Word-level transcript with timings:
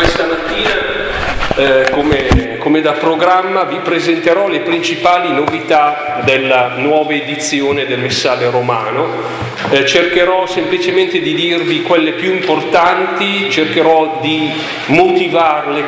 questa 0.00 0.24
mattina, 0.24 0.78
eh, 1.56 1.90
come, 1.90 2.56
come, 2.56 2.80
da 2.80 2.92
programma, 2.92 3.64
vi 3.64 3.80
presenterò 3.80 4.48
le 4.48 4.60
principali 4.60 5.30
novità 5.30 6.22
della 6.24 6.76
nuova 6.76 7.12
edizione 7.12 7.84
del 7.84 7.98
Messale 7.98 8.48
Romano. 8.48 9.08
Eh, 9.68 9.84
cercherò 9.84 10.46
semplicemente 10.46 11.20
di 11.20 11.34
dirvi 11.34 11.82
quelle 11.82 12.12
più 12.12 12.32
importanti, 12.32 13.50
cercherò 13.50 14.20
di 14.22 14.50
motivarle 14.86 15.84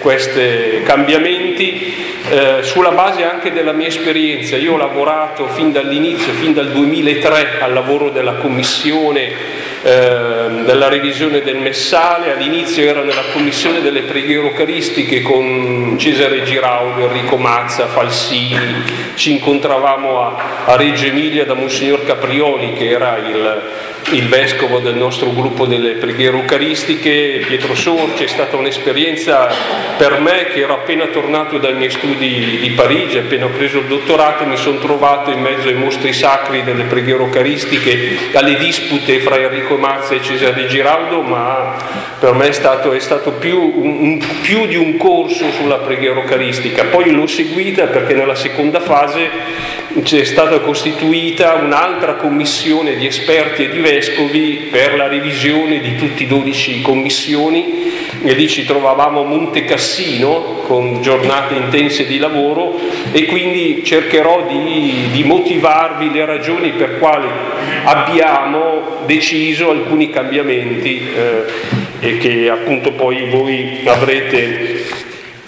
questi 0.00 0.82
cambiamenti 0.82 1.94
eh, 2.30 2.62
sulla 2.62 2.92
base 2.92 3.22
anche 3.24 3.52
della 3.52 3.72
mia 3.72 3.88
esperienza. 3.88 4.56
Io 4.56 4.72
ho 4.72 4.78
lavorato 4.78 5.46
fin 5.48 5.72
dall'inizio, 5.72 6.32
fin 6.32 6.54
dal 6.54 6.70
2003, 6.70 7.58
al 7.60 7.74
lavoro 7.74 8.08
della 8.08 8.36
Commissione 8.36 9.53
Ehm, 9.86 10.64
della 10.64 10.88
revisione 10.88 11.42
del 11.42 11.58
Messale, 11.58 12.32
all'inizio 12.32 12.88
era 12.88 13.02
nella 13.02 13.24
commissione 13.34 13.82
delle 13.82 14.04
preghiere 14.04 14.46
eucaristiche 14.46 15.20
con 15.20 15.96
Cesare 15.98 16.42
Giraudo, 16.42 17.06
Enrico 17.06 17.36
Mazza, 17.36 17.86
Falsini, 17.88 18.82
ci 19.14 19.32
incontravamo 19.32 20.22
a, 20.22 20.36
a 20.64 20.76
Reggio 20.76 21.04
Emilia 21.04 21.44
da 21.44 21.52
Monsignor 21.52 22.02
Caprioli 22.06 22.72
che 22.72 22.88
era 22.88 23.18
il, 23.18 23.62
il 24.12 24.28
vescovo 24.28 24.78
del 24.78 24.94
nostro 24.94 25.30
gruppo 25.32 25.66
delle 25.66 25.92
preghiere 25.92 26.36
eucaristiche, 26.36 27.42
Pietro 27.46 27.74
Sorci, 27.74 28.24
è 28.24 28.26
stata 28.26 28.56
un'esperienza 28.56 29.48
per 29.96 30.20
me 30.20 30.46
che 30.52 30.60
ero 30.60 30.74
appena 30.74 31.06
tornato 31.06 31.58
dai 31.58 31.74
miei 31.74 31.90
studi 31.90 32.58
di 32.60 32.70
Parigi, 32.70 33.18
appena 33.18 33.46
ho 33.46 33.50
preso 33.50 33.78
il 33.78 33.86
dottorato 33.86 34.44
mi 34.44 34.56
sono 34.56 34.78
trovato 34.78 35.30
in 35.30 35.40
mezzo 35.40 35.68
ai 35.68 35.74
mostri 35.74 36.12
sacri 36.12 36.62
delle 36.64 36.84
preghiere 36.84 37.22
eucaristiche, 37.22 38.30
alle 38.34 38.56
dispute 38.56 39.20
fra 39.20 39.38
Enrico 39.38 39.76
Mazza 39.76 40.14
e 40.14 40.22
Cesare 40.22 40.66
Giraldo, 40.66 41.22
ma 41.22 41.76
per 42.18 42.34
me 42.34 42.48
è 42.48 42.52
stato, 42.52 42.92
è 42.92 43.00
stato 43.00 43.32
più, 43.32 43.58
un, 43.58 44.22
più 44.42 44.66
di 44.66 44.76
un 44.76 44.96
corso 44.96 45.50
sulla 45.52 45.78
preghiera 45.78 46.20
eucaristica. 46.20 46.84
Poi 46.84 47.10
l'ho 47.10 47.26
seguita 47.26 47.86
perché 47.86 48.14
nella 48.14 48.34
seconda 48.34 48.80
fase 48.80 49.82
c'è 50.02 50.24
stata 50.24 50.58
costituita 50.58 51.54
un'altra 51.54 52.14
commissione 52.14 52.96
di 52.96 53.06
esperti 53.06 53.64
e 53.64 53.70
di 53.70 53.78
vescovi 53.78 54.68
per 54.70 54.96
la 54.96 55.06
revisione 55.06 55.80
di 55.80 55.94
tutti 55.94 56.24
i 56.24 56.26
12 56.26 56.82
commissioni 56.82 57.92
e 58.24 58.32
lì 58.32 58.48
ci 58.48 58.64
trovavamo 58.64 59.20
a 59.20 59.24
Monte 59.24 59.64
Cassino 59.64 60.62
con 60.66 61.00
giornate 61.00 61.54
intense 61.54 62.06
di 62.06 62.18
lavoro 62.18 62.76
e 63.12 63.26
quindi 63.26 63.84
cercherò 63.84 64.46
di, 64.48 65.10
di 65.12 65.22
motivarvi 65.22 66.10
le 66.10 66.24
ragioni 66.24 66.70
per 66.72 66.98
quali 66.98 67.28
abbiamo 67.84 69.02
deciso 69.06 69.70
alcuni 69.70 70.10
cambiamenti 70.10 71.06
eh, 71.14 71.44
e 72.00 72.18
che 72.18 72.50
appunto 72.50 72.92
poi 72.92 73.28
voi 73.30 73.82
avrete, 73.84 74.86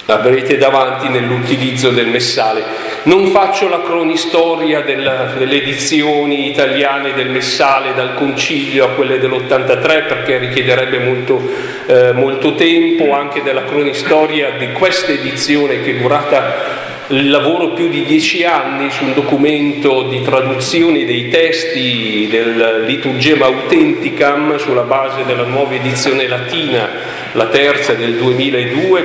avrete 0.07 0.57
davanti 0.57 1.09
nell'utilizzo 1.09 1.91
del 1.91 2.07
messale. 2.07 2.86
Non 3.07 3.29
faccio 3.29 3.69
la 3.69 3.83
cronistoria 3.83 4.81
della, 4.81 5.35
delle 5.39 5.63
edizioni 5.63 6.49
italiane 6.51 7.15
del 7.15 7.31
Messale 7.31 7.95
dal 7.95 8.15
concilio 8.15 8.85
a 8.85 8.89
quelle 8.89 9.21
dell'83 9.21 10.09
perché 10.09 10.39
richiederebbe 10.39 10.99
molto, 10.99 11.41
eh, 11.87 12.11
molto 12.11 12.57
tempo, 12.57 13.13
anche 13.13 13.45
della 13.45 13.63
cronistoria 13.63 14.57
di 14.59 14.73
questa 14.73 15.13
edizione 15.13 15.83
che 15.83 15.93
è 15.93 16.01
durata 16.01 16.85
il 17.09 17.31
lavoro 17.31 17.69
più 17.75 17.89
di 17.89 18.03
dieci 18.05 18.43
anni 18.43 18.91
su 18.91 19.05
un 19.05 19.15
documento 19.15 20.09
di 20.09 20.21
traduzione 20.23 21.05
dei 21.05 21.29
testi 21.29 22.27
del 22.29 22.83
Liturgema 22.87 23.47
Authenticam 23.47 24.59
sulla 24.59 24.83
base 24.83 25.25
della 25.25 25.45
nuova 25.45 25.75
edizione 25.75 26.27
latina 26.27 27.06
la 27.37 27.47
terza 27.47 27.93
del 27.93 28.15
2002, 28.15 29.03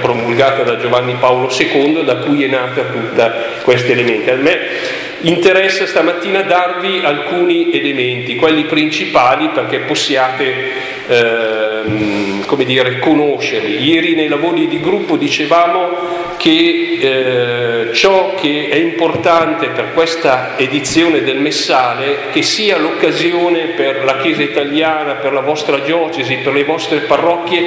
promulgata, 0.00 0.62
da 0.64 0.76
Giovanni 0.76 1.14
Paolo 1.14 1.48
II, 1.56 2.04
da 2.04 2.16
cui 2.16 2.42
è 2.44 2.48
nata 2.48 2.82
tutta 2.82 3.32
questi 3.62 3.92
elementi. 3.92 4.28
A 4.28 4.34
me 4.34 4.58
interessa 5.20 5.86
stamattina 5.86 6.42
darvi 6.42 7.00
alcuni 7.04 7.72
elementi, 7.72 8.34
quelli 8.34 8.64
principali 8.64 9.50
perché 9.50 9.78
possiate 9.80 10.92
ehm, 11.84 12.44
come 12.46 12.64
dire, 12.64 12.98
conoscerli. 12.98 13.82
Ieri 13.82 14.14
nei 14.14 14.28
lavori 14.28 14.68
di 14.68 14.80
gruppo 14.80 15.16
dicevamo 15.16 16.22
che 16.36 16.98
eh, 17.00 17.94
ciò 17.94 18.34
che 18.34 18.68
è 18.68 18.76
importante 18.76 19.68
per 19.68 19.92
questa 19.92 20.58
edizione 20.58 21.22
del 21.22 21.38
Messale, 21.38 22.30
che 22.32 22.42
sia 22.42 22.78
l'occasione 22.78 23.68
per 23.76 24.04
la 24.04 24.18
Chiesa 24.18 24.42
italiana, 24.42 25.14
per 25.14 25.32
la 25.32 25.40
vostra 25.40 25.78
diocesi, 25.78 26.36
per 26.36 26.52
le 26.52 26.64
vostre 26.64 26.98
parrocchie, 27.00 27.66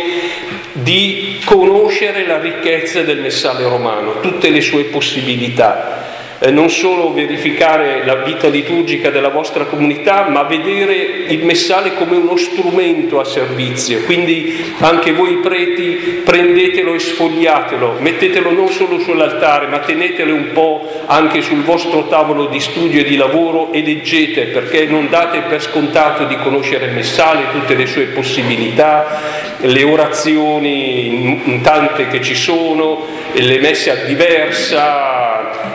di 0.73 1.39
conoscere 1.43 2.25
la 2.25 2.39
ricchezza 2.39 3.01
del 3.01 3.19
Messale 3.19 3.63
romano, 3.63 4.19
tutte 4.19 4.49
le 4.49 4.61
sue 4.61 4.83
possibilità 4.85 6.06
eh, 6.39 6.51
non 6.51 6.69
solo 6.69 7.13
verificare 7.13 8.05
la 8.05 8.15
vita 8.15 8.47
liturgica 8.47 9.09
della 9.09 9.29
vostra 9.29 9.65
comunità, 9.65 10.27
ma 10.29 10.43
vedere 10.43 10.93
il 11.27 11.43
messale 11.43 11.95
come 11.95 12.17
uno 12.17 12.35
strumento 12.37 13.19
a 13.19 13.23
servizio. 13.23 14.01
Quindi 14.03 14.75
anche 14.79 15.13
voi 15.13 15.37
preti 15.37 16.21
prendetelo 16.23 16.93
e 16.93 16.99
sfogliatelo, 16.99 17.97
mettetelo 17.99 18.51
non 18.51 18.69
solo 18.69 18.99
sull'altare, 18.99 19.67
ma 19.67 19.79
tenetelo 19.79 20.33
un 20.33 20.51
po' 20.53 20.87
anche 21.05 21.41
sul 21.41 21.63
vostro 21.63 22.07
tavolo 22.07 22.45
di 22.45 22.59
studio 22.59 23.01
e 23.01 23.03
di 23.03 23.15
lavoro 23.15 23.71
e 23.71 23.81
leggete, 23.81 24.45
perché 24.45 24.85
non 24.85 25.09
date 25.09 25.41
per 25.41 25.61
scontato 25.61 26.25
di 26.25 26.37
conoscere 26.37 26.85
il 26.85 26.93
messale, 26.93 27.51
tutte 27.51 27.75
le 27.75 27.85
sue 27.85 28.05
possibilità, 28.05 29.21
le 29.61 29.83
orazioni 29.83 31.61
tante 31.63 32.07
che 32.07 32.21
ci 32.21 32.35
sono, 32.35 33.05
le 33.33 33.59
messe 33.59 33.91
a 33.91 33.95
diversa, 34.05 35.26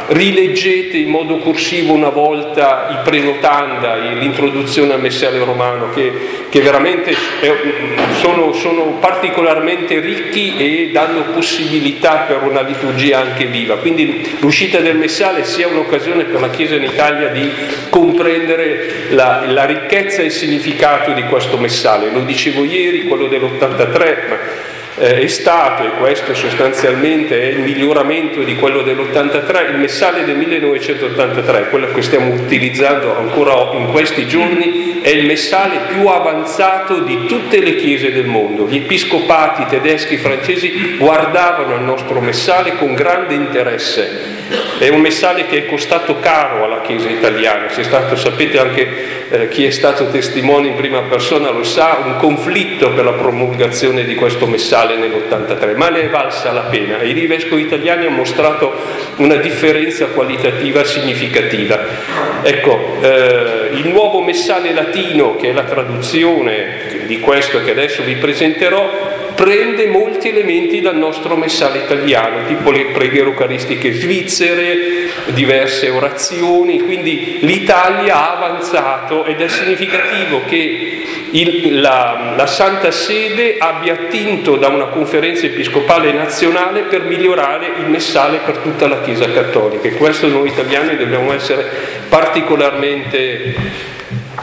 rileggete 0.09 0.97
in 0.97 1.09
modo 1.09 1.39
corsivo 1.39 1.93
una 1.93 2.09
volta 2.09 2.89
i 2.91 3.05
prenotanda, 3.05 3.97
l'introduzione 3.97 4.93
al 4.95 5.01
messale 5.01 5.39
romano, 5.39 5.91
che, 5.91 6.13
che 6.49 6.61
veramente 6.61 7.15
sono, 8.21 8.53
sono, 8.53 8.99
particolarmente 9.01 10.01
ricchi 10.01 10.57
e 10.57 10.91
danno 10.93 11.23
possibilità 11.33 12.25
per 12.29 12.43
una 12.43 12.63
liturgia 12.63 13.21
anche 13.21 13.47
viva. 13.47 13.77
Quindi 13.77 14.37
l'uscita 14.41 14.79
del 14.81 14.97
messale 14.97 15.45
sia 15.45 15.69
un'occasione 15.69 16.25
per 16.25 16.41
la 16.41 16.51
Chiesa 16.51 16.75
in 16.75 16.85
Italia 16.85 17.29
di 17.29 17.51
comprendere 17.89 19.09
la, 19.11 19.45
la 19.47 19.65
ricchezza 19.65 20.23
e 20.23 20.27
il 20.27 20.33
significato 20.33 21.13
di 21.13 21.23
questo 21.25 21.57
messale. 21.57 22.11
Lo 22.13 22.21
dicevo 22.21 22.65
ieri, 22.65 23.07
quello 23.07 23.27
dell'83, 23.27 24.29
ma 24.29 24.37
eh, 24.99 25.21
è 25.21 25.97
questo 25.99 26.35
sostanzialmente 26.35 27.41
è 27.41 27.47
il 27.47 27.61
miglioramento 27.61 28.43
di 28.43 28.57
quello 28.57 28.83
dell'83, 28.83 29.71
il 29.71 29.79
messale 29.79 30.25
del 30.25 30.37
1983, 30.37 31.69
quello 31.71 31.93
che 31.93 32.03
stiamo 32.03 32.33
utilizzando 32.35 33.17
ancora 33.17 33.77
in 33.77 33.87
questi 33.87 34.27
giorni, 34.27 35.01
è 35.03 35.11
il 35.11 35.27
messale 35.27 35.81
più 35.89 36.07
avanzato 36.07 37.01
di 37.01 37.27
tutte 37.27 37.61
le 37.61 37.77
chiese 37.77 38.13
del 38.13 38.27
mondo. 38.27 38.67
Gli 38.69 38.77
episcopati 38.77 39.67
tedeschi 39.67 40.15
e 40.15 40.19
francesi 40.19 40.97
guardavano 40.99 41.75
il 41.75 41.83
nostro 41.83 42.21
messale 42.21 42.77
con 42.77 42.95
grande 42.95 43.35
interesse. 43.35 44.41
È 44.79 44.89
un 44.89 45.01
messale 45.01 45.47
che 45.47 45.59
è 45.59 45.67
costato 45.67 46.19
caro 46.19 46.65
alla 46.65 46.81
Chiesa 46.83 47.09
italiana, 47.09 47.67
c'è 47.67 47.85
stato, 47.85 48.17
sapete 48.17 48.59
anche 48.59 49.29
eh, 49.31 49.49
chi 49.49 49.65
è 49.65 49.71
stato 49.71 50.09
testimone 50.09 50.69
in 50.69 50.75
prima 50.75 51.03
persona 51.03 51.51
lo 51.51 51.63
sa, 51.63 51.99
un 52.05 52.17
conflitto 52.17 52.91
per 52.91 53.05
la 53.05 53.13
promulgazione 53.13 54.05
di 54.05 54.15
questo 54.15 54.47
messale 54.47 54.97
nell'83, 54.97 55.77
ma 55.77 55.89
ne 55.89 56.03
è 56.03 56.09
valsa 56.09 56.53
la 56.53 56.63
pena 56.63 57.01
i 57.23 57.27
vescovi 57.27 57.63
italiani 57.63 58.07
hanno 58.07 58.17
mostrato 58.17 58.75
una 59.17 59.37
differenza 59.37 60.07
qualitativa 60.07 60.85
significativa. 60.85 62.32
Ecco, 62.43 62.97
eh, 63.01 63.71
il 63.73 63.89
nuovo 63.89 64.21
messale 64.21 64.73
latino, 64.73 65.37
che 65.37 65.51
è 65.51 65.53
la 65.53 65.65
traduzione 65.65 67.05
di 67.07 67.21
questo 67.21 67.63
che 67.63 67.71
adesso 67.71 68.03
vi 68.03 68.17
presenterò, 68.17 68.91
prende 69.35 69.87
molti 69.87 70.29
elementi 70.29 70.81
dal 70.81 70.97
nostro 70.97 71.37
messale 71.37 71.79
italiano, 71.79 72.47
tipo 72.47 72.71
le 72.71 72.87
preghiere 72.87 73.29
eucaristiche 73.29 73.93
svizzere, 73.93 75.09
diverse 75.27 75.89
orazioni, 75.89 76.81
quindi 76.81 77.39
l'Italia 77.41 78.15
ha 78.15 78.37
avanzato 78.37 79.25
ed 79.25 79.41
è 79.41 79.49
significativo 79.49 80.43
che 80.47 81.03
il, 81.33 81.81
la, 81.81 82.35
la, 82.37 82.47
Santa 82.47 82.91
Sede 82.91 83.57
abbia 83.59 83.95
attinto 83.95 84.57
da 84.57 84.69
una 84.69 84.87
conferenza 84.87 85.47
episcopale 85.47 86.13
nazionale 86.13 86.83
per 86.83 87.03
migliorare 87.03 87.73
il 87.79 87.87
messale 87.89 88.41
per 88.45 88.59
tutta 88.59 88.87
la 88.87 89.01
Chiesa 89.01 89.31
cattolica 89.31 89.89
e 89.89 89.95
questo 89.95 90.29
noi 90.29 90.49
italiani 90.49 90.97
dobbiamo 90.97 91.33
essere 91.33 91.65
particolarmente 92.09 93.55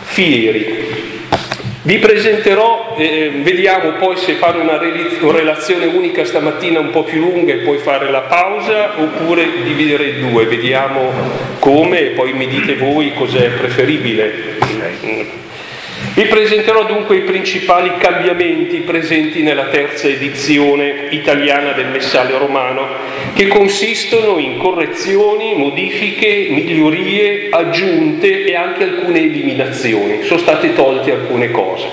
fieri. 0.01 1.07
Vi 1.81 1.97
presenterò, 1.97 2.95
eh, 2.97 3.31
vediamo 3.41 3.94
poi 3.94 4.18
se 4.18 4.33
fare 4.33 4.59
una 4.59 4.77
relazione 4.77 5.86
unica 5.86 6.25
stamattina 6.25 6.80
un 6.80 6.89
po' 6.89 7.03
più 7.03 7.19
lunga 7.19 7.53
e 7.53 7.57
poi 7.57 7.77
fare 7.77 8.12
la 8.12 8.21
pausa 8.21 9.00
oppure 9.00 9.47
dividere 9.63 10.07
in 10.07 10.30
due, 10.30 10.45
vediamo 10.45 11.12
come 11.59 12.00
e 12.00 12.06
poi 12.09 12.33
mi 12.33 12.47
dite 12.47 12.75
voi 12.75 13.13
cos'è 13.13 13.50
preferibile. 13.51 14.57
Vi 16.14 16.26
presenterò 16.26 16.86
dunque 16.86 17.18
i 17.18 17.22
principali 17.22 17.94
cambiamenti 17.98 18.80
presenti 18.80 19.42
nella 19.42 19.66
terza 19.66 20.08
edizione 20.08 21.08
italiana 21.12 21.72
del 21.72 21.88
Messale 21.88 22.38
Romano, 22.38 22.88
che 23.34 23.48
consistono 23.48 24.38
in 24.38 24.58
correzioni, 24.58 25.56
modifiche, 25.56 26.48
migliorie, 26.50 27.48
aggiunte 27.52 28.44
e 28.44 28.56
anche 28.56 28.84
alcune 28.84 29.20
eliminazioni. 29.20 30.24
Sono 30.24 30.40
state 30.40 30.74
tolte 30.74 31.12
alcune 31.12 31.52
cose. 31.52 31.88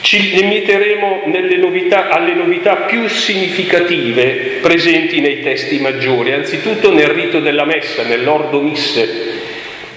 Ci 0.00 0.34
limiteremo 0.34 1.22
novità, 1.74 2.08
alle 2.08 2.34
novità 2.34 2.76
più 2.76 3.08
significative 3.08 4.58
presenti 4.60 5.20
nei 5.20 5.40
testi 5.40 5.80
maggiori, 5.80 6.32
anzitutto 6.32 6.92
nel 6.92 7.08
rito 7.08 7.40
della 7.40 7.64
messa, 7.64 8.02
nell'ordo 8.04 8.60
misse, 8.60 9.43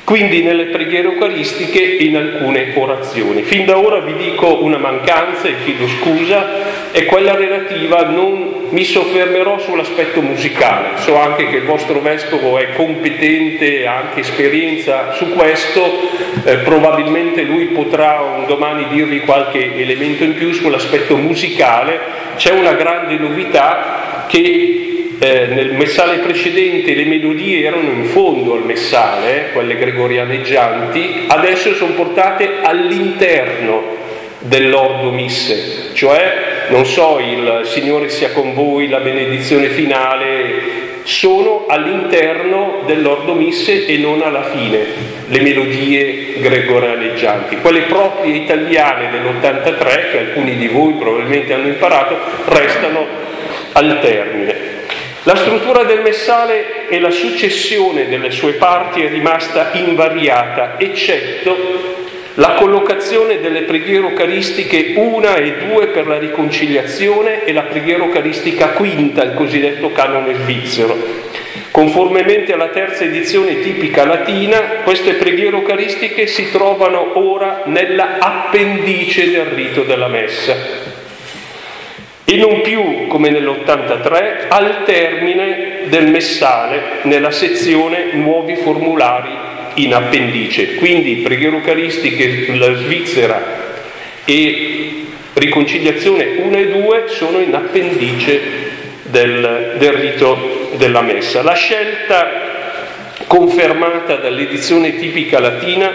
quindi 0.08 0.42
nelle 0.42 0.68
preghiere 0.68 1.10
eucaristiche 1.10 1.98
e 1.98 2.06
in 2.06 2.16
alcune 2.16 2.72
orazioni. 2.76 3.42
Fin 3.42 3.66
da 3.66 3.78
ora 3.78 4.00
vi 4.00 4.16
dico 4.16 4.64
una 4.64 4.78
mancanza 4.78 5.50
e 5.50 5.56
chiedo 5.66 5.86
scusa, 5.86 6.92
è 6.92 7.04
quella 7.04 7.36
relativa, 7.36 8.04
non 8.04 8.68
mi 8.70 8.86
soffermerò 8.86 9.60
sull'aspetto 9.60 10.22
musicale, 10.22 10.92
so 11.00 11.18
anche 11.18 11.50
che 11.50 11.58
il 11.58 11.66
vostro 11.66 12.00
vescovo 12.00 12.58
è 12.58 12.72
competente, 12.72 13.86
ha 13.86 13.98
anche 13.98 14.22
esperienza 14.22 15.12
su 15.12 15.34
questo, 15.34 15.84
eh, 16.46 16.56
probabilmente 16.60 17.42
lui 17.42 17.66
potrà 17.66 18.22
un 18.22 18.46
domani 18.46 18.88
dirvi 18.88 19.20
qualche 19.20 19.76
elemento 19.76 20.24
in 20.24 20.36
più 20.36 20.54
sull'aspetto 20.54 21.18
musicale, 21.18 22.00
c'è 22.38 22.52
una 22.52 22.76
grande 22.76 23.18
novità 23.18 24.24
che 24.30 24.97
eh, 25.20 25.48
nel 25.48 25.74
messale 25.74 26.18
precedente 26.18 26.94
le 26.94 27.06
melodie 27.06 27.66
erano 27.66 27.90
in 27.90 28.06
fondo 28.06 28.54
al 28.54 28.66
messale, 28.66 29.50
quelle 29.52 29.76
gregorianeggianti, 29.76 31.26
adesso 31.28 31.74
sono 31.74 31.94
portate 31.94 32.58
all'interno 32.62 33.96
dell'ordo 34.40 35.12
misse, 35.12 35.90
cioè, 35.94 36.68
non 36.70 36.86
so, 36.86 37.20
il 37.20 37.62
Signore 37.64 38.10
sia 38.10 38.32
con 38.32 38.54
voi, 38.54 38.88
la 38.88 39.00
benedizione 39.00 39.70
finale, 39.70 40.86
sono 41.04 41.66
all'interno 41.68 42.84
dell'ordo 42.86 43.34
misse 43.34 43.86
e 43.86 43.98
non 43.98 44.22
alla 44.22 44.44
fine, 44.44 44.86
le 45.28 45.40
melodie 45.40 46.40
gregorianeggianti. 46.40 47.58
Quelle 47.58 47.82
proprie 47.84 48.36
italiane 48.36 49.10
dell'83, 49.10 50.12
che 50.12 50.20
alcuni 50.20 50.58
di 50.58 50.68
voi 50.68 50.94
probabilmente 50.94 51.54
hanno 51.54 51.68
imparato, 51.68 52.18
restano 52.46 53.06
al 53.72 54.00
termine. 54.02 54.77
La 55.28 55.36
struttura 55.36 55.84
del 55.84 56.00
messale 56.00 56.88
e 56.88 57.02
la 57.02 57.12
successione 57.12 58.08
delle 58.08 58.32
sue 58.32 58.54
parti 58.54 59.02
è 59.02 59.10
rimasta 59.10 59.72
invariata, 59.74 60.80
eccetto 60.80 61.96
la 62.36 62.54
collocazione 62.54 63.42
delle 63.42 63.64
preghiere 63.64 64.08
eucaristiche 64.08 64.94
una 64.96 65.36
e 65.36 65.56
due 65.68 65.88
per 65.88 66.08
la 66.08 66.18
riconciliazione 66.18 67.44
e 67.44 67.52
la 67.52 67.64
preghiera 67.64 68.06
eucaristica 68.06 68.70
quinta, 68.70 69.22
il 69.24 69.34
cosiddetto 69.34 69.92
canone 69.92 70.34
svizzero. 70.34 70.96
Conformemente 71.72 72.54
alla 72.54 72.70
terza 72.70 73.04
edizione 73.04 73.60
tipica 73.60 74.06
latina, 74.06 74.60
queste 74.86 75.16
preghiere 75.16 75.58
eucaristiche 75.58 76.26
si 76.26 76.50
trovano 76.52 77.20
ora 77.20 77.64
nella 77.66 78.16
appendice 78.20 79.30
del 79.30 79.48
rito 79.48 79.82
della 79.82 80.08
messa 80.08 80.96
e 82.30 82.36
non 82.36 82.60
più 82.60 83.08
come 83.08 83.30
nell'83 83.30 84.48
al 84.50 84.84
termine 84.84 85.84
del 85.86 86.08
messale 86.08 87.00
nella 87.04 87.32
sezione 87.32 88.10
nuovi 88.16 88.58
formulari 88.58 89.30
in 89.76 89.94
appendice. 89.94 90.76
Quindi 90.76 91.16
preghiere 91.18 91.56
eucaristiche 91.56 92.54
la 92.58 92.74
Svizzera 92.74 93.42
e 94.26 95.06
riconciliazione 95.36 96.36
1 96.40 96.58
e 96.58 96.68
2 96.68 97.04
sono 97.08 97.40
in 97.40 97.56
appendice 97.56 98.42
del, 99.04 99.76
del 99.78 99.94
rito 99.94 100.72
della 100.76 101.02
messa. 101.02 101.42
La 101.44 101.54
scelta 101.54 102.67
confermata 103.28 104.16
dall'edizione 104.16 104.98
tipica 104.98 105.40
latina 105.40 105.92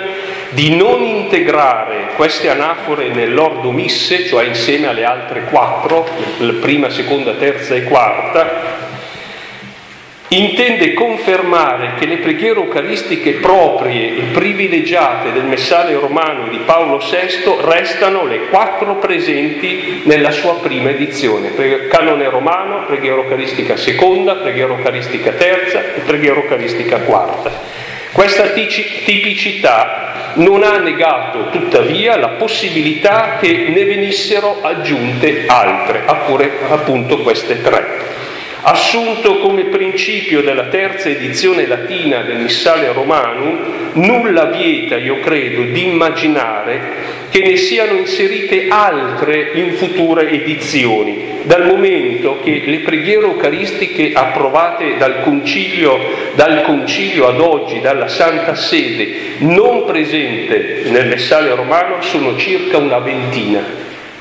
di 0.50 0.76
non 0.76 1.02
integrare 1.02 2.10
queste 2.14 2.50
anafore 2.50 3.08
nell'ordo 3.08 3.70
misse, 3.70 4.26
cioè 4.26 4.44
insieme 4.44 4.86
alle 4.86 5.04
altre 5.04 5.44
quattro, 5.44 6.06
prima, 6.60 6.90
seconda, 6.90 7.32
terza 7.32 7.74
e 7.74 7.84
quarta, 7.84 8.81
intende 10.36 10.94
confermare 10.94 11.92
che 11.98 12.06
le 12.06 12.16
preghiere 12.16 12.60
eucaristiche 12.60 13.32
proprie 13.32 14.16
e 14.16 14.22
privilegiate 14.32 15.30
del 15.32 15.44
messale 15.44 15.94
romano 15.94 16.48
di 16.48 16.58
Paolo 16.64 16.98
VI 16.98 17.56
restano 17.60 18.24
le 18.24 18.46
quattro 18.48 18.96
presenti 18.96 20.02
nella 20.04 20.30
sua 20.30 20.56
prima 20.60 20.90
edizione. 20.90 21.52
Canone 21.88 22.30
romano, 22.30 22.84
preghiera 22.86 23.16
eucaristica 23.16 23.76
seconda, 23.76 24.36
preghiera 24.36 24.74
eucaristica 24.74 25.32
terza 25.32 25.80
e 25.94 26.00
preghiera 26.00 26.36
eucaristica 26.36 27.00
quarta. 27.00 27.50
Questa 28.12 28.48
tipicità 28.48 30.32
non 30.34 30.62
ha 30.62 30.78
negato 30.78 31.50
tuttavia 31.50 32.16
la 32.16 32.30
possibilità 32.30 33.36
che 33.38 33.66
ne 33.68 33.84
venissero 33.84 34.60
aggiunte 34.62 35.44
altre, 35.46 36.04
appunto 36.06 37.18
queste 37.18 37.60
tre. 37.60 38.12
Assunto 38.64 39.38
come 39.38 39.64
principio 39.64 40.40
della 40.40 40.66
terza 40.66 41.08
edizione 41.08 41.66
latina 41.66 42.22
del 42.22 42.36
Missale 42.36 42.92
Romanum, 42.92 43.58
nulla 43.94 44.44
vieta, 44.44 44.96
io 44.96 45.18
credo, 45.18 45.62
di 45.62 45.82
immaginare 45.82 46.80
che 47.28 47.40
ne 47.40 47.56
siano 47.56 47.98
inserite 47.98 48.68
altre 48.68 49.50
in 49.54 49.72
future 49.72 50.30
edizioni, 50.30 51.40
dal 51.42 51.66
momento 51.66 52.38
che 52.44 52.62
le 52.64 52.78
preghiere 52.78 53.26
eucaristiche 53.26 54.12
approvate 54.12 54.96
dal 54.96 55.22
concilio, 55.22 55.98
dal 56.34 56.62
concilio 56.62 57.26
ad 57.26 57.40
oggi, 57.40 57.80
dalla 57.80 58.06
Santa 58.06 58.54
Sede, 58.54 59.38
non 59.38 59.84
presente 59.86 60.82
nel 60.84 61.08
Messale 61.08 61.52
Romano, 61.56 62.00
sono 62.00 62.36
circa 62.36 62.76
una 62.76 62.98
ventina. 62.98 63.80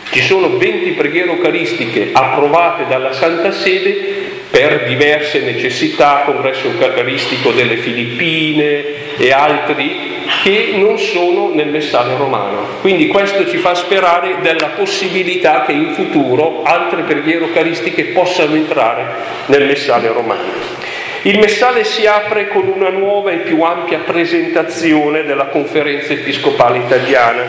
Ci 0.09 0.21
sono 0.23 0.57
20 0.57 0.89
preghiere 0.91 1.29
eucaristiche 1.29 2.09
approvate 2.11 2.85
dalla 2.89 3.13
Santa 3.13 3.51
Sede 3.51 4.20
per 4.51 4.83
diverse 4.85 5.39
necessità, 5.39 6.23
congresso 6.25 6.67
eucaristico 6.67 7.51
delle 7.51 7.77
Filippine 7.77 9.15
e 9.17 9.31
altri 9.31 10.19
che 10.43 10.73
non 10.75 10.99
sono 10.99 11.51
nel 11.53 11.69
messaggio 11.69 12.17
romano. 12.17 12.67
Quindi 12.81 13.07
questo 13.07 13.47
ci 13.47 13.57
fa 13.57 13.73
sperare 13.73 14.39
della 14.41 14.71
possibilità 14.75 15.63
che 15.65 15.71
in 15.71 15.93
futuro 15.93 16.63
altre 16.63 17.03
preghiere 17.03 17.45
eucaristiche 17.45 18.05
possano 18.05 18.55
entrare 18.55 19.05
nel 19.45 19.65
messaggio 19.65 20.11
romano. 20.11 20.79
Il 21.23 21.37
messale 21.37 21.83
si 21.83 22.05
apre 22.05 22.47
con 22.47 22.67
una 22.67 22.89
nuova 22.89 23.31
e 23.31 23.37
più 23.37 23.61
ampia 23.61 23.99
presentazione 23.99 25.23
della 25.23 25.45
conferenza 25.45 26.13
episcopale 26.13 26.79
italiana, 26.79 27.43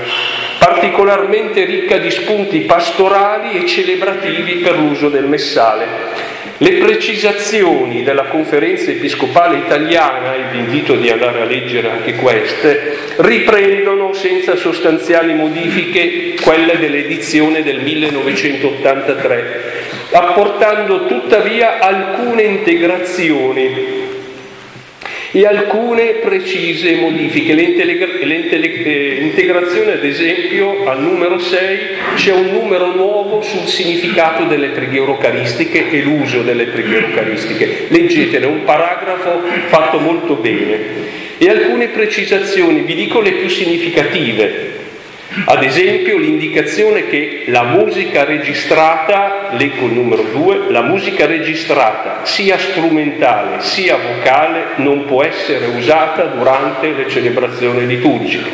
particolarmente 0.58 1.64
ricca 1.64 1.96
di 1.96 2.10
spunti 2.10 2.60
pastorali 2.60 3.62
e 3.62 3.66
celebrativi 3.66 4.56
per 4.56 4.76
l'uso 4.76 5.08
del 5.08 5.24
messale 5.24 6.30
le 6.62 6.74
precisazioni 6.74 8.04
della 8.04 8.26
conferenza 8.26 8.92
episcopale 8.92 9.56
italiana, 9.58 10.36
e 10.36 10.44
vi 10.52 10.58
invito 10.58 10.94
di 10.94 11.10
andare 11.10 11.40
a 11.40 11.44
leggere 11.44 11.90
anche 11.90 12.14
queste, 12.14 12.98
riprendono 13.16 14.12
senza 14.12 14.54
sostanziali 14.54 15.34
modifiche 15.34 16.34
quelle 16.40 16.78
dell'edizione 16.78 17.64
del 17.64 17.80
1983, 17.80 19.72
apportando 20.12 21.06
tuttavia 21.06 21.80
alcune 21.80 22.44
integrazioni 22.44 24.01
e 25.34 25.46
alcune 25.46 26.16
precise 26.20 26.96
modifiche. 26.96 27.54
L'integrazione, 27.54 29.94
ad 29.94 30.04
esempio, 30.04 30.86
al 30.86 31.02
numero 31.02 31.38
6 31.38 31.78
c'è 32.16 32.32
un 32.32 32.50
numero 32.52 32.94
nuovo 32.94 33.40
sul 33.40 33.66
significato 33.66 34.44
delle 34.44 34.68
preghiere 34.68 35.06
eucaristiche 35.06 35.90
e 35.90 36.02
l'uso 36.02 36.42
delle 36.42 36.66
preghiere 36.66 37.06
eucaristiche. 37.06 37.86
Leggetene, 37.88 38.44
un 38.44 38.64
paragrafo 38.64 39.40
fatto 39.68 39.98
molto 39.98 40.34
bene. 40.34 41.20
E 41.38 41.48
alcune 41.48 41.88
precisazioni, 41.88 42.82
vi 42.82 42.94
dico 42.94 43.20
le 43.20 43.32
più 43.32 43.48
significative. 43.48 44.80
Ad 45.46 45.62
esempio 45.62 46.18
l'indicazione 46.18 47.08
che 47.08 47.44
la 47.46 47.62
musica 47.62 48.24
registrata, 48.24 49.48
leggo 49.52 49.86
il 49.86 49.92
numero 49.92 50.24
2, 50.24 50.70
la 50.70 50.82
musica 50.82 51.24
registrata 51.24 52.20
sia 52.24 52.58
strumentale 52.58 53.60
sia 53.62 53.96
vocale 53.96 54.64
non 54.76 55.06
può 55.06 55.22
essere 55.22 55.66
usata 55.66 56.24
durante 56.24 56.92
le 56.92 57.08
celebrazioni 57.08 57.86
liturgiche. 57.86 58.50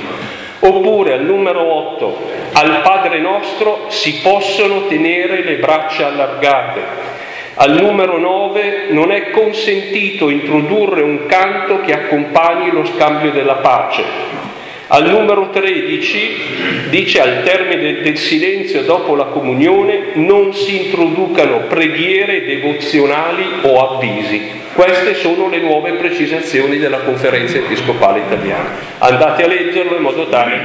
Oppure 0.60 1.14
al 1.14 1.24
numero 1.24 1.62
8, 1.62 2.30
al 2.52 2.80
Padre 2.82 3.18
nostro 3.18 3.86
si 3.88 4.20
possono 4.22 4.86
tenere 4.86 5.42
le 5.42 5.56
braccia 5.56 6.06
allargate. 6.06 7.06
Al 7.54 7.72
numero 7.72 8.18
9 8.18 8.86
non 8.90 9.10
è 9.10 9.30
consentito 9.30 10.28
introdurre 10.28 11.02
un 11.02 11.26
canto 11.26 11.80
che 11.80 11.92
accompagni 11.92 12.70
lo 12.70 12.84
scambio 12.84 13.32
della 13.32 13.56
pace 13.56 14.47
Al 14.90 15.06
numero 15.10 15.50
13 15.50 16.88
dice 16.88 17.20
al 17.20 17.42
termine 17.42 18.00
del 18.00 18.16
silenzio 18.16 18.82
dopo 18.84 19.14
la 19.14 19.24
comunione 19.24 20.12
non 20.14 20.54
si 20.54 20.86
introducano 20.86 21.64
preghiere 21.68 22.46
devozionali 22.46 23.44
o 23.62 23.96
avvisi. 23.96 24.56
Queste 24.72 25.16
sono 25.16 25.50
le 25.50 25.58
nuove 25.58 25.92
precisazioni 25.92 26.78
della 26.78 27.00
conferenza 27.00 27.58
episcopale 27.58 28.20
italiana. 28.20 28.70
Andate 28.98 29.44
a 29.44 29.46
leggerlo 29.46 29.96
in 29.96 30.02
modo 30.02 30.26
tale 30.28 30.58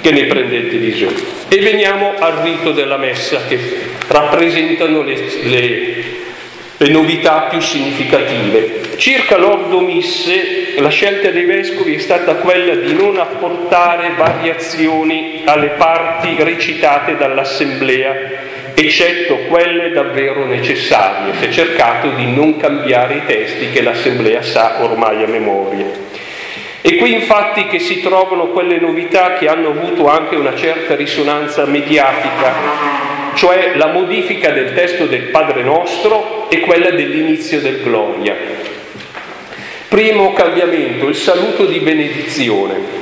che 0.00 0.10
ne 0.10 0.24
prendete 0.24 0.76
visione. 0.76 1.14
E 1.46 1.60
veniamo 1.60 2.14
al 2.18 2.38
rito 2.38 2.72
della 2.72 2.96
messa 2.96 3.42
che 3.46 3.58
rappresentano 4.08 5.02
le, 5.02 5.16
le, 5.44 6.04
le 6.82 6.88
novità 6.88 7.48
più 7.50 7.60
significative. 7.60 8.96
Circa 8.96 9.36
l'ordo 9.36 9.80
misse, 9.80 10.76
la 10.78 10.88
scelta 10.88 11.28
dei 11.28 11.44
vescovi 11.44 11.94
è 11.94 11.98
stata 11.98 12.36
quella 12.36 12.74
di 12.74 12.94
non 12.94 13.18
apportare 13.18 14.14
variazioni 14.16 15.42
alle 15.44 15.72
parti 15.76 16.36
recitate 16.38 17.18
dall'assemblea, 17.18 18.14
eccetto 18.72 19.40
quelle 19.48 19.90
davvero 19.90 20.46
necessarie. 20.46 21.34
Si 21.38 21.44
è 21.44 21.50
cercato 21.50 22.12
di 22.12 22.32
non 22.32 22.56
cambiare 22.56 23.16
i 23.16 23.26
testi 23.26 23.70
che 23.70 23.82
l'assemblea 23.82 24.40
sa 24.40 24.82
ormai 24.82 25.22
a 25.22 25.26
memoria. 25.26 25.84
E 26.80 26.96
qui 26.96 27.12
infatti 27.12 27.66
che 27.66 27.78
si 27.78 28.00
trovano 28.00 28.52
quelle 28.52 28.80
novità 28.80 29.34
che 29.34 29.48
hanno 29.48 29.68
avuto 29.68 30.08
anche 30.08 30.34
una 30.34 30.54
certa 30.56 30.96
risonanza 30.96 31.66
mediatica, 31.66 33.09
cioè 33.34 33.72
la 33.76 33.88
modifica 33.88 34.50
del 34.50 34.74
testo 34.74 35.06
del 35.06 35.24
Padre 35.24 35.62
nostro 35.62 36.48
e 36.48 36.60
quella 36.60 36.90
dell'inizio 36.90 37.60
del 37.60 37.82
Gloria. 37.82 38.34
Primo 39.88 40.32
cambiamento, 40.32 41.08
il 41.08 41.16
saluto 41.16 41.64
di 41.64 41.80
benedizione. 41.80 42.98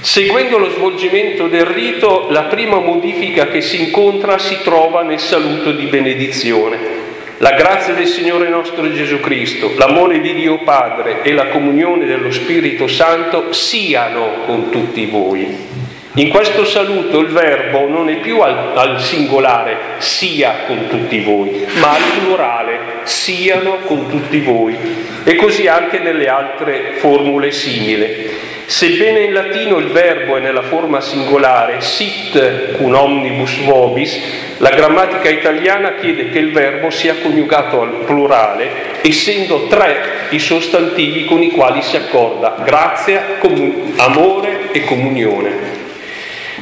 Seguendo 0.00 0.58
lo 0.58 0.70
svolgimento 0.70 1.48
del 1.48 1.66
rito, 1.66 2.28
la 2.30 2.44
prima 2.44 2.78
modifica 2.78 3.46
che 3.48 3.60
si 3.60 3.80
incontra 3.82 4.38
si 4.38 4.58
trova 4.62 5.02
nel 5.02 5.18
saluto 5.18 5.72
di 5.72 5.86
benedizione. 5.86 6.78
La 7.38 7.52
grazia 7.52 7.94
del 7.94 8.06
Signore 8.06 8.48
nostro 8.48 8.92
Gesù 8.92 9.20
Cristo, 9.20 9.72
l'amore 9.76 10.20
di 10.20 10.34
Dio 10.34 10.58
Padre 10.64 11.22
e 11.22 11.32
la 11.32 11.48
comunione 11.48 12.04
dello 12.04 12.32
Spirito 12.32 12.88
Santo 12.88 13.52
siano 13.52 14.44
con 14.44 14.70
tutti 14.70 15.06
voi. 15.06 15.46
In 16.18 16.30
questo 16.30 16.64
saluto 16.64 17.20
il 17.20 17.28
verbo 17.28 17.86
non 17.86 18.08
è 18.08 18.16
più 18.16 18.40
al, 18.40 18.72
al, 18.74 19.00
singolare 19.00 19.76
sia 19.98 20.64
con 20.66 20.88
tutti 20.88 21.20
voi, 21.20 21.64
ma 21.78 21.90
al 21.90 22.02
plurale 22.18 22.78
siano 23.04 23.76
con 23.84 24.08
tutti 24.08 24.40
voi. 24.40 24.76
E 25.22 25.36
così 25.36 25.68
anche 25.68 26.00
nelle 26.00 26.26
altre 26.26 26.94
formule 26.96 27.52
simili. 27.52 28.30
Sebbene 28.66 29.20
in 29.20 29.32
latino 29.32 29.78
il 29.78 29.92
verbo 29.92 30.36
è 30.36 30.40
nella 30.40 30.62
forma 30.62 31.00
singolare 31.00 31.82
sit 31.82 32.72
cum 32.78 32.96
omnibus 32.96 33.62
vobis, 33.62 34.20
la 34.56 34.70
grammatica 34.70 35.28
italiana 35.28 35.94
chiede 36.00 36.30
che 36.30 36.40
il 36.40 36.50
verbo 36.50 36.90
sia 36.90 37.14
coniugato 37.22 37.80
al 37.80 38.02
plurale, 38.04 38.68
essendo 39.02 39.68
tre 39.68 40.26
i 40.30 40.40
sostantivi 40.40 41.24
con 41.26 41.44
i 41.44 41.52
quali 41.52 41.80
si 41.80 41.94
accorda 41.94 42.56
grazia, 42.64 43.36
comun- 43.38 43.92
amore 43.98 44.72
e 44.72 44.82
comunione. 44.82 45.86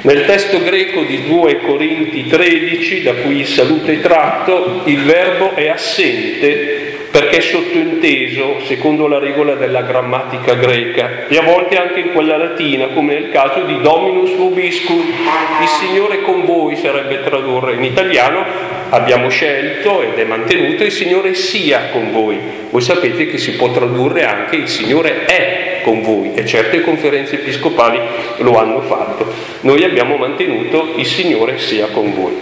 Nel 0.07 0.25
testo 0.25 0.63
greco 0.63 1.03
di 1.03 1.25
2 1.27 1.59
Corinti 1.63 2.29
13, 2.29 3.03
da 3.03 3.15
cui 3.15 3.41
il 3.41 3.47
saluto 3.49 3.91
è 3.91 3.99
tratto, 3.99 4.83
il 4.85 5.03
verbo 5.03 5.57
è 5.57 5.67
assente 5.67 7.09
perché 7.11 7.39
è 7.39 7.41
sottointeso 7.41 8.61
secondo 8.67 9.09
la 9.09 9.19
regola 9.19 9.55
della 9.55 9.83
grammatica 9.83 10.55
greca 10.55 11.27
e 11.27 11.37
a 11.37 11.43
volte 11.43 11.77
anche 11.77 11.99
in 11.99 12.13
quella 12.13 12.37
latina, 12.37 12.87
come 12.95 13.15
nel 13.15 13.31
caso 13.31 13.63
di 13.63 13.81
Dominus 13.81 14.37
vobiscum, 14.37 14.97
il 15.01 15.69
Signore 15.81 16.23
con 16.23 16.45
voi 16.45 16.77
sarebbe 16.77 17.25
tradurre 17.25 17.75
in 17.75 17.83
italiano, 17.83 18.45
abbiamo 18.91 19.29
scelto 19.29 20.03
ed 20.03 20.17
è 20.17 20.25
mantenuto 20.25 20.85
il 20.85 20.93
Signore 20.93 21.35
sia 21.35 21.89
con 21.91 22.13
voi. 22.13 22.39
Voi 22.71 22.81
sapete 22.81 23.27
che 23.27 23.39
si 23.39 23.57
può 23.57 23.73
tradurre 23.73 24.25
anche 24.25 24.55
il 24.55 24.69
Signore 24.69 25.25
è 25.25 25.76
con 25.87 26.03
voi 26.03 26.33
e 26.35 26.45
certe 26.45 26.81
conferenze 26.81 27.37
episcopali 27.37 28.01
lo 28.39 28.59
hanno 28.59 28.81
fatto. 28.81 29.33
Noi 29.61 29.85
abbiamo 29.85 30.17
mantenuto 30.17 30.95
il 30.97 31.07
Signore 31.07 31.59
sia 31.59 31.87
con 31.87 32.13
voi. 32.13 32.35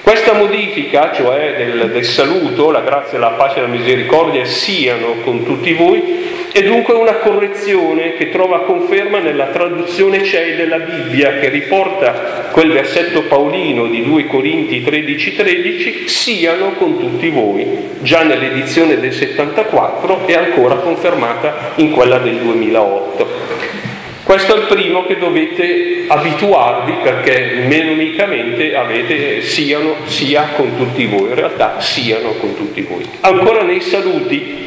Questa 0.00 0.32
modifica, 0.32 1.12
cioè 1.12 1.56
del, 1.58 1.90
del, 1.90 2.04
saluto, 2.04 2.70
la 2.70 2.80
grazia, 2.80 3.18
la 3.18 3.32
pace 3.32 3.58
e 3.58 3.62
la 3.62 3.66
misericordia 3.66 4.46
siano 4.46 5.16
con 5.22 5.44
tutti 5.44 5.74
voi, 5.74 6.45
è 6.56 6.62
dunque 6.62 6.94
una 6.94 7.16
correzione 7.16 8.14
che 8.14 8.30
trova 8.30 8.60
conferma 8.60 9.18
nella 9.18 9.48
traduzione 9.48 10.24
CEI 10.24 10.56
della 10.56 10.78
Bibbia 10.78 11.34
che 11.34 11.50
riporta 11.50 12.48
quel 12.50 12.72
versetto 12.72 13.24
paolino 13.24 13.84
di 13.88 14.02
2 14.02 14.24
Corinti 14.24 14.82
13:13, 14.82 15.36
13, 15.36 16.08
siano 16.08 16.70
con 16.78 16.98
tutti 16.98 17.28
voi, 17.28 17.66
già 18.00 18.22
nell'edizione 18.22 18.98
del 18.98 19.12
74 19.12 20.26
e 20.26 20.34
ancora 20.34 20.76
confermata 20.76 21.72
in 21.74 21.90
quella 21.90 22.16
del 22.16 22.36
2008. 22.36 23.28
Questo 24.22 24.54
è 24.54 24.58
il 24.58 24.64
primo 24.64 25.04
che 25.04 25.18
dovete 25.18 26.04
abituarvi 26.06 26.94
perché 27.02 27.64
menomicamente 27.66 28.74
avete 28.74 29.42
siano, 29.42 29.96
sia 30.06 30.52
con 30.56 30.74
tutti 30.74 31.04
voi, 31.04 31.28
in 31.28 31.34
realtà 31.34 31.80
siano 31.80 32.30
con 32.40 32.56
tutti 32.56 32.80
voi. 32.80 33.06
Ancora 33.20 33.62
nei 33.62 33.82
saluti 33.82 34.65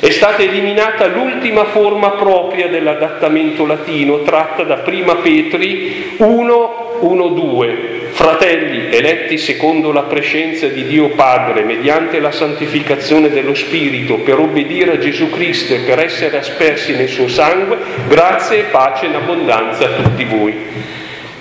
è 0.00 0.10
stata 0.10 0.42
eliminata 0.42 1.06
l'ultima 1.06 1.64
forma 1.64 2.10
propria 2.10 2.68
dell'adattamento 2.68 3.66
latino 3.66 4.22
tratta 4.22 4.62
da 4.62 4.76
Prima 4.76 5.16
Petri 5.16 6.14
1, 6.18 6.98
1, 7.00 7.28
2 7.28 7.98
Fratelli, 8.10 8.88
eletti 8.90 9.38
secondo 9.38 9.92
la 9.92 10.02
prescenza 10.02 10.66
di 10.66 10.86
Dio 10.86 11.10
Padre, 11.10 11.62
mediante 11.62 12.18
la 12.20 12.32
santificazione 12.32 13.28
dello 13.28 13.54
Spirito, 13.54 14.16
per 14.16 14.38
obbedire 14.38 14.92
a 14.92 14.98
Gesù 14.98 15.30
Cristo 15.30 15.74
e 15.74 15.80
per 15.80 16.00
essere 16.00 16.38
aspersi 16.38 16.96
nel 16.96 17.08
suo 17.08 17.28
sangue, 17.28 17.78
grazia 18.08 18.56
e 18.56 18.64
pace 18.70 19.06
in 19.06 19.14
abbondanza 19.14 19.84
a 19.84 20.02
tutti 20.02 20.24
voi. 20.24 20.54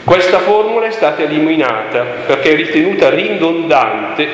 Questa 0.03 0.39
formula 0.39 0.85
è 0.85 0.91
stata 0.91 1.23
eliminata 1.23 2.03
perché 2.25 2.51
è 2.51 2.55
ritenuta 2.55 3.09
ridondante 3.09 4.27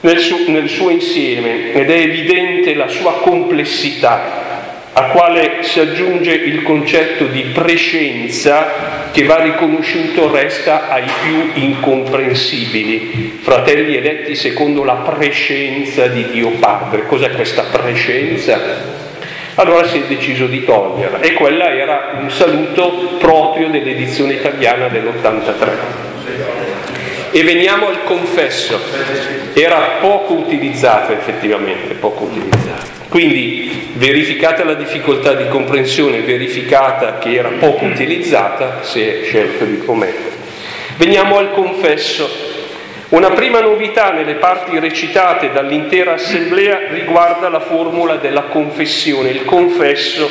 nel 0.00 0.18
suo, 0.18 0.38
nel 0.48 0.68
suo 0.68 0.90
insieme 0.90 1.72
ed 1.72 1.90
è 1.90 1.96
evidente 1.96 2.74
la 2.74 2.88
sua 2.88 3.14
complessità 3.20 4.46
a 4.92 5.10
quale 5.10 5.58
si 5.62 5.78
aggiunge 5.78 6.32
il 6.32 6.62
concetto 6.62 7.26
di 7.26 7.42
prescenza 7.52 9.08
che 9.12 9.24
va 9.24 9.40
riconosciuto 9.42 10.30
resta 10.32 10.88
ai 10.88 11.04
più 11.22 11.62
incomprensibili. 11.62 13.38
Fratelli 13.40 13.94
eletti 13.96 14.34
secondo 14.34 14.82
la 14.82 14.94
prescenza 14.94 16.08
di 16.08 16.26
Dio 16.30 16.50
Padre. 16.58 17.06
Cos'è 17.06 17.30
questa 17.30 17.62
prescenza? 17.70 19.06
Allora 19.54 19.86
si 19.86 19.98
è 19.98 20.02
deciso 20.02 20.46
di 20.46 20.64
toglierla 20.64 21.20
e 21.20 21.32
quella 21.32 21.72
era 21.72 22.18
un 22.20 22.30
saluto 22.30 23.16
proprio 23.18 23.68
dell'edizione 23.68 24.34
italiana 24.34 24.88
dell'83. 24.88 25.68
E 27.30 27.42
veniamo 27.44 27.86
al 27.86 28.02
confesso. 28.04 28.80
Era 29.52 29.98
poco 30.00 30.34
utilizzato 30.34 31.12
effettivamente, 31.12 31.94
poco 31.94 32.24
utilizzato. 32.24 32.86
Quindi 33.08 33.92
verificata 33.94 34.64
la 34.64 34.74
difficoltà 34.74 35.34
di 35.34 35.48
comprensione, 35.48 36.20
verificata 36.20 37.18
che 37.18 37.34
era 37.34 37.50
poco 37.58 37.84
utilizzata, 37.86 38.82
si 38.82 39.00
è 39.00 39.20
scelto 39.24 39.64
di 39.64 39.82
omettere. 39.86 40.36
Veniamo 40.96 41.38
al 41.38 41.52
confesso. 41.52 42.47
Una 43.10 43.30
prima 43.30 43.60
novità 43.60 44.10
nelle 44.10 44.34
parti 44.34 44.78
recitate 44.78 45.50
dall'intera 45.50 46.12
assemblea 46.12 46.88
riguarda 46.90 47.48
la 47.48 47.60
formula 47.60 48.16
della 48.16 48.42
confessione, 48.42 49.30
il 49.30 49.46
confesso, 49.46 50.30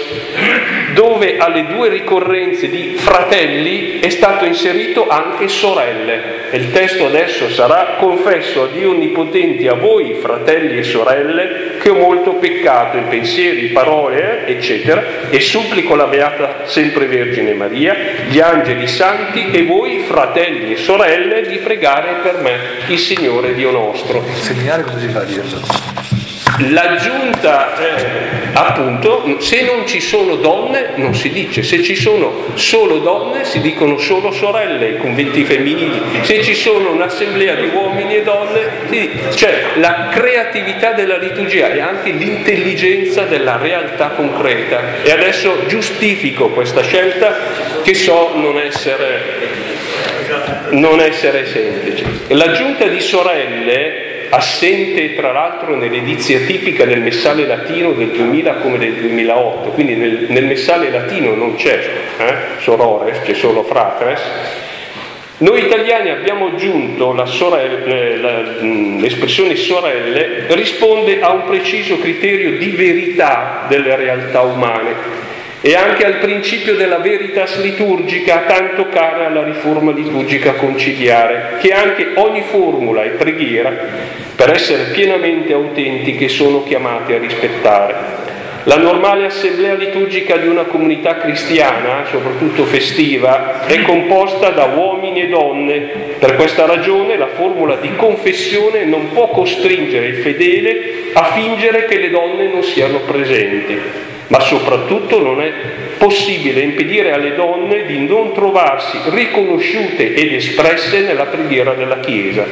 dove 0.94 1.38
alle 1.40 1.66
due 1.66 1.90
ricorrenze 1.90 2.70
di 2.70 2.94
fratelli 2.96 4.00
è 4.00 4.10
stato 4.10 4.46
inserito 4.46 5.08
anche 5.08 5.48
sorelle. 5.48 6.52
E 6.52 6.58
il 6.58 6.72
testo 6.72 7.08
adesso 7.08 7.50
sarà 7.50 7.96
confesso 7.98 8.66
a 8.66 8.68
Dio 8.68 8.92
Onnipotente, 8.92 9.68
a 9.68 9.74
voi 9.74 10.14
fratelli 10.22 10.78
e 10.78 10.84
sorelle, 10.84 11.78
che 11.80 11.90
ho 11.90 11.96
molto 11.96 12.34
peccato 12.34 12.98
in 12.98 13.08
pensieri, 13.08 13.70
parole, 13.70 14.46
eh, 14.46 14.52
eccetera, 14.52 15.04
e 15.32 15.40
supplico 15.40 15.96
la 15.96 16.06
Beata 16.06 16.60
Sempre 16.66 17.08
Vergine 17.08 17.56
Maria, 17.56 17.96
gli 18.28 18.40
angeli 18.40 18.86
santi 18.86 19.50
e 19.50 19.64
voi 19.64 20.04
fratelli 20.08 20.74
e 20.74 20.78
sorelle 20.78 21.42
di 21.48 21.58
pregare 21.58 22.20
per 22.22 22.38
me 22.42 22.67
il 22.88 23.00
Signore 23.00 23.54
Dio 23.54 23.72
nostro. 23.72 24.24
Segnare 24.34 24.84
cosa 24.84 25.00
si 25.00 25.08
fa 25.08 25.20
a 25.20 25.24
dirlo? 25.24 25.96
L'aggiunta, 26.60 27.78
eh, 27.78 28.50
appunto, 28.54 29.40
se 29.40 29.62
non 29.62 29.86
ci 29.86 30.00
sono 30.00 30.38
donne 30.38 30.94
non 30.96 31.14
si 31.14 31.30
dice, 31.30 31.62
se 31.62 31.84
ci 31.84 31.96
sono 31.96 32.46
solo 32.56 32.98
donne 32.98 33.44
si 33.44 33.62
dicono 33.62 34.00
solo 34.00 34.32
sorelle, 34.32 34.98
conventi 34.98 35.44
femminili, 35.44 36.02
se 36.24 36.42
ci 36.42 36.56
sono 36.56 36.94
un'assemblea 36.94 37.56
di 37.56 37.68
uomini 37.68 38.16
e 38.16 38.24
donne 38.24 38.70
si 38.90 39.12
c'è 39.36 39.66
la 39.76 40.08
creatività 40.12 40.94
della 40.94 41.18
liturgia 41.18 41.72
e 41.72 41.80
anche 41.80 42.10
l'intelligenza 42.10 43.24
della 43.24 43.58
realtà 43.58 44.08
concreta. 44.16 45.04
E 45.04 45.12
adesso 45.12 45.68
giustifico 45.68 46.50
questa 46.50 46.82
scelta 46.82 47.36
che 47.84 47.94
so 47.94 48.32
non 48.34 48.58
essere, 48.58 49.67
non 50.72 51.00
essere 51.00 51.46
semplice. 51.46 52.06
L'aggiunta 52.28 52.86
di 52.86 53.00
sorelle 53.00 54.28
assente 54.30 55.16
tra 55.16 55.32
l'altro 55.32 55.76
nell'edizia 55.76 56.40
tipica 56.40 56.86
del 56.86 57.02
messale 57.02 57.46
latino 57.46 57.94
del 57.94 58.10
2000 58.10 58.54
come 58.56 58.78
del 58.78 58.94
2008, 58.94 59.70
quindi 59.70 59.96
nel, 59.96 60.26
nel 60.30 60.46
messale 60.46 60.90
latino 60.90 61.34
non 61.34 61.56
c'è 61.56 61.80
eh, 62.18 62.34
sorores, 62.60 63.22
c'è 63.22 63.34
solo 63.34 63.64
fratres. 63.64 64.22
Noi 65.40 65.66
italiani 65.66 66.10
abbiamo 66.10 66.48
aggiunto 66.48 67.14
sorelle, 67.26 67.86
eh, 67.86 68.18
la, 68.18 68.42
l'espressione 68.60 69.56
sorelle 69.56 70.46
risponde 70.50 71.22
a 71.22 71.32
un 71.32 71.44
preciso 71.46 72.00
criterio 72.00 72.58
di 72.58 72.72
verità 72.72 73.66
delle 73.70 73.96
realtà 73.96 74.42
umane 74.42 75.26
e 75.62 75.76
anche 75.76 76.06
al 76.06 76.18
principio 76.20 76.76
della 76.76 77.00
veritas 77.00 77.60
liturgica 77.62 78.44
tanto 78.48 78.88
cara 78.90 79.26
alla 79.28 79.44
riforma 79.44 79.92
liturgica 79.92 80.54
conciliare, 80.54 81.58
che 81.60 81.72
anche 81.72 82.12
ogni 82.16 82.44
formula 82.44 83.04
e 83.04 83.10
preghiera, 83.10 83.74
per 84.36 84.52
essere 84.52 84.92
pienamente 84.92 85.54
autentiche, 85.54 86.30
sono 86.30 86.64
chiamate 86.64 87.16
a 87.16 87.20
rispettare. 87.20 88.26
La 88.66 88.78
normale 88.78 89.26
assemblea 89.26 89.76
liturgica 89.76 90.36
di 90.36 90.48
una 90.48 90.64
comunità 90.64 91.16
cristiana, 91.16 92.04
soprattutto 92.12 92.66
festiva, 92.66 93.66
è 93.66 93.82
composta 93.82 94.50
da 94.50 94.66
uomini 94.66 95.22
e 95.22 95.28
donne. 95.30 95.78
Per 96.20 96.36
questa 96.36 96.66
ragione 96.66 97.18
la 97.18 97.28
formula 97.28 97.78
di 97.78 97.96
confessione 97.96 98.84
non 98.84 99.14
può 99.14 99.30
costringere 99.30 100.08
il 100.08 100.16
fedele 100.18 101.12
a 101.14 101.24
fingere 101.32 101.86
che 101.86 101.98
le 101.98 102.10
donne 102.10 102.50
non 102.52 102.62
siano 102.62 103.00
presenti 103.00 104.07
ma 104.28 104.40
soprattutto 104.40 105.22
non 105.22 105.42
è 105.42 105.52
possibile 105.98 106.62
impedire 106.62 107.12
alle 107.12 107.36
donne 107.36 107.86
di 107.86 108.06
non 108.06 108.34
trovarsi 108.34 108.98
riconosciute 109.10 110.14
ed 110.14 110.34
espresse 110.34 111.02
nella 111.02 111.26
preghiera 111.26 111.74
della 111.74 112.00
Chiesa. 112.00 112.46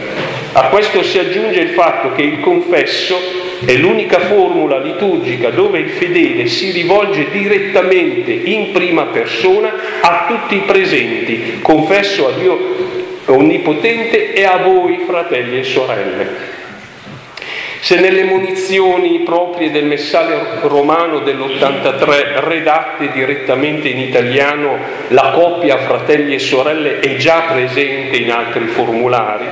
A 0.53 0.67
questo 0.69 1.03
si 1.03 1.19
aggiunge 1.19 1.59
il 1.59 1.69
fatto 1.69 2.13
che 2.13 2.21
il 2.21 2.39
confesso 2.39 3.43
è 3.65 3.73
l'unica 3.73 4.19
formula 4.19 4.79
liturgica 4.79 5.49
dove 5.49 5.79
il 5.79 5.89
fedele 5.89 6.47
si 6.47 6.71
rivolge 6.71 7.29
direttamente 7.31 8.31
in 8.31 8.71
prima 8.71 9.03
persona 9.05 9.73
a 10.01 10.25
tutti 10.27 10.55
i 10.55 10.63
presenti. 10.65 11.59
Confesso 11.61 12.27
a 12.27 12.31
Dio 12.37 13.03
Onnipotente 13.27 14.33
e 14.33 14.43
a 14.43 14.57
voi, 14.57 15.03
fratelli 15.07 15.59
e 15.59 15.63
sorelle. 15.63 16.63
Se 17.85 17.97
nelle 17.97 18.23
munizioni 18.23 19.19
proprie 19.19 19.69
del 19.69 19.85
messaggio 19.85 20.67
romano 20.67 21.19
dell'83, 21.19 22.39
redatte 22.39 23.11
direttamente 23.11 23.89
in 23.89 23.99
italiano, 23.99 24.75
la 25.09 25.29
coppia 25.35 25.77
fratelli 25.77 26.33
e 26.33 26.39
sorelle 26.39 26.99
è 26.99 27.15
già 27.17 27.41
presente 27.41 28.17
in 28.17 28.31
altri 28.31 28.65
formulari, 28.65 29.45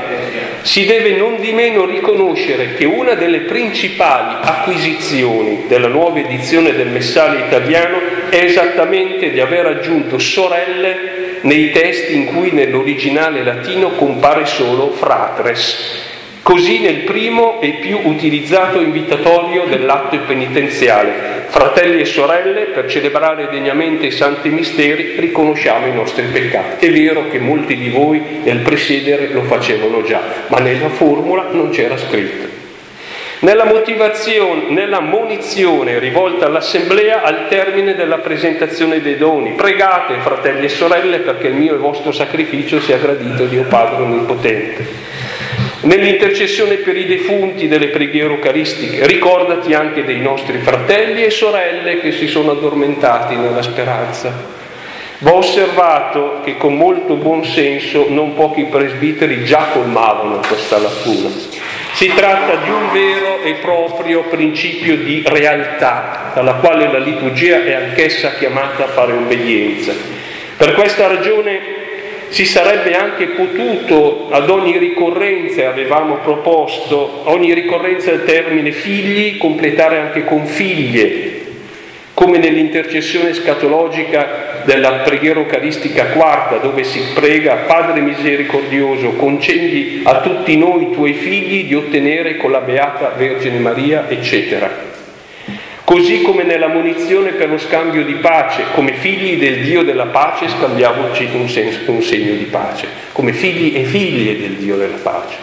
si 0.63 0.84
deve 0.88 1.16
non 1.16 1.40
di 1.40 1.52
meno 1.52 1.86
riconoscere 1.86 2.74
che 2.74 2.86
una 2.86 3.13
delle 3.13 3.42
principali 3.42 4.38
acquisizioni 4.42 5.66
della 5.68 5.88
nuova 5.88 6.18
edizione 6.18 6.74
del 6.74 6.88
messaggio 6.88 7.38
italiano 7.38 8.00
è 8.32 8.38
esattamente 8.38 9.30
di 9.30 9.42
aver 9.42 9.68
aggiunto 9.68 10.18
sorelle 10.18 11.38
nei 11.42 11.70
testi 11.70 12.16
in 12.16 12.25
cui 12.25 12.50
nell'originale 12.50 13.44
latino 13.44 13.90
compare 13.90 14.48
solo 14.48 14.90
fratres 14.90 16.12
Così 16.44 16.80
nel 16.80 17.04
primo 17.04 17.62
e 17.62 17.76
più 17.80 18.02
utilizzato 18.04 18.82
invitatorio 18.82 19.64
dell'atto 19.64 20.20
penitenziale, 20.28 21.46
fratelli 21.48 22.02
e 22.02 22.06
sorelle, 22.06 22.64
per 22.64 22.90
celebrare 22.90 23.48
degnamente 23.50 24.08
i 24.08 24.12
santi 24.12 24.50
misteri, 24.50 25.16
riconosciamo 25.20 25.88
i 25.88 25.94
nostri 25.94 26.26
peccati. 26.26 26.86
È 26.86 26.92
vero 26.92 27.30
che 27.30 27.40
molti 27.40 27.78
di 27.78 27.88
voi 27.88 28.42
nel 28.44 28.58
presiedere 28.58 29.30
lo 29.30 29.44
facevano 29.44 30.04
già, 30.04 30.20
ma 30.48 30.58
nella 30.60 30.90
formula 30.90 31.48
non 31.50 31.70
c'era 31.70 31.96
scritto. 31.96 32.46
Nella 33.40 33.64
nella 34.68 35.00
munizione 35.00 35.98
rivolta 36.00 36.48
all'assemblea 36.48 37.24
al 37.24 37.48
termine 37.48 37.96
della 37.96 38.17
presentazione 38.17 39.02
dei 39.02 39.15
doni, 39.15 39.52
pregate 39.52 40.15
fratelli 40.20 40.65
e 40.65 40.70
sorelle 40.70 41.20
perché 41.20 41.48
il 41.48 41.56
mio 41.56 41.76
e 41.76 41.78
vostro 41.78 42.12
sacrificio 42.12 42.82
sia 42.82 42.98
gradito 42.98 43.46
Dio 43.46 43.63
Padre 43.63 44.04
Onnipotente. 44.04 45.12
Nell'intercessione 45.84 46.76
per 46.76 46.96
i 46.96 47.06
defunti 47.06 47.67
delle 47.67 47.88
preghiere 47.88 48.34
eucaristiche, 48.34 49.06
ricordati 49.06 49.74
anche 49.74 50.06
dei 50.06 50.22
nostri 50.22 50.60
fratelli 50.60 51.26
e 51.26 51.30
sorelle 51.30 52.00
che 52.00 52.13
si 52.13 52.28
sono 52.28 52.52
addormentati 52.52 53.36
nella 53.36 53.62
speranza. 53.62 54.32
Va 55.17 55.34
osservato 55.34 56.39
che 56.41 56.56
con 56.56 56.76
molto 56.76 57.15
buon 57.15 57.43
senso 57.43 58.06
non 58.08 58.34
pochi 58.34 58.63
presbiteri 58.63 59.43
già 59.43 59.67
colmavano 59.74 60.39
questa 60.48 60.78
lacuna. 60.78 61.30
Si 61.91 62.08
tratta 62.15 62.56
di 62.63 62.69
un 62.69 62.91
vero 62.93 63.41
e 63.43 63.56
proprio 63.56 64.24
principio 64.24 64.96
di 64.96 65.22
realtà, 65.26 66.32
alla 66.34 66.54
quale 66.54 66.89
la 66.89 66.98
liturgia 66.98 67.62
è 67.62 67.74
anch'essa 67.74 68.36
chiamata 68.36 68.86
a 68.86 68.88
fare 68.88 69.12
obbedienza. 69.12 69.93
Per 70.56 70.74
questa 70.76 71.08
ragione 71.08 71.83
si 72.34 72.46
sarebbe 72.46 72.96
anche 72.96 73.28
potuto 73.28 74.30
ad 74.32 74.50
ogni 74.50 74.80
ricorrenza, 74.80 75.67
avevamo 75.67 76.15
proposto, 76.15 77.22
ogni 77.26 77.54
ricorrenza 77.54 78.10
del 78.10 78.26
termine 78.26 78.72
figli, 78.72 79.38
completare 79.38 80.00
anche 80.00 80.26
con 80.26 80.48
figlie, 80.48 81.41
come 82.15 82.39
nell'intercessione 82.39 83.36
scatologica 83.36 84.62
della 84.63 85.02
preghiera 85.04 85.41
eucaristica 85.41 86.06
quarta, 86.08 86.56
dove 86.58 86.84
si 86.84 87.04
prega 87.13 87.65
Padre 87.67 88.02
misericordioso, 88.02 89.10
concedi 89.12 90.02
a 90.04 90.22
tutti 90.22 90.58
noi, 90.58 90.89
tuoi 90.89 91.13
figli, 91.13 91.67
di 91.67 91.76
ottenere 91.76 92.38
con 92.38 92.50
la 92.50 92.62
Beata 92.62 93.13
Vergine 93.15 93.60
Maria, 93.60 94.06
eccetera. 94.10 94.92
Così 95.86 96.22
come 96.22 96.43
nella 96.43 96.69
munizione 96.69 97.32
per 97.32 97.50
lo 97.50 97.58
scambio 97.58 98.06
di 98.06 98.13
pace, 98.13 98.63
come 98.74 98.93
figli 98.93 99.38
del 99.38 99.63
Dio 99.63 99.84
della 99.84 100.06
pace 100.06 100.48
scambiamoci 100.48 101.30
un, 101.34 101.50
senso, 101.50 101.91
un 101.91 102.02
segno 102.02 102.36
di 102.36 102.46
pace, 102.46 102.88
come 103.12 103.34
figli 103.34 103.76
e 103.76 103.84
figlie 103.84 104.39
del 104.39 104.52
Dio 104.52 104.78
della 104.78 104.98
pace. 105.02 105.36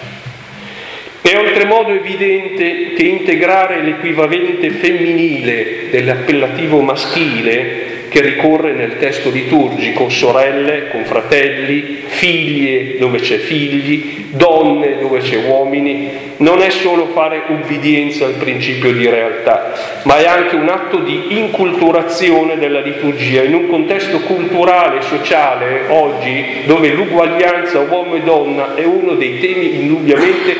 È 1.20 1.36
oltremodo 1.36 1.92
evidente 1.92 2.94
che 2.94 3.02
integrare 3.02 3.82
l'equivalente 3.82 4.70
femminile 4.70 5.90
dell'appellativo 5.90 6.80
maschile 6.80 7.89
che 8.10 8.20
ricorre 8.20 8.72
nel 8.72 8.98
testo 8.98 9.30
liturgico, 9.30 10.08
sorelle 10.08 10.88
con 10.90 11.04
fratelli, 11.04 12.02
figlie 12.06 12.98
dove 12.98 13.20
c'è 13.20 13.38
figli, 13.38 14.26
donne 14.30 14.98
dove 14.98 15.20
c'è 15.20 15.36
uomini, 15.46 16.08
non 16.38 16.60
è 16.60 16.70
solo 16.70 17.06
fare 17.06 17.42
ubbidienza 17.46 18.26
al 18.26 18.34
principio 18.34 18.92
di 18.92 19.08
realtà, 19.08 20.00
ma 20.02 20.18
è 20.18 20.26
anche 20.26 20.56
un 20.56 20.68
atto 20.68 20.98
di 20.98 21.38
inculturazione 21.38 22.58
della 22.58 22.80
liturgia 22.80 23.42
in 23.42 23.54
un 23.54 23.68
contesto 23.68 24.18
culturale 24.20 24.98
e 24.98 25.02
sociale 25.02 25.84
oggi 25.88 26.62
dove 26.64 26.88
l'uguaglianza 26.88 27.78
uomo 27.78 28.16
e 28.16 28.22
donna 28.22 28.74
è 28.74 28.84
uno 28.84 29.14
dei 29.14 29.38
temi 29.38 29.76
indubbiamente 29.76 30.56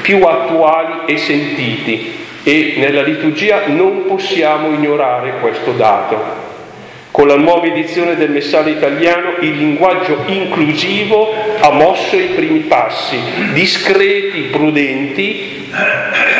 più 0.00 0.24
attuali 0.24 1.12
e 1.12 1.18
sentiti 1.18 2.12
e 2.42 2.74
nella 2.78 3.02
liturgia 3.02 3.66
non 3.66 4.04
possiamo 4.06 4.72
ignorare 4.72 5.34
questo 5.40 5.72
dato. 5.72 6.43
Con 7.14 7.28
la 7.28 7.36
nuova 7.36 7.66
edizione 7.66 8.16
del 8.16 8.30
messaggio 8.30 8.70
italiano 8.70 9.36
il 9.38 9.56
linguaggio 9.56 10.24
inclusivo 10.26 11.32
ha 11.60 11.70
mosso 11.70 12.16
i 12.16 12.30
primi 12.34 12.62
passi, 12.62 13.16
discreti, 13.52 14.48
prudenti, 14.50 15.70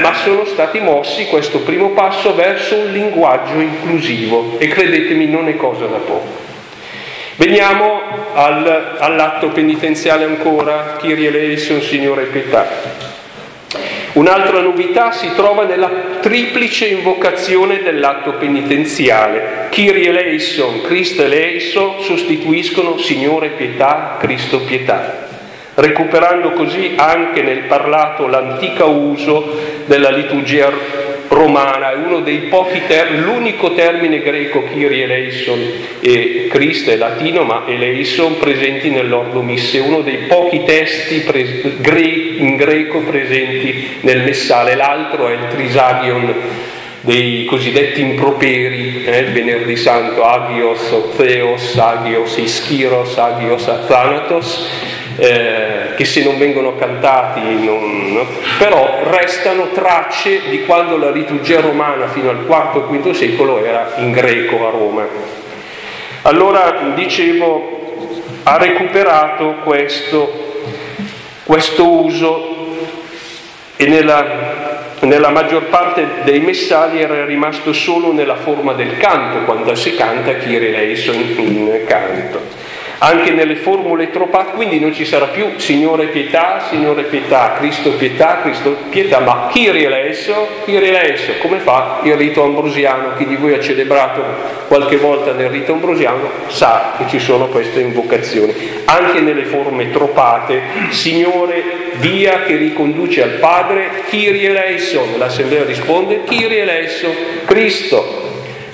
ma 0.03 0.13
sono 0.15 0.45
stati 0.45 0.81
mossi 0.81 1.27
questo 1.27 1.61
primo 1.61 1.91
passo 1.91 2.35
verso 2.35 2.75
un 2.75 2.91
linguaggio 2.91 3.61
inclusivo 3.61 4.59
e 4.59 4.67
credetemi 4.67 5.29
non 5.29 5.47
è 5.47 5.55
cosa 5.55 5.87
da 5.87 5.99
poco. 5.99 6.43
Veniamo 7.37 8.01
al, 8.33 8.97
all'atto 8.99 9.51
penitenziale 9.51 10.25
ancora, 10.25 10.97
Kyrie 10.99 11.29
eleison, 11.29 11.83
Signore 11.83 12.25
pietà. 12.25 13.14
Un'altra 14.15 14.61
novità 14.61 15.11
si 15.11 15.33
trova 15.35 15.65
nella 15.65 15.91
triplice 16.21 16.87
invocazione 16.87 17.83
dell'atto 17.83 18.35
penitenziale. 18.35 19.67
Kyrie 19.71 20.11
eleison, 20.11 20.83
Cristo 20.83 21.23
eleison 21.23 22.01
sostituiscono 22.01 22.97
Signore 22.97 23.49
pietà, 23.49 24.17
Cristo 24.21 24.61
pietà, 24.61 25.27
recuperando 25.75 26.53
così 26.53 26.93
anche 26.95 27.43
nel 27.43 27.65
parlato 27.65 28.29
l'antica 28.29 28.85
uso 28.85 29.59
della 29.87 30.11
liturgia 30.11 30.71
romana, 31.35 31.93
è 31.93 31.97
uno 31.97 32.21
dei 32.21 32.39
pochi 32.49 32.81
termini, 32.87 33.23
l'unico 33.23 33.75
termine 33.75 34.21
greco, 34.21 34.63
Kyrie 34.63 35.05
eleison 35.05 35.61
e 36.01 36.47
Cristo 36.49 36.91
è 36.91 36.97
latino, 36.97 37.43
ma 37.43 37.65
eleison 37.67 38.39
presenti 38.39 38.91
nell'ordo 38.91 39.43
misse, 39.43 39.79
uno 39.81 40.01
dei 40.01 40.19
pochi 40.29 40.63
testi 40.65 41.21
pres- 41.21 41.81
gre- 41.81 42.01
in 42.39 42.57
greco 42.57 43.01
presenti 43.01 43.99
nel 44.01 44.23
messale, 44.23 44.75
l'altro 44.77 45.29
è 45.29 45.33
il 45.33 45.49
Trisagion 45.51 46.35
dei 47.01 47.45
cosiddetti 47.45 48.01
improperi, 48.01 49.05
eh, 49.05 49.19
il 49.19 49.33
venerdì 49.33 49.77
santo, 49.77 50.25
Agios, 50.25 51.15
Theos, 51.17 51.77
Agios, 51.77 52.39
Ischiros, 52.39 53.19
Agios, 53.19 53.69
Athanatos, 53.69 54.67
eh, 55.17 55.95
che 55.97 56.05
se 56.05 56.23
non 56.23 56.39
vengono 56.39 56.77
cantati, 56.77 57.41
non, 57.65 58.13
no? 58.13 58.27
però 58.59 59.01
restano 59.05 59.69
tracce 59.73 60.49
di 60.49 60.65
quando 60.65 60.97
la 60.97 61.11
liturgia 61.11 61.61
romana 61.61 62.09
fino 62.09 62.31
al 62.31 62.45
IV 62.47 62.95
e 62.95 62.99
V 62.99 63.11
secolo 63.13 63.65
era 63.65 63.93
in 63.97 64.13
greco 64.13 64.67
a 64.67 64.71
Roma. 64.71 65.07
Allora, 66.23 66.93
dicevo, 66.95 68.23
ha 68.45 68.57
recuperato 68.57 69.57
questo, 69.63 70.53
questo 71.45 71.89
uso 71.89 72.53
e 73.77 73.87
nella 73.87 74.73
nella 75.05 75.29
maggior 75.29 75.65
parte 75.65 76.07
dei 76.25 76.41
messali 76.41 77.01
era 77.01 77.25
rimasto 77.25 77.73
solo 77.73 78.13
nella 78.13 78.37
forma 78.37 78.73
del 78.73 78.97
canto, 78.97 79.45
quando 79.45 79.75
si 79.75 79.95
canta 79.95 80.37
Kyrie 80.37 80.69
eleison 80.69 81.15
in 81.37 81.85
canto. 81.87 82.54
Anche 83.05 83.33
nelle 83.33 83.57
formule 83.57 84.09
tropate, 84.11 84.53
quindi 84.53 84.81
non 84.81 84.95
ci 84.95 85.05
sarà 85.05 85.27
più 85.27 85.59
Signore 85.59 86.07
pietà, 86.07 86.65
Signore 86.71 87.03
pietà, 87.03 87.53
Cristo 87.59 87.91
pietà, 87.91 88.41
Cristo 88.41 88.79
pietà, 88.89 89.19
ma 89.19 89.51
Kyrie 89.53 89.85
eleison, 89.85 90.47
Kyrie 90.65 90.89
eleison, 90.89 91.35
come 91.39 91.59
fa 91.59 92.01
il 92.03 92.15
rito 92.15 92.43
ambrosiano? 92.43 93.15
Chi 93.19 93.27
di 93.27 93.37
voi 93.37 93.53
ha 93.53 93.61
celebrato 93.61 94.23
qualche 94.69 94.97
volta 94.97 95.33
nel 95.33 95.51
rito 95.51 95.75
ambrosiano 95.75 96.31
sa 96.47 96.95
che 96.97 97.05
ci 97.09 97.19
sono 97.19 97.49
queste 97.49 97.81
invocazioni. 97.81 98.55
Anche 98.87 99.21
nelle 99.21 99.45
forme 99.45 99.91
tropate, 99.91 100.63
Signore 100.89 101.63
via 101.97 102.45
che 102.45 102.57
riconduce 102.57 103.23
al 103.23 103.33
Padre, 103.33 104.05
Kyrie 104.09 104.49
eleison, 104.49 105.19
l'assemblea 105.19 105.65
risponde, 105.65 106.25
Kyrie 106.25 106.63
eleison, 106.63 107.13
Cristo, 107.45 108.24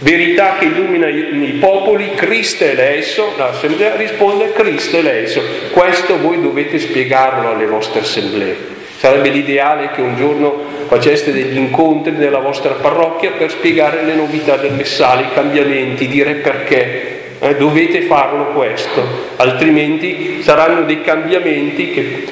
verità 0.00 0.56
che 0.58 0.66
illumina 0.66 1.08
i, 1.08 1.56
popoli, 1.60 2.14
Cristo 2.14 2.64
eleison, 2.64 3.30
l'assemblea 3.36 3.96
risponde, 3.96 4.52
Cristo 4.52 4.98
eleison. 4.98 5.44
Questo 5.72 6.18
voi 6.18 6.40
dovete 6.40 6.78
spiegarlo 6.78 7.50
alle 7.50 7.66
vostre 7.66 8.00
assemblee. 8.00 8.78
Sarebbe 8.98 9.30
l'ideale 9.30 9.90
che 9.92 10.02
un 10.02 10.16
giorno 10.16 10.62
faceste 10.86 11.32
degli 11.32 11.56
incontri 11.56 12.12
nella 12.12 12.40
vostra 12.40 12.72
parrocchia 12.72 13.30
per 13.30 13.50
spiegare 13.50 14.02
le 14.02 14.14
novità 14.14 14.56
del 14.56 14.72
messale, 14.72 15.22
i 15.22 15.32
cambiamenti, 15.32 16.06
dire 16.06 16.34
perché. 16.34 17.18
Eh, 17.42 17.56
dovete 17.56 18.02
farlo 18.02 18.48
questo, 18.48 19.02
altrimenti 19.36 20.42
saranno 20.42 20.82
dei 20.82 21.00
cambiamenti 21.00 21.90
che 21.90 22.24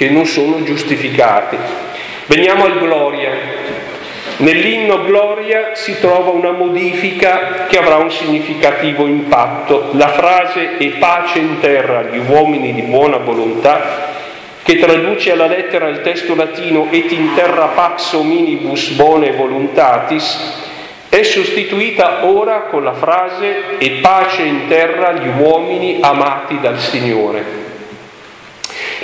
che 0.00 0.08
non 0.08 0.24
sono 0.24 0.62
giustificati. 0.62 1.58
Veniamo 2.24 2.64
al 2.64 2.78
Gloria. 2.78 3.59
Nell'inno 4.40 5.04
Gloria 5.04 5.74
si 5.74 5.98
trova 6.00 6.30
una 6.30 6.52
modifica 6.52 7.66
che 7.68 7.76
avrà 7.76 7.96
un 7.96 8.10
significativo 8.10 9.06
impatto. 9.06 9.90
La 9.92 10.08
frase 10.08 10.78
e 10.78 10.88
pace 10.98 11.40
in 11.40 11.60
terra 11.60 11.98
agli 11.98 12.22
uomini 12.26 12.72
di 12.72 12.80
buona 12.82 13.18
volontà, 13.18 14.08
che 14.62 14.78
traduce 14.78 15.32
alla 15.32 15.46
lettera 15.46 15.88
il 15.88 16.00
testo 16.00 16.34
latino 16.34 16.86
et 16.90 17.12
in 17.12 17.34
terra 17.34 17.66
pax 17.74 18.14
hominibus 18.14 18.92
bone 18.92 19.32
voluntatis, 19.32 20.58
è 21.10 21.22
sostituita 21.22 22.24
ora 22.24 22.62
con 22.62 22.82
la 22.82 22.94
frase 22.94 23.76
e 23.76 23.98
pace 24.00 24.42
in 24.42 24.68
terra 24.68 25.08
agli 25.08 25.28
uomini 25.38 25.98
amati 26.00 26.58
dal 26.60 26.78
Signore. 26.78 27.44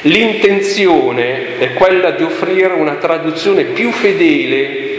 L'intenzione 0.02 1.58
è 1.58 1.74
quella 1.74 2.12
di 2.12 2.22
offrire 2.22 2.72
una 2.72 2.94
traduzione 2.94 3.64
più 3.64 3.90
fedele 3.90 4.94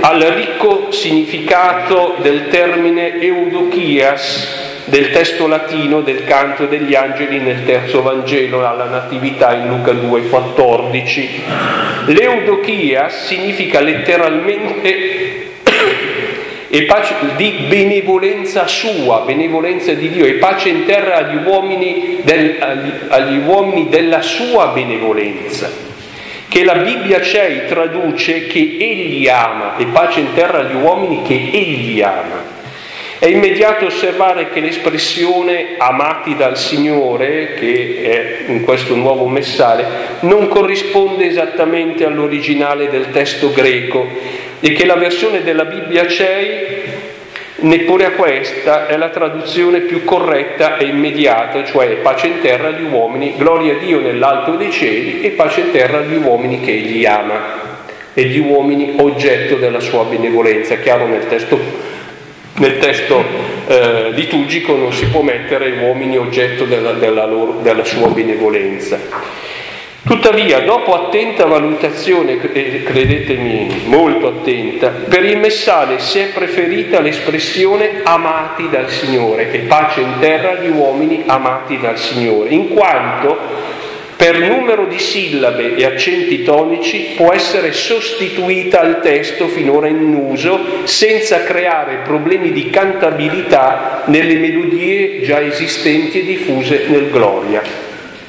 al 0.00 0.20
ricco 0.20 0.90
significato 0.90 2.16
del 2.20 2.48
termine 2.48 3.20
eudochias 3.20 4.64
del 4.86 5.10
testo 5.10 5.48
latino 5.48 6.00
del 6.00 6.24
canto 6.24 6.66
degli 6.66 6.94
angeli 6.94 7.40
nel 7.40 7.64
terzo 7.64 8.02
Vangelo 8.02 8.66
alla 8.66 8.84
Natività 8.84 9.52
in 9.54 9.66
Luca 9.68 9.92
2,14. 9.92 11.28
L'eudochia 12.06 13.08
significa 13.08 13.80
letteralmente 13.80 15.48
e 16.68 16.82
pace 16.84 17.14
di 17.36 17.64
benevolenza 17.68 18.68
sua, 18.68 19.22
benevolenza 19.26 19.92
di 19.92 20.08
Dio 20.08 20.24
e 20.24 20.34
pace 20.34 20.68
in 20.68 20.84
terra 20.84 21.16
agli 21.16 21.44
uomini, 21.44 22.18
del, 22.22 22.56
agli, 22.60 22.92
agli 23.08 23.38
uomini 23.44 23.88
della 23.88 24.22
sua 24.22 24.68
benevolenza, 24.68 25.68
che 26.48 26.64
la 26.64 26.74
Bibbia 26.74 27.20
c'è 27.20 27.66
traduce 27.66 28.46
che 28.46 28.76
egli 28.78 29.28
ama 29.28 29.76
e 29.76 29.86
pace 29.86 30.20
in 30.20 30.32
terra 30.34 30.60
agli 30.60 30.74
uomini 30.74 31.22
che 31.22 31.34
egli 31.34 32.00
ama. 32.00 32.54
È 33.18 33.26
immediato 33.26 33.86
osservare 33.86 34.50
che 34.50 34.60
l'espressione 34.60 35.76
amati 35.78 36.36
dal 36.36 36.58
Signore, 36.58 37.54
che 37.54 38.44
è 38.46 38.50
in 38.50 38.62
questo 38.62 38.94
nuovo 38.94 39.26
messale, 39.26 39.86
non 40.20 40.48
corrisponde 40.48 41.26
esattamente 41.26 42.04
all'originale 42.04 42.90
del 42.90 43.10
testo 43.10 43.52
greco 43.52 44.06
e 44.60 44.72
che 44.72 44.84
la 44.84 44.96
versione 44.96 45.42
della 45.42 45.64
Bibbia 45.64 46.06
CEI 46.06 46.75
neppure 47.58 48.04
a 48.04 48.10
questa 48.10 48.86
è 48.86 48.96
la 48.96 49.08
traduzione 49.08 49.80
più 49.80 50.04
corretta 50.04 50.76
e 50.76 50.86
immediata, 50.86 51.64
cioè 51.64 51.96
pace 51.96 52.26
in 52.26 52.40
terra 52.40 52.68
agli 52.68 52.84
uomini, 52.84 53.34
gloria 53.36 53.74
a 53.74 53.78
Dio 53.78 54.00
nell'alto 54.00 54.52
dei 54.56 54.70
cieli 54.70 55.22
e 55.22 55.30
pace 55.30 55.60
in 55.60 55.70
terra 55.70 55.98
agli 55.98 56.16
uomini 56.16 56.60
che 56.60 56.72
egli 56.72 57.06
ama 57.06 57.64
e 58.12 58.24
gli 58.24 58.38
uomini 58.38 58.94
oggetto 58.98 59.56
della 59.56 59.80
sua 59.80 60.04
benevolenza. 60.04 60.76
Chiaro 60.78 61.06
nel 61.06 61.26
testo, 61.28 61.58
nel 62.54 62.78
testo 62.78 63.24
eh, 63.68 64.10
liturgico 64.10 64.74
non 64.74 64.92
si 64.92 65.06
può 65.06 65.22
mettere 65.22 65.70
uomini 65.80 66.16
oggetto 66.16 66.64
della, 66.64 66.92
della, 66.92 67.26
loro, 67.26 67.58
della 67.62 67.84
sua 67.84 68.08
benevolenza. 68.08 68.98
Tuttavia, 70.06 70.60
dopo 70.60 70.94
attenta 70.94 71.46
valutazione, 71.46 72.38
credetemi 72.38 73.86
molto 73.86 74.28
attenta, 74.28 74.90
per 74.90 75.24
il 75.24 75.36
messale 75.36 75.98
si 75.98 76.20
è 76.20 76.28
preferita 76.28 77.00
l'espressione 77.00 78.02
amati 78.04 78.68
dal 78.70 78.88
Signore, 78.88 79.50
e 79.50 79.58
pace 79.62 80.02
in 80.02 80.14
terra 80.20 80.50
agli 80.50 80.70
uomini 80.70 81.24
amati 81.26 81.80
dal 81.80 81.98
Signore, 81.98 82.50
in 82.50 82.68
quanto 82.68 83.36
per 84.14 84.38
numero 84.38 84.86
di 84.86 85.00
sillabe 85.00 85.74
e 85.74 85.84
accenti 85.84 86.44
tonici 86.44 87.14
può 87.16 87.32
essere 87.32 87.72
sostituita 87.72 88.80
al 88.80 89.00
testo 89.02 89.48
finora 89.48 89.88
in 89.88 90.14
uso 90.14 90.84
senza 90.84 91.42
creare 91.42 92.02
problemi 92.04 92.52
di 92.52 92.70
cantabilità 92.70 94.04
nelle 94.06 94.36
melodie 94.36 95.22
già 95.22 95.42
esistenti 95.42 96.20
e 96.20 96.24
diffuse 96.24 96.84
nel 96.86 97.10
Gloria 97.10 97.85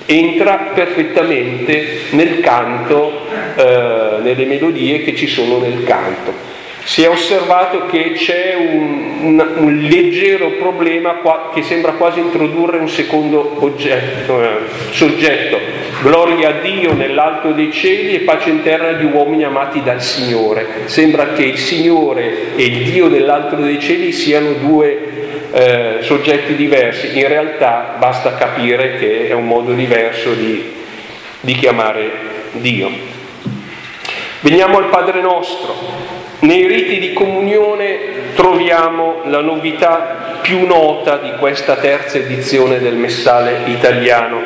entra 0.08 0.72
perfettamente 0.74 2.00
nel 2.12 2.40
canto, 2.40 3.28
eh, 3.56 4.22
nelle 4.22 4.46
melodie 4.46 5.04
che 5.04 5.14
ci 5.16 5.28
sono 5.28 5.60
nel 5.60 5.84
canto. 5.84 6.56
Si 6.84 7.04
è 7.04 7.10
osservato 7.10 7.86
che 7.88 8.14
c'è 8.14 8.56
un, 8.56 9.18
un, 9.22 9.48
un 9.58 9.78
leggero 9.90 10.52
problema 10.52 11.16
qua, 11.16 11.52
che 11.54 11.62
sembra 11.62 11.92
quasi 11.92 12.20
introdurre 12.20 12.78
un 12.78 12.88
secondo 12.88 13.58
oggetto, 13.60 14.42
eh, 14.42 14.48
soggetto. 14.92 15.60
Gloria 16.02 16.50
a 16.50 16.62
Dio 16.62 16.94
nell'alto 16.94 17.52
dei 17.52 17.74
cieli 17.74 18.16
e 18.16 18.20
pace 18.20 18.52
in 18.52 18.64
terra 18.64 18.88
agli 18.88 19.04
uomini 19.04 19.44
amati 19.44 19.84
dal 19.84 20.02
Signore. 20.02 20.66
Sembra 20.86 21.34
che 21.34 21.44
il 21.44 21.58
Signore 21.58 22.56
e 22.56 22.64
il 22.64 22.90
Dio 22.90 23.10
dell'alto 23.10 23.58
dei 23.58 23.82
cieli 23.82 24.14
siano 24.14 24.54
due 24.54 25.17
eh, 25.58 25.98
soggetti 26.02 26.56
diversi, 26.56 27.18
in 27.18 27.28
realtà 27.28 27.96
basta 27.98 28.36
capire 28.36 28.98
che 28.98 29.28
è 29.28 29.34
un 29.34 29.48
modo 29.48 29.74
diverso 29.74 30.34
di, 30.34 30.72
di 31.40 31.56
chiamare 31.56 32.12
Dio. 32.52 32.92
Veniamo 34.42 34.78
al 34.78 34.90
Padre 34.90 35.20
nostro. 35.20 35.76
Nei 36.42 36.68
riti 36.68 37.00
di 37.00 37.14
comunione 37.14 38.34
troviamo 38.36 39.22
la 39.26 39.42
novità 39.42 40.38
più 40.42 40.68
nota 40.68 41.18
di 41.18 41.32
questa 41.40 41.78
terza 41.78 42.20
edizione 42.20 42.78
del 42.78 42.94
Messale 42.94 43.62
italiano, 43.66 44.40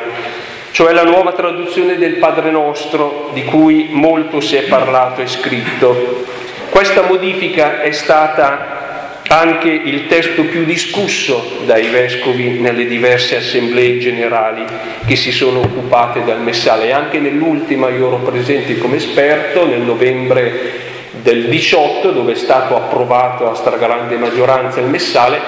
cioè 0.70 0.94
la 0.94 1.04
nuova 1.04 1.32
traduzione 1.32 1.98
del 1.98 2.14
Padre 2.14 2.50
nostro 2.50 3.28
di 3.34 3.44
cui 3.44 3.88
molto 3.90 4.40
si 4.40 4.56
è 4.56 4.62
parlato 4.62 5.20
e 5.20 5.26
scritto. 5.26 6.24
Questa 6.70 7.02
modifica 7.02 7.82
è 7.82 7.90
stata 7.90 8.81
anche 9.28 9.68
il 9.70 10.06
testo 10.08 10.42
più 10.42 10.64
discusso 10.64 11.60
dai 11.64 11.88
vescovi 11.88 12.60
nelle 12.60 12.86
diverse 12.86 13.36
assemblee 13.36 13.98
generali 13.98 14.64
che 15.06 15.16
si 15.16 15.32
sono 15.32 15.60
occupate 15.60 16.24
dal 16.24 16.40
messale. 16.40 16.92
Anche 16.92 17.18
nell'ultima 17.18 17.88
io 17.88 18.08
ero 18.08 18.18
presente 18.18 18.78
come 18.78 18.96
esperto 18.96 19.66
nel 19.66 19.80
novembre 19.80 20.90
del 21.22 21.48
18 21.48 22.10
dove 22.10 22.32
è 22.32 22.36
stato 22.36 22.76
approvato 22.76 23.50
a 23.50 23.54
stragrande 23.54 24.16
maggioranza 24.16 24.80
il 24.80 24.86
messale, 24.86 25.40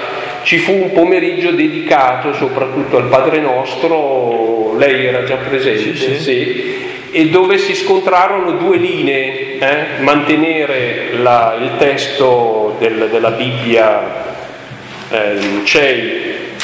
ci 0.43 0.59
fu 0.59 0.73
un 0.73 0.93
pomeriggio 0.93 1.51
dedicato 1.51 2.33
soprattutto 2.35 2.97
al 2.97 3.09
Padre 3.09 3.41
Nostro, 3.41 4.77
lei 4.77 5.07
era 5.07 5.25
già 5.25 5.37
presente, 5.37 5.97
sì, 5.97 6.15
sì. 6.15 6.21
sì 6.21 6.74
e 7.17 7.29
dove 7.29 7.59
si 7.59 7.77
scontrarono 7.77 8.57
due 8.57 8.77
linee, 8.77 9.59
eh? 9.61 9.85
mantenere 10.01 11.13
la, 11.13 11.57
il 11.61 11.71
testo 11.79 12.75
del, 12.81 13.07
della 13.09 13.31
Bibbia 13.31 14.03
eh, 15.11 15.39
CEI 15.63 16.23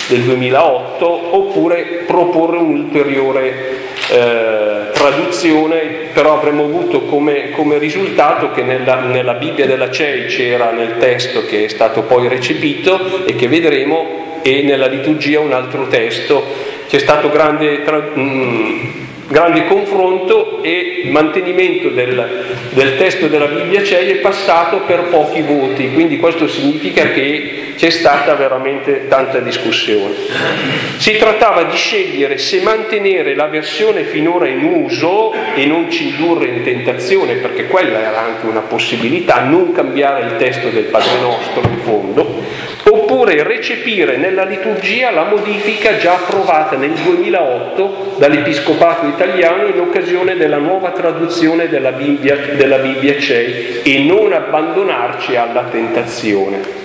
del 0.09 0.23
2008 0.23 1.37
oppure 1.37 2.03
proporre 2.05 2.57
un'ulteriore 2.57 3.77
eh, 4.11 4.91
traduzione, 4.93 6.09
però 6.13 6.39
avremmo 6.39 6.65
avuto 6.65 7.03
come, 7.03 7.51
come 7.51 7.79
risultato 7.79 8.51
che 8.51 8.65
nella, 8.65 9.03
nella, 9.03 9.35
Bibbia 9.35 9.67
della 9.67 9.89
CEI 9.89 10.27
c'era 10.27 10.73
nel 10.73 10.97
testo 10.99 11.47
che 11.47 11.67
è 11.67 11.69
stato 11.69 12.03
poi 12.03 12.27
recepito 12.27 13.25
e 13.25 13.37
che 13.37 13.47
vedremo 13.47 14.41
e 14.43 14.63
nella 14.63 14.89
liturgia 14.89 15.39
un 15.39 15.53
altro 15.53 15.87
testo. 15.87 16.43
C'è 16.89 16.99
stato 16.99 17.31
grande... 17.31 17.85
Tra, 17.85 17.99
mh, 17.99 18.21
mm, 18.21 19.00
grande 19.31 19.67
confronto 19.69 20.61
e 20.61 21.03
mantenimento 21.05 21.89
del, 21.91 22.71
del 22.71 22.97
testo 22.97 23.29
della 23.29 23.47
Bibbia 23.47 23.85
CEI 23.85 24.11
è 24.11 24.17
passato 24.17 24.81
per 24.81 25.05
pochi 25.05 25.41
voti, 25.43 25.93
quindi 25.93 26.19
questo 26.19 26.49
significa 26.49 27.13
che 27.13 27.75
c'è 27.77 27.91
stata 27.91 28.35
veramente 28.35 29.07
tanta 29.07 29.39
discussione. 29.39 30.15
Si 30.97 31.17
trattava 31.17 31.63
di 31.63 31.77
scegliere 31.77 32.39
se 32.39 32.61
mantenere 32.61 33.37
la 33.37 33.47
versione 33.47 34.03
finora 34.03 34.49
in 34.49 34.65
uso 34.65 35.33
e 35.55 35.65
non 35.65 35.89
ci 35.91 36.09
indurre 36.09 36.49
in 36.49 36.63
tentazione, 36.65 37.35
perché 37.35 37.69
quella 37.69 38.01
era 38.01 38.21
anche 38.21 38.47
una 38.47 38.61
possibilità, 38.61 39.45
non 39.45 39.73
cambiare 39.73 40.25
il 40.25 40.37
testo 40.39 40.71
del 40.71 40.85
Padre 40.85 41.21
Nostro 41.21 41.63
in 41.63 41.79
fondo, 41.85 42.40
oppure 42.91 43.43
recepire 43.43 44.17
nella 44.17 44.45
liturgia 44.45 45.11
la 45.11 45.25
modifica 45.25 45.97
già 45.97 46.15
approvata 46.15 46.77
nel 46.77 46.93
2008 46.93 48.17
dall'Episcopato 48.19 49.07
italiano 49.07 49.67
in 49.67 49.79
occasione 49.79 50.37
della 50.37 50.59
nuova 50.59 50.91
traduzione 50.91 51.69
della 51.69 51.93
Bibbia, 51.93 52.37
della 52.57 52.79
Bibbia 52.79 53.19
CEI 53.19 53.83
e 53.83 54.03
non 54.03 54.33
abbandonarci 54.33 55.37
alla 55.37 55.65
tentazione. 55.71 56.80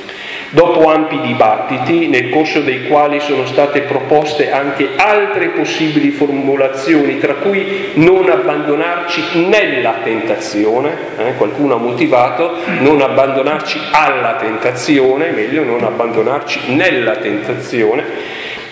Dopo 0.55 0.89
ampi 0.89 1.19
dibattiti, 1.19 2.07
nel 2.07 2.29
corso 2.29 2.61
dei 2.61 2.87
quali 2.87 3.19
sono 3.19 3.45
state 3.45 3.81
proposte 3.81 4.51
anche 4.51 4.91
altre 4.95 5.49
possibili 5.49 6.11
formulazioni, 6.11 7.19
tra 7.19 7.33
cui 7.33 7.89
non 7.95 8.29
abbandonarci 8.29 9.49
nella 9.49 9.95
tentazione, 10.01 10.95
eh, 11.17 11.33
qualcuno 11.35 11.73
ha 11.73 11.77
motivato, 11.77 12.53
non 12.79 13.01
abbandonarci 13.01 13.77
alla 13.91 14.35
tentazione, 14.35 15.31
meglio 15.31 15.65
non 15.65 15.83
abbandonarci 15.83 16.73
nella 16.73 17.17
tentazione, 17.17 18.05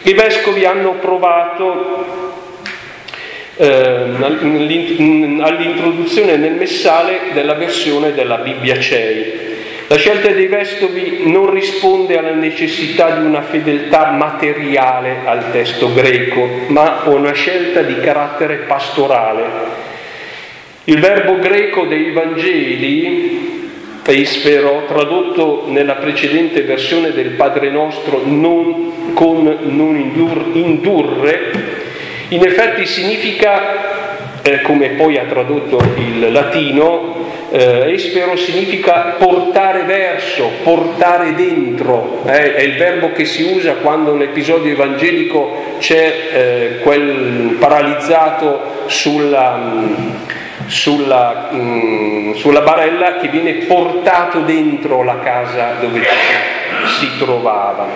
i 0.03 0.13
vescovi 0.13 0.63
hanno 0.63 0.91
provato 1.01 2.05
eh, 3.57 4.07
all'introduzione 5.41 6.37
nel 6.37 6.53
messale 6.53 7.19
della 7.33 7.55
versione 7.55 8.13
della 8.13 8.37
Bibbia 8.37 8.79
CEI 8.79 9.51
la 9.87 9.95
scelta 9.97 10.29
dei 10.29 10.47
vescovi 10.47 11.23
non 11.25 11.51
risponde 11.51 12.17
alla 12.17 12.33
necessità 12.33 13.19
di 13.19 13.25
una 13.25 13.41
fedeltà 13.41 14.11
materiale 14.11 15.17
al 15.25 15.51
testo 15.51 15.93
greco, 15.93 16.47
ma 16.67 17.03
a 17.03 17.09
una 17.09 17.33
scelta 17.33 17.81
di 17.81 17.99
carattere 17.99 18.57
pastorale. 18.67 19.81
Il 20.85 20.99
verbo 20.99 21.37
greco 21.37 21.85
dei 21.85 22.11
Vangeli, 22.11 23.61
eispero, 24.05 24.83
tradotto 24.87 25.65
nella 25.67 25.95
precedente 25.95 26.61
versione 26.61 27.11
del 27.11 27.31
Padre 27.31 27.69
Nostro 27.69 28.21
non, 28.25 29.13
con 29.13 29.57
non 29.61 29.95
indur, 29.95 30.49
indurre, 30.53 31.51
in 32.29 32.43
effetti 32.43 32.85
significa, 32.85 34.02
eh, 34.43 34.61
come 34.61 34.89
poi 34.89 35.17
ha 35.17 35.23
tradotto 35.23 35.79
il 35.95 36.31
latino, 36.31 37.31
eh, 37.49 37.93
espero 37.93 38.35
significa 38.35 39.15
portare 39.17 39.83
verso, 39.83 40.51
portare 40.63 41.33
dentro, 41.33 42.23
eh, 42.25 42.55
è 42.55 42.61
il 42.61 42.75
verbo 42.75 43.13
che 43.13 43.23
si 43.23 43.43
usa 43.43 43.75
quando 43.75 44.11
un 44.11 44.21
episodio 44.21 44.73
evangelico 44.73 45.75
c'è 45.79 46.13
eh, 46.33 46.79
quel 46.81 47.55
paralizzato 47.57 48.83
sulla, 48.87 49.59
sulla, 50.65 51.49
mh, 51.49 51.57
mm, 51.57 52.33
sulla 52.33 52.61
barella 52.61 53.15
che 53.17 53.29
viene 53.29 53.53
portato 53.65 54.39
dentro 54.39 55.03
la 55.03 55.19
casa 55.19 55.75
dove 55.79 56.01
si 56.99 57.17
trovava 57.17 57.87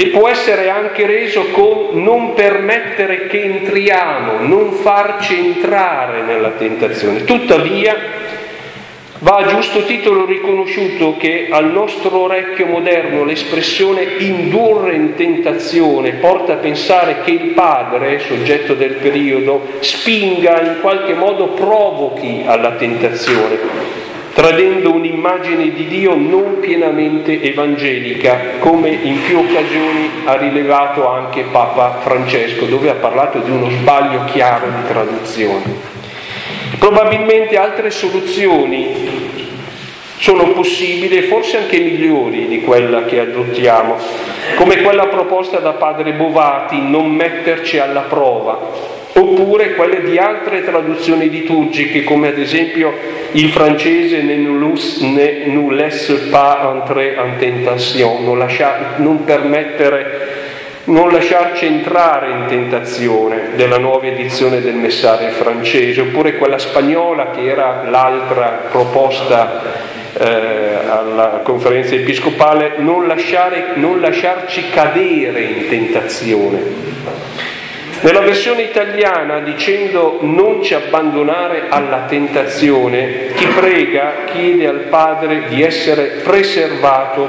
e 0.00 0.06
può 0.06 0.30
essere 0.30 0.70
anche 0.70 1.04
reso 1.04 1.48
con 1.50 2.02
non 2.02 2.32
permettere 2.32 3.26
che 3.26 3.42
entriamo, 3.42 4.38
non 4.46 4.72
farci 4.72 5.36
entrare 5.36 6.22
nella 6.22 6.52
tentazione. 6.52 7.24
Tuttavia 7.24 7.94
va 9.18 9.36
a 9.36 9.46
giusto 9.46 9.84
titolo 9.84 10.24
riconosciuto 10.24 11.18
che 11.18 11.48
al 11.50 11.70
nostro 11.70 12.18
orecchio 12.22 12.64
moderno 12.64 13.24
l'espressione 13.24 14.14
indurre 14.20 14.94
in 14.94 15.16
tentazione 15.16 16.12
porta 16.12 16.54
a 16.54 16.56
pensare 16.56 17.18
che 17.22 17.32
il 17.32 17.50
padre, 17.50 18.20
soggetto 18.20 18.72
del 18.72 18.94
periodo, 18.94 19.66
spinga 19.80 20.62
in 20.62 20.76
qualche 20.80 21.12
modo 21.12 21.48
provochi 21.48 22.42
alla 22.46 22.70
tentazione 22.70 24.08
tradendo 24.40 24.94
un'immagine 24.94 25.70
di 25.70 25.86
Dio 25.86 26.14
non 26.14 26.60
pienamente 26.60 27.42
evangelica, 27.42 28.56
come 28.58 28.88
in 28.88 29.20
più 29.20 29.36
occasioni 29.36 30.22
ha 30.24 30.34
rilevato 30.38 31.06
anche 31.06 31.42
Papa 31.42 31.98
Francesco, 32.00 32.64
dove 32.64 32.88
ha 32.88 32.94
parlato 32.94 33.40
di 33.40 33.50
uno 33.50 33.68
sbaglio 33.68 34.24
chiaro 34.32 34.68
di 34.68 34.88
traduzione. 34.88 35.64
Probabilmente 36.78 37.58
altre 37.58 37.90
soluzioni 37.90 39.28
sono 40.16 40.44
possibili 40.52 41.18
e 41.18 41.22
forse 41.24 41.58
anche 41.58 41.78
migliori 41.78 42.48
di 42.48 42.62
quella 42.62 43.04
che 43.04 43.20
adottiamo, 43.20 43.98
come 44.56 44.80
quella 44.80 45.08
proposta 45.08 45.58
da 45.58 45.72
padre 45.72 46.14
Bovati, 46.14 46.80
non 46.80 47.10
metterci 47.10 47.78
alla 47.78 48.06
prova, 48.08 48.99
oppure 49.20 49.74
quelle 49.74 50.02
di 50.02 50.16
altre 50.16 50.64
traduzioni 50.64 51.28
liturgiche 51.28 52.04
come 52.04 52.28
ad 52.28 52.38
esempio 52.38 52.92
il 53.32 53.50
francese 53.50 54.22
ne 54.22 54.36
nous, 54.36 55.00
ne 55.00 55.44
nous 55.46 55.70
laisse 55.70 56.28
pas 56.30 56.72
entrer 56.74 57.18
en 57.18 57.36
tentation, 57.38 58.24
non, 58.24 58.38
lasciar, 58.38 58.94
non 58.98 59.24
permettere 59.24 60.38
non 60.84 61.12
lasciarci 61.12 61.66
entrare 61.66 62.30
in 62.30 62.46
tentazione 62.48 63.50
della 63.54 63.78
nuova 63.78 64.06
edizione 64.06 64.60
del 64.60 64.74
messaggio 64.74 65.28
francese, 65.28 66.00
oppure 66.00 66.36
quella 66.36 66.58
spagnola 66.58 67.30
che 67.30 67.46
era 67.46 67.84
l'altra 67.88 68.62
proposta 68.70 69.62
eh, 70.18 70.24
alla 70.88 71.40
conferenza 71.44 71.94
episcopale, 71.94 72.74
non, 72.78 73.06
lasciare, 73.06 73.72
non 73.74 74.00
lasciarci 74.00 74.70
cadere 74.70 75.42
in 75.42 75.68
tentazione. 75.68 76.89
Nella 78.02 78.20
versione 78.20 78.62
italiana 78.62 79.40
dicendo 79.40 80.20
non 80.22 80.62
ci 80.62 80.72
abbandonare 80.72 81.64
alla 81.68 82.06
tentazione, 82.08 83.26
chi 83.34 83.46
prega 83.48 84.24
chiede 84.24 84.66
al 84.66 84.86
Padre 84.88 85.48
di 85.48 85.62
essere 85.62 86.20
preservato 86.22 87.28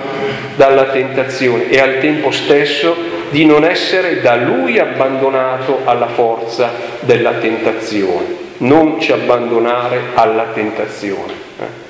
dalla 0.56 0.86
tentazione 0.86 1.70
e 1.70 1.82
al 1.82 2.00
tempo 2.00 2.32
stesso 2.32 2.96
di 3.32 3.44
non 3.44 3.66
essere 3.66 4.22
da 4.22 4.38
Lui 4.38 4.80
abbandonato 4.80 5.82
alla 5.84 6.08
forza 6.08 6.72
della 7.02 7.34
tentazione. 7.34 8.40
Non 8.60 9.02
ci 9.02 9.12
abbandonare 9.12 10.00
alla 10.14 10.52
tentazione. 10.54 11.34
Eh. 11.60 11.90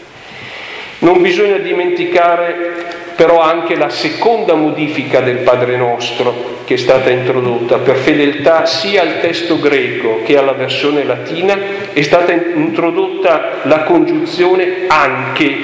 Non 1.00 1.22
bisogna 1.22 1.58
dimenticare 1.58 3.01
però 3.22 3.40
anche 3.40 3.76
la 3.76 3.90
seconda 3.90 4.56
modifica 4.56 5.20
del 5.20 5.42
Padre 5.44 5.78
Nostro 5.78 6.62
che 6.64 6.74
è 6.74 6.78
stata 6.78 7.12
introdotta 7.12 7.78
per 7.78 7.98
fedeltà 7.98 8.66
sia 8.66 9.04
al 9.04 9.20
testo 9.20 9.60
greco 9.60 10.24
che 10.24 10.40
alla 10.40 10.54
versione 10.54 11.04
latina, 11.04 11.56
è 11.94 12.02
stata 12.02 12.32
introdotta 12.32 13.60
la 13.66 13.84
congiunzione 13.84 14.86
anche 14.88 15.56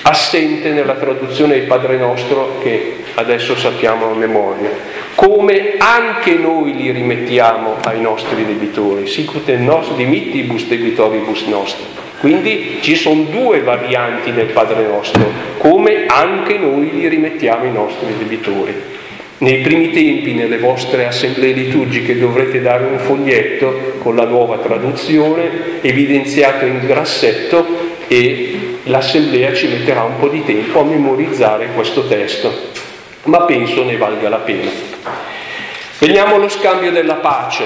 assente 0.00 0.70
nella 0.70 0.94
traduzione 0.94 1.58
del 1.58 1.66
Padre 1.66 1.98
Nostro 1.98 2.58
che 2.62 3.04
adesso 3.16 3.54
sappiamo 3.54 4.10
a 4.10 4.14
memoria. 4.14 4.70
Come 5.14 5.74
anche 5.76 6.36
noi 6.36 6.74
li 6.74 6.90
rimettiamo 6.90 7.80
ai 7.84 8.00
nostri 8.00 8.46
debitori, 8.46 9.06
sicut 9.06 9.46
nos 9.56 9.92
dimittibus 9.94 10.64
debitoribus 10.64 11.42
nostri. 11.48 12.07
Quindi 12.20 12.78
ci 12.80 12.96
sono 12.96 13.22
due 13.30 13.60
varianti 13.60 14.32
del 14.32 14.46
Padre 14.46 14.86
nostro, 14.86 15.30
come 15.58 16.06
anche 16.06 16.58
noi 16.58 16.90
li 16.90 17.08
rimettiamo 17.08 17.62
ai 17.62 17.72
nostri 17.72 18.08
debitori. 18.18 18.74
Nei 19.38 19.58
primi 19.58 19.90
tempi, 19.92 20.34
nelle 20.34 20.58
vostre 20.58 21.06
assemblee 21.06 21.52
liturgiche, 21.52 22.18
dovrete 22.18 22.60
dare 22.60 22.86
un 22.86 22.98
foglietto 22.98 23.94
con 23.98 24.16
la 24.16 24.24
nuova 24.24 24.58
traduzione, 24.58 25.80
evidenziato 25.80 26.64
in 26.64 26.84
grassetto, 26.84 27.64
e 28.08 28.78
l'assemblea 28.84 29.54
ci 29.54 29.68
metterà 29.68 30.02
un 30.02 30.18
po' 30.18 30.28
di 30.28 30.44
tempo 30.44 30.80
a 30.80 30.84
memorizzare 30.84 31.68
questo 31.72 32.08
testo, 32.08 32.52
ma 33.24 33.42
penso 33.42 33.84
ne 33.84 33.96
valga 33.96 34.28
la 34.28 34.38
pena. 34.38 34.70
Veniamo 35.98 36.34
allo 36.34 36.48
scambio 36.48 36.90
della 36.90 37.16
pace. 37.16 37.64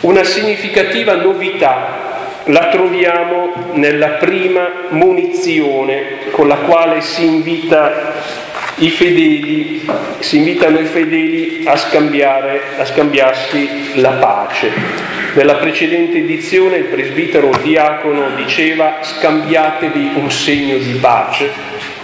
Una 0.00 0.24
significativa 0.24 1.14
novità 1.14 2.03
la 2.46 2.68
troviamo 2.68 3.52
nella 3.72 4.08
prima 4.10 4.68
munizione 4.90 6.30
con 6.30 6.46
la 6.46 6.56
quale 6.56 7.00
si 7.00 7.24
invita 7.24 8.12
i 8.76 8.90
fedeli, 8.90 9.88
si 10.18 10.38
invitano 10.38 10.78
i 10.78 10.84
fedeli 10.84 11.64
a, 11.64 11.76
scambiare, 11.76 12.60
a 12.76 12.84
scambiarsi 12.84 14.00
la 14.00 14.10
pace. 14.10 14.70
Nella 15.34 15.54
precedente 15.54 16.18
edizione 16.18 16.76
il 16.76 16.84
presbitero 16.84 17.50
diacono 17.62 18.34
diceva 18.36 18.98
scambiatevi 19.00 20.12
un 20.16 20.30
segno 20.30 20.76
di 20.76 20.92
pace, 21.00 21.50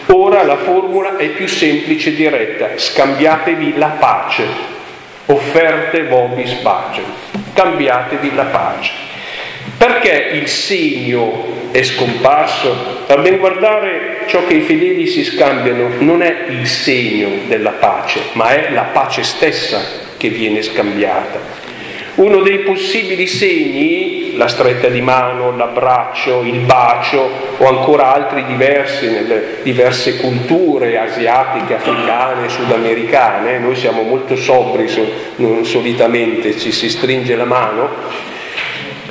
ora 0.07 0.43
la 0.45 0.57
formula 0.57 1.17
è 1.17 1.29
più 1.29 1.47
semplice 1.47 2.11
e 2.11 2.15
diretta, 2.15 2.71
scambiatevi 2.77 3.77
la 3.77 3.97
pace, 3.99 4.45
offerte 5.27 6.05
vobis 6.05 6.53
pace, 6.55 7.03
cambiatevi 7.53 8.35
la 8.35 8.45
pace. 8.45 9.10
Perché 9.81 10.33
il 10.35 10.47
segno 10.47 11.71
è 11.71 11.83
scomparso? 11.83 12.99
A 13.07 13.17
ben 13.17 13.39
guardare 13.39 14.25
ciò 14.27 14.45
che 14.47 14.53
i 14.53 14.61
fedeli 14.61 15.07
si 15.07 15.25
scambiano 15.25 15.89
non 16.01 16.21
è 16.21 16.49
il 16.51 16.67
segno 16.67 17.31
della 17.49 17.71
pace, 17.71 18.21
ma 18.33 18.51
è 18.51 18.73
la 18.75 18.91
pace 18.93 19.23
stessa 19.23 19.81
che 20.19 20.29
viene 20.29 20.61
scambiata. 20.61 21.41
Uno 22.17 22.43
dei 22.43 22.59
possibili 22.59 23.27
segni, 23.27 24.37
la 24.37 24.49
stretta 24.49 24.89
di 24.89 25.01
mano, 25.01 25.57
l'abbraccio, 25.57 26.43
il 26.43 26.59
bacio 26.59 27.31
o 27.57 27.67
ancora 27.67 28.13
altri 28.13 28.45
diversi 28.45 29.11
nelle 29.11 29.61
diverse 29.63 30.19
culture 30.19 30.99
asiatiche, 30.99 31.77
africane, 31.77 32.51
sudamericane, 32.51 33.59
noi 33.59 33.77
siamo 33.77 34.03
molto 34.03 34.37
sobri, 34.37 34.89
solitamente 35.63 36.59
ci 36.59 36.71
si 36.71 36.91
stringe 36.91 37.35
la 37.35 37.47
mano, 37.47 38.39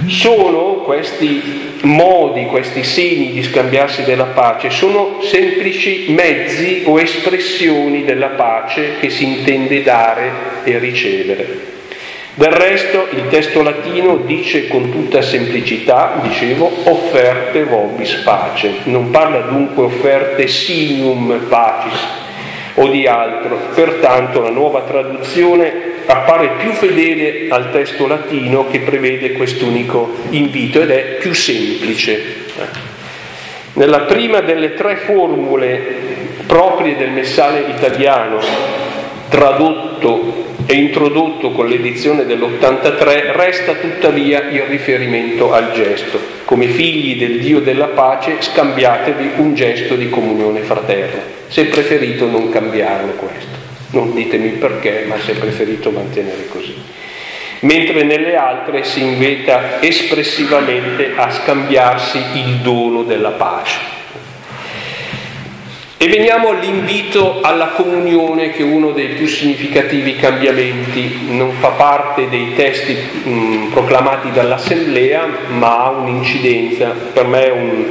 sono 0.08 0.82
questi 0.84 1.78
modi, 1.82 2.46
questi 2.46 2.84
segni 2.84 3.32
di 3.32 3.44
scambiarsi 3.44 4.04
della 4.04 4.26
pace, 4.26 4.70
sono 4.70 5.20
semplici 5.22 6.06
mezzi 6.10 6.84
o 6.86 7.00
espressioni 7.00 8.04
della 8.04 8.30
pace 8.30 8.96
che 9.00 9.10
si 9.10 9.26
intende 9.26 9.84
dare 9.84 10.32
e 10.64 10.78
ricevere. 10.80 11.78
Del 12.34 12.52
resto 12.52 13.08
il 13.12 13.28
testo 13.28 13.62
latino 13.62 14.18
dice 14.18 14.68
con 14.70 14.90
tutta 14.92 15.22
semplicità, 15.22 16.20
dicevo, 16.22 16.72
offerte 16.86 17.66
vobis 17.66 18.14
pace, 18.24 18.76
non 18.84 19.10
parla 19.10 19.42
dunque 19.42 19.84
offerte 19.84 20.48
sinum 20.48 21.48
pacis 21.50 22.00
o 22.76 22.88
di 22.88 23.06
altro, 23.08 23.60
pertanto 23.74 24.40
la 24.40 24.52
nuova 24.52 24.82
traduzione 24.82 25.99
appare 26.12 26.54
più 26.58 26.72
fedele 26.72 27.50
al 27.50 27.72
testo 27.72 28.08
latino 28.08 28.68
che 28.68 28.80
prevede 28.80 29.34
quest'unico 29.34 30.12
invito 30.32 30.82
ed 30.82 30.90
è 30.90 31.18
più 31.20 31.34
semplice. 31.34 32.48
Nella 33.74 34.02
prima 34.02 34.42
delle 34.42 34.74
tre 34.74 34.96
formule 34.98 36.08
proprie 36.48 36.96
del 36.96 37.12
messale 37.12 37.66
italiano, 37.70 38.40
tradotto 39.30 40.48
e 40.66 40.74
introdotto 40.74 41.52
con 41.52 41.68
l'edizione 41.68 42.26
dell'83, 42.26 43.36
resta 43.36 43.74
tuttavia 43.74 44.50
il 44.50 44.62
riferimento 44.64 45.54
al 45.54 45.74
gesto. 45.74 46.20
Come 46.46 46.68
figli 46.70 47.20
del 47.20 47.40
Dio 47.40 47.60
della 47.60 47.88
pace 47.88 48.38
scambiatevi 48.40 49.34
un 49.36 49.54
gesto 49.54 49.94
di 49.94 50.10
comunione 50.10 50.62
fraterna. 50.62 51.22
Se 51.48 51.66
preferito 51.66 52.26
non 52.26 52.50
cambiarlo 52.50 53.12
questo. 53.12 53.59
Non 53.92 54.14
ditemi 54.14 54.50
perché, 54.52 55.06
ma 55.08 55.18
si 55.20 55.32
è 55.32 55.36
preferito 55.36 55.90
mantenere 55.90 56.48
così. 56.48 56.76
Mentre 57.62 58.04
nelle 58.04 58.36
altre 58.36 58.84
si 58.84 59.02
invita 59.02 59.82
espressivamente 59.82 61.14
a 61.16 61.30
scambiarsi 61.30 62.18
il 62.36 62.58
dono 62.62 63.04
della 63.04 63.32
pace. 63.32 63.98
E 66.02 66.08
veniamo 66.08 66.52
all'invito 66.52 67.42
alla 67.42 67.72
comunione 67.76 68.52
che 68.52 68.60
è 68.60 68.64
uno 68.64 68.92
dei 68.92 69.08
più 69.08 69.28
significativi 69.28 70.16
cambiamenti, 70.16 71.26
non 71.28 71.52
fa 71.60 71.72
parte 71.72 72.30
dei 72.30 72.54
testi 72.56 72.94
mh, 72.94 73.72
proclamati 73.72 74.32
dall'Assemblea, 74.32 75.28
ma 75.50 75.84
ha 75.84 75.90
un'incidenza, 75.90 76.96
per 77.12 77.26
me 77.26 77.46
è 77.46 77.52
un, 77.52 77.86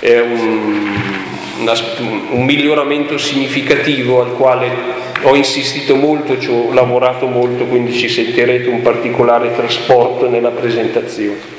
è 0.00 0.18
un, 0.18 1.15
una, 1.60 1.72
un 2.30 2.44
miglioramento 2.44 3.18
significativo 3.18 4.22
al 4.22 4.32
quale 4.32 4.70
ho 5.22 5.34
insistito 5.34 5.96
molto, 5.96 6.38
ci 6.38 6.50
ho 6.50 6.72
lavorato 6.72 7.26
molto, 7.26 7.64
quindi 7.64 7.92
ci 7.92 8.08
sentirete 8.08 8.68
un 8.68 8.82
particolare 8.82 9.54
trasporto 9.54 10.28
nella 10.28 10.50
presentazione. 10.50 11.54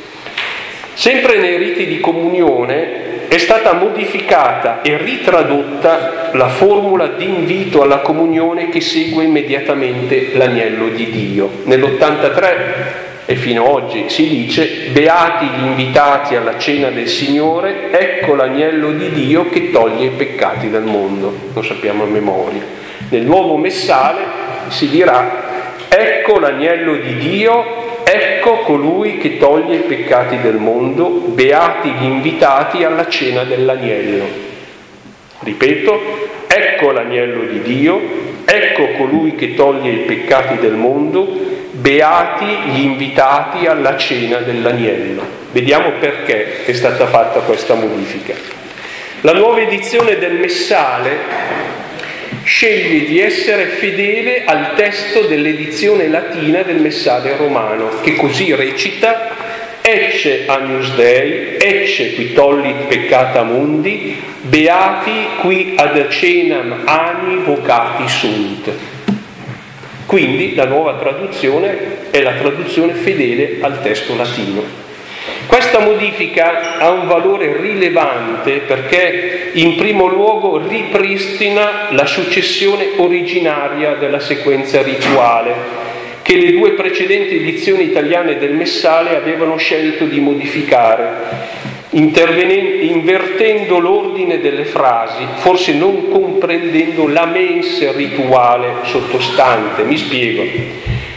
Sempre 0.94 1.38
nei 1.38 1.58
riti 1.58 1.86
di 1.86 2.00
comunione 2.00 3.28
è 3.28 3.38
stata 3.38 3.74
modificata 3.74 4.82
e 4.82 4.98
ritradotta 4.98 6.30
la 6.34 6.48
formula 6.48 7.08
di 7.08 7.26
invito 7.26 7.82
alla 7.82 8.00
comunione 8.00 8.70
che 8.70 8.82
segue 8.82 9.24
immediatamente 9.24 10.32
l'agnello 10.34 10.88
di 10.88 11.10
Dio. 11.10 11.50
Nell'83 11.64 13.07
e 13.30 13.36
fino 13.36 13.66
ad 13.66 13.84
oggi 13.84 14.06
si 14.08 14.26
dice 14.26 14.88
beati 14.94 15.48
gli 15.48 15.66
invitati 15.66 16.36
alla 16.36 16.58
cena 16.58 16.90
del 16.90 17.10
Signore, 17.10 17.92
ecco 17.92 18.36
l'agnello 18.36 18.92
di 18.92 19.10
Dio 19.10 19.50
che 19.50 19.70
toglie 19.70 20.06
i 20.06 20.12
peccati 20.12 20.70
del 20.70 20.84
mondo, 20.84 21.34
lo 21.54 21.62
sappiamo 21.62 22.04
a 22.04 22.08
memoria. 22.08 22.62
Nel 23.10 23.24
nuovo 23.24 23.58
messale 23.58 24.22
si 24.70 24.88
dirà, 24.88 25.76
ecco 25.90 26.40
l'agnello 26.40 26.96
di 26.96 27.18
Dio, 27.18 27.66
ecco 28.06 28.60
colui 28.60 29.18
che 29.18 29.38
toglie 29.38 29.76
i 29.76 29.80
peccati 29.80 30.40
del 30.40 30.56
mondo, 30.56 31.10
beati 31.10 31.90
gli 31.90 32.06
invitati 32.06 32.86
alla 32.86 33.10
cena 33.10 33.44
dell'agnello. 33.44 34.24
Ripeto, 35.40 36.02
ecco 36.48 36.92
l'agnello 36.92 37.42
di 37.42 37.62
Dio, 37.62 38.02
ecco 38.46 38.88
colui 38.98 39.36
che 39.36 39.54
toglie 39.54 39.92
i 39.92 40.06
peccati 40.06 40.60
del 40.60 40.76
mondo, 40.76 41.56
beati 41.80 42.46
gli 42.72 42.80
invitati 42.82 43.66
alla 43.68 43.98
cena 43.98 44.38
dell'agnello. 44.38 45.22
Vediamo 45.52 45.92
perché 46.00 46.66
è 46.66 46.74
stata 46.74 47.08
fatta 47.08 47.40
questa 47.42 47.76
modifica. 47.76 48.34
La 49.22 49.34
nuova 49.34 49.62
edizione 49.62 50.18
del 50.18 50.34
Messale 50.34 51.56
sceglie 52.44 53.06
di 53.06 53.20
essere 53.20 53.66
fedele 53.66 54.44
al 54.46 54.74
testo 54.76 55.22
dell'edizione 55.24 56.08
latina 56.08 56.62
del 56.62 56.78
Messale 56.78 57.36
romano, 57.36 57.90
che 58.02 58.16
così 58.16 58.54
recita 58.56 59.36
Ecce 59.82 60.44
Agnus 60.48 60.96
Dei, 60.96 61.56
ecce 61.58 62.14
qui 62.16 62.34
tollit 62.34 62.88
peccata 62.88 63.44
mundi, 63.44 64.22
beati 64.42 65.28
qui 65.40 65.76
ad 65.78 66.10
cenam 66.10 66.82
ani 66.84 67.38
vocati 67.38 68.10
sunt. 68.10 68.70
Quindi 70.08 70.56
la 70.56 70.66
nuova 70.66 70.96
traduzione 70.96 72.10
è 72.12 72.22
la 72.22 72.32
traduzione 72.32 72.94
fedele 72.94 73.58
al 73.60 73.82
testo 73.84 74.16
latino. 74.16 74.64
Questa 75.46 75.80
modifica 75.80 76.78
ha 76.78 76.90
un 76.92 77.08
valore 77.08 77.58
rilevante 77.60 78.60
perché 78.60 79.50
in 79.54 79.76
primo 79.76 80.08
luogo 80.08 80.66
ripristina 80.66 81.88
la 81.92 82.06
successione 82.06 82.92
originaria 82.96 83.96
della 83.96 84.20
sequenza 84.20 84.82
rituale 84.82 85.86
che 86.22 86.36
le 86.36 86.52
due 86.52 86.72
precedenti 86.72 87.36
edizioni 87.36 87.84
italiane 87.84 88.38
del 88.38 88.54
Messale 88.54 89.16
avevano 89.16 89.58
scelto 89.58 90.06
di 90.06 90.20
modificare, 90.20 91.10
invertendo 91.92 93.80
l'ordine 93.80 94.40
delle 94.40 94.66
frasi, 94.66 95.26
forse 95.36 95.74
non 95.74 96.10
comprendendo 96.10 97.08
la 97.08 97.26
mensa 97.26 97.92
rituale 97.92 98.74
sottostante. 98.84 99.84
Mi 99.84 99.98
spiego. 99.98 100.44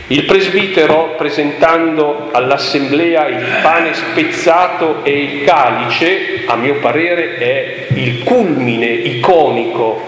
Il 0.06 0.24
presbitero, 0.24 1.14
presentando 1.16 2.30
all'assemblea 2.32 3.28
il 3.28 3.46
pane 3.62 3.94
spezzato 3.94 5.04
e 5.04 5.22
il 5.22 5.44
calice, 5.44 6.42
a 6.46 6.56
mio 6.56 6.80
parere 6.80 7.36
è 7.38 7.86
il 7.94 8.24
culmine 8.24 8.86
iconico 8.86 10.02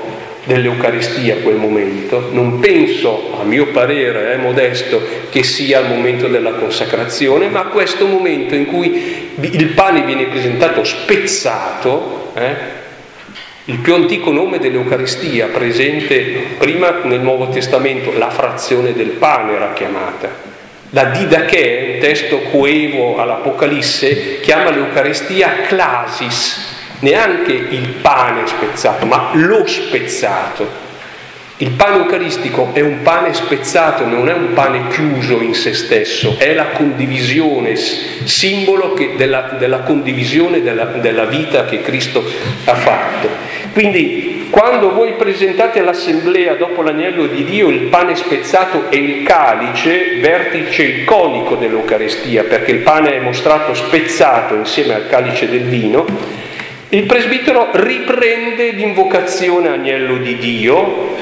dell'Eucaristia 0.45 1.37
quel 1.37 1.57
momento. 1.57 2.29
Non 2.33 2.59
penso, 2.59 3.39
a 3.41 3.45
mio 3.45 3.67
parere, 3.69 4.33
è 4.33 4.35
eh, 4.35 4.39
modesto, 4.39 5.01
che 5.31 5.43
sia 5.43 5.81
il 5.81 5.89
momento 5.89 6.29
della 6.29 6.53
consacrazione, 6.53 7.49
ma 7.49 7.65
questo 7.65 8.07
momento 8.07 8.55
in 8.55 8.67
cui 8.67 9.31
il 9.41 9.67
pane 9.69 10.03
viene 10.03 10.27
presentato 10.27 10.85
spezzato, 10.85 12.33
eh, 12.35 12.81
il 13.67 13.79
più 13.79 13.95
antico 13.95 14.33
nome 14.33 14.59
dell'Eucaristia, 14.59 15.47
presente 15.47 16.21
prima 16.59 17.01
nel 17.05 17.21
Nuovo 17.21 17.49
Testamento, 17.49 18.13
la 18.17 18.31
frazione 18.31 18.93
del 18.93 19.11
pane 19.11 19.55
era 19.55 19.73
chiamata. 19.73 20.51
La 20.91 21.05
Didache, 21.05 21.93
un 21.95 22.01
testo 22.01 22.41
coevo 22.51 23.19
all'Apocalisse, 23.19 24.41
chiama 24.41 24.71
l'Eucaristia 24.71 25.63
clasis, 25.67 26.82
neanche 27.03 27.53
il 27.53 27.89
pane 28.01 28.47
spezzato, 28.47 29.07
ma 29.07 29.31
lo 29.35 29.67
spezzato. 29.67 30.91
Il 31.59 31.71
pane 31.71 31.99
eucaristico 31.99 32.71
è 32.73 32.81
un 32.81 33.03
pane 33.03 33.33
spezzato, 33.35 34.05
non 34.05 34.29
è 34.29 34.33
un 34.33 34.53
pane 34.53 34.89
chiuso 34.89 35.41
in 35.41 35.55
se 35.55 35.75
stesso, 35.75 36.35
è 36.39 36.55
la 36.55 36.71
condivisione, 36.71 37.77
simbolo 37.77 38.95
che, 38.95 39.15
della, 39.17 39.55
della, 39.59 39.81
condivisione 39.81 40.61
della, 40.61 40.87
della 40.87 41.27
vita 41.27 41.65
che 41.67 41.81
Cristo 41.83 42.25
ha 42.65 42.75
fatto. 42.75 43.29
Quindi 43.73 44.49
quando 44.51 44.93
voi 44.93 45.13
presentate 45.13 45.79
all'assemblea 45.79 46.55
dopo 46.55 46.83
l'agnello 46.83 47.27
di 47.27 47.45
Dio 47.45 47.69
il 47.69 47.83
pane 47.83 48.17
spezzato 48.17 48.91
e 48.91 48.97
il 48.97 49.23
calice, 49.23 50.19
vertice 50.21 50.83
iconico 50.83 51.55
dell'Eucarestia, 51.55 52.43
perché 52.43 52.73
il 52.73 52.81
pane 52.81 53.15
è 53.15 53.21
mostrato 53.21 53.73
spezzato 53.73 54.57
insieme 54.57 54.95
al 54.95 55.09
calice 55.09 55.49
del 55.49 55.63
vino, 55.63 56.05
il 56.93 57.05
presbitero 57.05 57.71
riprende 57.73 58.71
l'invocazione 58.73 59.71
agnello 59.71 60.19
di 60.19 60.37
Dio, 60.37 61.17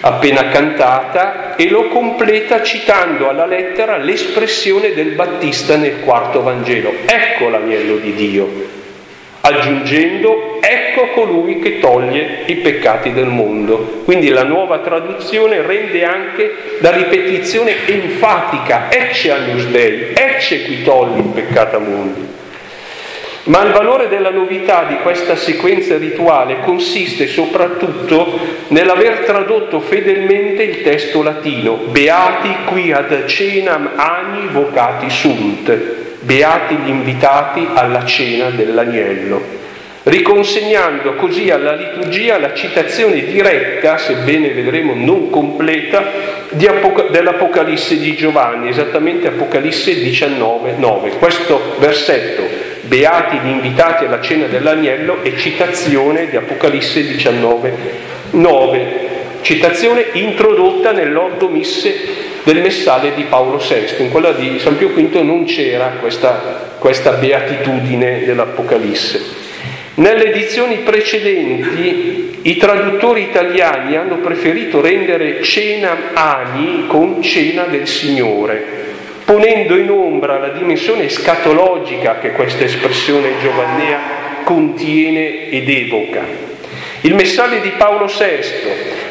appena 0.00 0.48
cantata, 0.48 1.56
e 1.56 1.68
lo 1.68 1.88
completa 1.88 2.62
citando 2.62 3.28
alla 3.28 3.44
lettera 3.44 3.96
l'espressione 3.96 4.94
del 4.94 5.10
Battista 5.16 5.76
nel 5.76 6.00
quarto 6.04 6.42
Vangelo. 6.42 6.92
Ecco 7.04 7.48
l'agnello 7.48 7.96
di 7.96 8.14
Dio, 8.14 8.48
aggiungendo 9.40 10.58
ecco 10.60 11.08
colui 11.08 11.58
che 11.58 11.80
toglie 11.80 12.42
i 12.46 12.54
peccati 12.54 13.12
del 13.12 13.26
mondo. 13.26 14.02
Quindi 14.04 14.28
la 14.28 14.44
nuova 14.44 14.78
traduzione 14.78 15.62
rende 15.62 16.04
anche 16.04 16.78
la 16.78 16.92
ripetizione 16.92 17.74
enfatica, 17.86 18.86
ecce 18.88 19.32
agnus 19.32 19.66
Dei, 19.66 20.12
ecce 20.14 20.62
qui 20.62 20.84
toglie 20.84 21.18
il 21.18 21.30
peccato 21.34 21.80
mondo. 21.80 22.46
Ma 23.48 23.62
il 23.62 23.72
valore 23.72 24.08
della 24.08 24.30
novità 24.30 24.84
di 24.84 24.96
questa 24.96 25.34
sequenza 25.34 25.96
rituale 25.96 26.60
consiste 26.60 27.26
soprattutto 27.26 28.38
nell'aver 28.68 29.20
tradotto 29.20 29.80
fedelmente 29.80 30.62
il 30.62 30.82
testo 30.82 31.22
latino, 31.22 31.76
beati 31.88 32.54
qui 32.66 32.92
ad 32.92 33.24
cenam 33.24 33.92
agni 33.96 34.48
vocati 34.48 35.08
sunt, 35.08 35.72
beati 36.20 36.74
gli 36.74 36.90
invitati 36.90 37.66
alla 37.72 38.04
cena 38.04 38.50
dell'agnello, 38.50 39.40
riconsegnando 40.02 41.14
così 41.14 41.48
alla 41.48 41.74
liturgia 41.74 42.36
la 42.36 42.52
citazione 42.52 43.24
diretta, 43.24 43.96
sebbene 43.96 44.50
vedremo 44.50 44.92
non 44.94 45.30
completa, 45.30 46.36
dell'Apocalisse 46.50 47.98
di 47.98 48.14
Giovanni, 48.14 48.68
esattamente 48.68 49.28
Apocalisse 49.28 49.94
19, 49.94 50.74
9. 50.76 51.10
Questo 51.12 51.76
versetto 51.78 52.67
beati 52.88 53.38
gli 53.38 53.50
invitati 53.50 54.06
alla 54.06 54.20
cena 54.20 54.46
dell'agnello 54.46 55.22
e 55.22 55.36
citazione 55.36 56.28
di 56.28 56.36
Apocalisse 56.36 57.06
19, 57.06 57.72
9, 58.30 59.08
citazione 59.42 60.06
introdotta 60.12 60.92
nell'ordo 60.92 61.48
misse 61.48 62.26
del 62.42 62.60
messale 62.62 63.14
di 63.14 63.24
Paolo 63.24 63.58
VI, 63.58 64.02
in 64.02 64.10
quella 64.10 64.32
di 64.32 64.58
San 64.58 64.76
Pio 64.76 64.88
V 64.88 64.98
non 65.22 65.44
c'era 65.44 65.96
questa, 66.00 66.74
questa 66.78 67.12
beatitudine 67.12 68.24
dell'Apocalisse. 68.24 69.46
Nelle 69.94 70.30
edizioni 70.32 70.76
precedenti 70.76 72.38
i 72.42 72.56
traduttori 72.56 73.22
italiani 73.22 73.96
hanno 73.96 74.18
preferito 74.18 74.80
rendere 74.80 75.42
cena 75.42 76.12
ani 76.14 76.86
con 76.86 77.20
cena 77.20 77.64
del 77.64 77.86
Signore, 77.88 78.86
ponendo 79.28 79.76
in 79.76 79.90
ombra 79.90 80.38
la 80.38 80.48
dimensione 80.48 81.04
escatologica 81.04 82.18
che 82.18 82.32
questa 82.32 82.64
espressione 82.64 83.32
giovannea 83.42 84.00
contiene 84.42 85.50
ed 85.50 85.68
evoca. 85.68 86.22
Il 87.02 87.12
messaggio 87.12 87.58
di 87.58 87.68
Paolo 87.76 88.06
VI, 88.06 88.38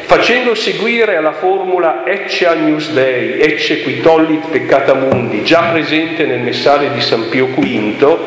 facendo 0.06 0.56
seguire 0.56 1.14
alla 1.14 1.34
formula 1.34 2.02
Ecce 2.04 2.48
Agnus 2.48 2.90
Dei, 2.90 3.38
Ecce 3.38 3.80
qui 3.82 4.00
tollit 4.00 4.48
peccata 4.48 4.94
mundi, 4.94 5.44
già 5.44 5.68
presente 5.70 6.26
nel 6.26 6.40
messaggio 6.40 6.88
di 6.88 7.00
San 7.00 7.28
Pio 7.28 7.46
V, 7.54 8.18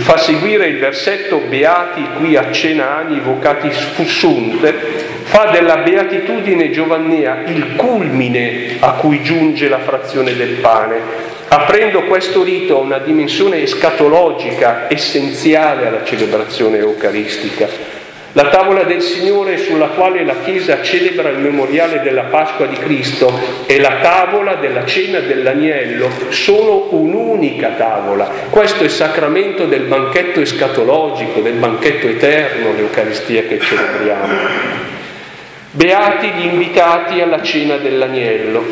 fa 0.00 0.16
seguire 0.16 0.68
il 0.68 0.78
versetto 0.78 1.38
Beati 1.48 2.06
qui 2.18 2.36
a 2.36 2.50
cena 2.50 2.98
ani 2.98 3.20
vocati 3.20 3.70
fussunt, 3.70 4.72
fa 5.24 5.50
della 5.50 5.78
beatitudine 5.78 6.70
giovannea 6.70 7.42
il 7.46 7.74
culmine 7.76 8.76
a 8.80 8.92
cui 8.92 9.22
giunge 9.22 9.68
la 9.68 9.80
frazione 9.80 10.36
del 10.36 10.56
pane, 10.60 11.00
aprendo 11.48 12.04
questo 12.04 12.42
rito 12.42 12.76
a 12.76 12.80
una 12.80 12.98
dimensione 12.98 13.62
escatologica 13.62 14.86
essenziale 14.88 15.86
alla 15.86 16.04
celebrazione 16.04 16.78
eucaristica. 16.78 18.00
La 18.34 18.48
tavola 18.48 18.84
del 18.84 19.02
Signore 19.02 19.58
sulla 19.58 19.88
quale 19.88 20.24
la 20.24 20.36
Chiesa 20.42 20.80
celebra 20.80 21.28
il 21.28 21.38
memoriale 21.38 22.00
della 22.00 22.22
Pasqua 22.24 22.64
di 22.64 22.76
Cristo 22.76 23.30
e 23.66 23.78
la 23.78 23.98
tavola 24.00 24.54
della 24.54 24.86
cena 24.86 25.18
dell'agnello 25.18 26.08
sono 26.30 26.88
un'unica 26.92 27.74
tavola. 27.76 28.30
Questo 28.48 28.82
è 28.82 28.84
il 28.84 28.90
sacramento 28.90 29.66
del 29.66 29.82
banchetto 29.82 30.40
escatologico, 30.40 31.40
del 31.40 31.54
banchetto 31.54 32.06
eterno, 32.06 32.72
l'Eucaristia 32.72 33.42
che 33.42 33.58
celebriamo. 33.60 34.34
Beati 35.72 36.28
gli 36.28 36.44
invitati 36.46 37.20
alla 37.20 37.42
cena 37.42 37.76
dell'agnello. 37.76 38.64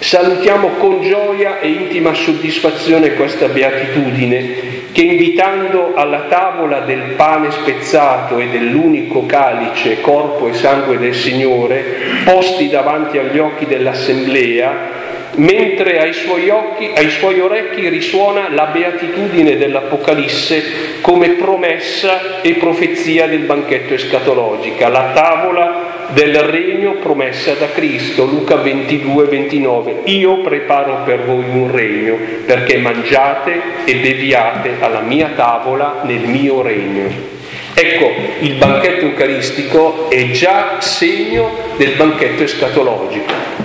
Salutiamo 0.00 0.68
con 0.76 1.00
gioia 1.02 1.60
e 1.60 1.68
intima 1.68 2.12
soddisfazione 2.12 3.14
questa 3.14 3.46
beatitudine 3.46 4.81
che 4.92 5.00
invitando 5.00 5.92
alla 5.94 6.26
tavola 6.28 6.80
del 6.80 7.14
pane 7.16 7.50
spezzato 7.50 8.38
e 8.38 8.48
dell'unico 8.48 9.24
calice, 9.24 10.00
corpo 10.00 10.48
e 10.48 10.52
sangue 10.52 10.98
del 10.98 11.14
Signore, 11.14 11.82
posti 12.24 12.68
davanti 12.68 13.16
agli 13.16 13.38
occhi 13.38 13.66
dell'assemblea, 13.66 15.00
mentre 15.36 15.98
ai 15.98 16.12
suoi, 16.12 16.50
occhi, 16.50 16.90
ai 16.94 17.08
suoi 17.08 17.40
orecchi 17.40 17.88
risuona 17.88 18.50
la 18.50 18.66
beatitudine 18.66 19.56
dell'Apocalisse 19.56 21.00
come 21.00 21.30
promessa 21.30 22.42
e 22.42 22.54
profezia 22.54 23.26
del 23.26 23.40
banchetto 23.40 23.94
escatologica, 23.94 24.88
la 24.88 25.10
tavola 25.14 25.91
del 26.14 26.38
regno 26.40 26.94
promessa 26.94 27.54
da 27.54 27.70
Cristo, 27.70 28.24
Luca 28.24 28.56
22, 28.56 29.24
29. 29.24 30.00
Io 30.04 30.40
preparo 30.40 31.02
per 31.04 31.24
voi 31.24 31.44
un 31.48 31.70
regno 31.70 32.16
perché 32.44 32.78
mangiate 32.78 33.84
e 33.84 33.96
beviate 33.96 34.76
alla 34.80 35.00
mia 35.00 35.30
tavola 35.34 36.00
nel 36.04 36.26
mio 36.28 36.62
regno. 36.62 37.30
Ecco, 37.74 38.10
il 38.40 38.54
banchetto 38.54 39.06
eucaristico 39.06 40.10
è 40.10 40.30
già 40.30 40.80
segno 40.80 41.50
del 41.76 41.92
banchetto 41.96 42.42
escatologico. 42.42 43.61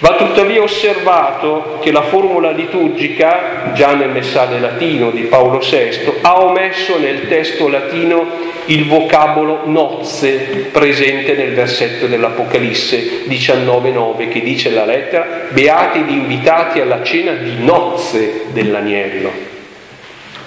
Va 0.00 0.14
tuttavia 0.14 0.62
osservato 0.62 1.78
che 1.82 1.92
la 1.92 2.00
formula 2.00 2.52
liturgica, 2.52 3.72
già 3.74 3.94
nel 3.94 4.08
messale 4.08 4.58
latino 4.58 5.10
di 5.10 5.24
Paolo 5.24 5.58
VI, 5.58 6.12
ha 6.22 6.40
omesso 6.40 6.98
nel 6.98 7.28
testo 7.28 7.68
latino 7.68 8.26
il 8.66 8.86
vocabolo 8.86 9.62
nozze 9.66 10.68
presente 10.72 11.34
nel 11.34 11.52
versetto 11.52 12.06
dell'Apocalisse 12.06 13.24
19.9 13.26 14.28
che 14.30 14.40
dice 14.40 14.70
la 14.70 14.86
lettera 14.86 15.48
Beati 15.50 16.00
gli 16.00 16.12
invitati 16.12 16.80
alla 16.80 17.02
cena 17.02 17.32
di 17.32 17.56
nozze 17.58 18.46
dell'agnello. 18.52 19.30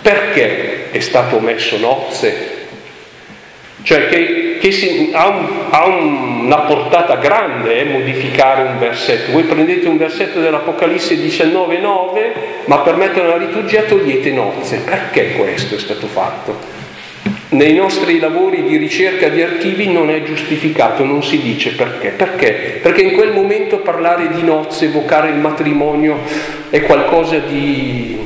Perché 0.02 0.90
è 0.90 1.00
stato 1.00 1.36
omesso 1.36 1.78
nozze? 1.78 2.53
Cioè 3.84 4.08
che, 4.08 4.58
che 4.62 4.72
si, 4.72 5.10
ha, 5.12 5.28
un, 5.28 5.46
ha, 5.70 5.86
una 5.86 6.60
portata 6.60 7.16
grande 7.16 7.80
eh, 7.80 7.84
modificare 7.84 8.64
un 8.64 8.80
versetto. 8.80 9.34
Voi 9.34 9.44
prendete 9.44 9.90
un 9.90 9.98
versetto 9.98 10.40
dell'Apocalisse 10.40 11.16
19,9, 11.16 12.32
ma 12.66 12.80
per 12.80 12.96
mettere 12.96 13.28
la 13.28 13.36
liturgia 13.36 13.82
togliete 13.82 14.32
nozze. 14.32 14.78
Perché 14.86 15.34
questo 15.34 15.76
è 15.76 15.80
stato 15.80 16.08
fatto? 16.08 16.82
Nei 17.50 17.74
nostri 17.74 18.20
lavori 18.20 18.64
di 18.64 18.78
ricerca 18.78 19.28
di 19.28 19.42
archivi 19.42 19.92
non 19.92 20.10
è 20.10 20.24
giustificato, 20.24 21.04
non 21.04 21.22
si 21.22 21.40
dice 21.40 21.74
perché. 21.74 22.10
Perché? 22.10 22.80
Perché 22.82 23.02
in 23.02 23.14
quel 23.14 23.32
momento 23.32 23.80
parlare 23.80 24.30
di 24.30 24.42
nozze, 24.44 24.86
evocare 24.86 25.30
il 25.30 25.36
matrimonio 25.36 26.20
è 26.70 26.82
qualcosa 26.82 27.38
di 27.38 28.18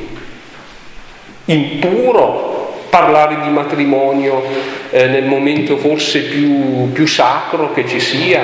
impuro, 1.45 2.66
parlare 2.97 3.41
di 3.41 3.49
matrimonio 3.49 4.41
eh, 4.89 5.05
nel 5.05 5.25
momento 5.25 5.77
forse 5.77 6.21
più, 6.21 6.91
più, 6.91 7.05
sacro 7.05 7.71
che 7.71 7.87
ci 7.87 7.99
sia, 7.99 8.41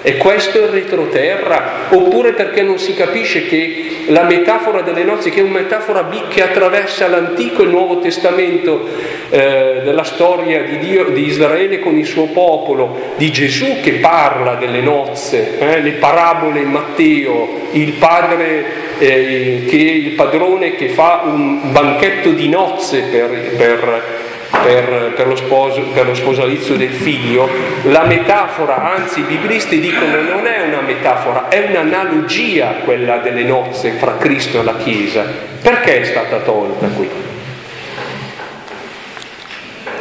È 0.00 0.16
questo 0.16 0.58
il 0.58 0.68
retroterra? 0.68 1.86
Oppure 1.90 2.32
perché 2.32 2.62
non 2.62 2.78
si 2.78 2.94
capisce 2.94 3.46
che 3.46 4.04
la 4.08 4.22
metafora 4.22 4.82
delle 4.82 5.04
nozze, 5.04 5.30
che 5.30 5.40
è 5.40 5.42
una 5.42 5.60
metafora 5.60 6.08
che 6.28 6.42
attraversa 6.42 7.08
l'Antico 7.08 7.62
e 7.62 7.64
il 7.64 7.70
Nuovo 7.70 7.98
Testamento 7.98 8.86
eh, 9.30 9.80
della 9.84 10.04
storia 10.04 10.62
di, 10.62 10.78
Dio, 10.78 11.04
di 11.10 11.26
Israele 11.26 11.80
con 11.80 11.98
il 11.98 12.06
suo 12.06 12.26
popolo, 12.26 13.14
di 13.16 13.30
Gesù 13.32 13.80
che 13.82 13.92
parla 13.94 14.54
delle 14.54 14.80
nozze, 14.80 15.58
eh, 15.58 15.80
le 15.80 15.92
parabole 15.92 16.60
in 16.60 16.70
Matteo, 16.70 17.48
il 17.72 17.92
padre 17.92 18.64
eh, 18.98 19.64
che 19.68 19.76
il 19.76 20.12
padrone 20.12 20.74
che 20.76 20.88
fa 20.88 21.22
un 21.24 21.72
banchetto 21.72 22.30
di 22.30 22.48
nozze 22.48 23.02
per, 23.10 23.30
per 23.56 24.17
per, 24.50 25.12
per, 25.14 25.26
lo 25.26 25.36
sposo, 25.36 25.80
per, 25.92 26.06
lo 26.06 26.14
sposalizio 26.14 26.76
del 26.76 26.90
figlio, 26.90 27.48
la 27.84 28.04
metafora, 28.04 28.94
anzi 28.94 29.20
i 29.20 29.24
biblisti 29.24 29.78
dicono 29.78 30.20
non 30.22 30.46
è 30.46 30.62
una 30.66 30.80
metafora, 30.80 31.48
è 31.48 31.66
un'analogia 31.68 32.80
quella 32.84 33.18
delle 33.18 33.44
nozze 33.44 33.92
fra 33.92 34.16
Cristo 34.16 34.60
e 34.60 34.64
la 34.64 34.76
Chiesa. 34.76 35.24
Perché 35.60 36.00
è 36.00 36.04
stata 36.04 36.38
tolta 36.38 36.86
qui? 36.88 37.08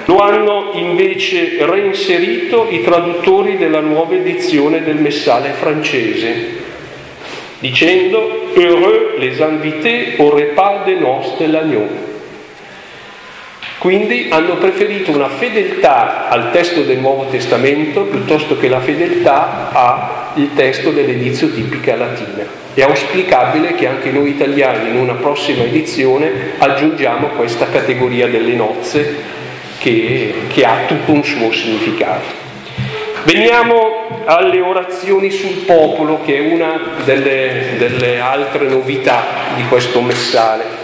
Lo 0.05 0.19
hanno 0.19 0.71
invece 0.75 1.57
reinserito 1.59 2.67
i 2.69 2.81
traduttori 2.81 3.57
della 3.57 3.81
nuova 3.81 4.15
edizione 4.15 4.81
del 4.81 4.95
Messale 4.95 5.49
francese, 5.49 6.55
dicendo 7.59 8.51
Heureux 8.55 9.19
les 9.19 9.41
invités 9.41 10.15
au 10.19 10.29
repas 10.29 10.85
de 10.85 10.95
noces 10.95 11.37
de 11.39 11.47
l'agneau. 11.47 11.87
Quindi 13.79 14.27
hanno 14.29 14.55
preferito 14.55 15.11
una 15.11 15.29
fedeltà 15.29 16.29
al 16.29 16.51
testo 16.51 16.81
del 16.81 16.97
Nuovo 16.97 17.27
Testamento 17.27 18.03
piuttosto 18.03 18.57
che 18.57 18.69
la 18.69 18.79
fedeltà 18.79 19.69
al 19.71 20.49
testo 20.55 20.89
dell'edizio 20.91 21.51
tipica 21.51 21.95
latina. 21.95 22.43
È 22.73 22.81
auspicabile 22.81 23.75
che 23.75 23.87
anche 23.87 24.11
noi 24.11 24.29
italiani 24.29 24.89
in 24.89 24.97
una 24.97 25.13
prossima 25.13 25.63
edizione 25.63 26.53
aggiungiamo 26.57 27.27
questa 27.29 27.69
categoria 27.69 28.27
delle 28.27 28.53
nozze 28.53 29.15
che, 29.77 30.33
che 30.47 30.65
ha 30.65 30.85
tutto 30.87 31.11
un 31.11 31.23
suo 31.23 31.51
significato. 31.51 32.45
Veniamo 33.25 34.23
alle 34.25 34.61
orazioni 34.61 35.29
sul 35.29 35.65
popolo, 35.65 36.21
che 36.23 36.37
è 36.37 36.53
una 36.53 36.79
delle, 37.03 37.75
delle 37.77 38.19
altre 38.19 38.67
novità 38.67 39.23
di 39.55 39.63
questo 39.67 40.01
messale. 40.01 40.76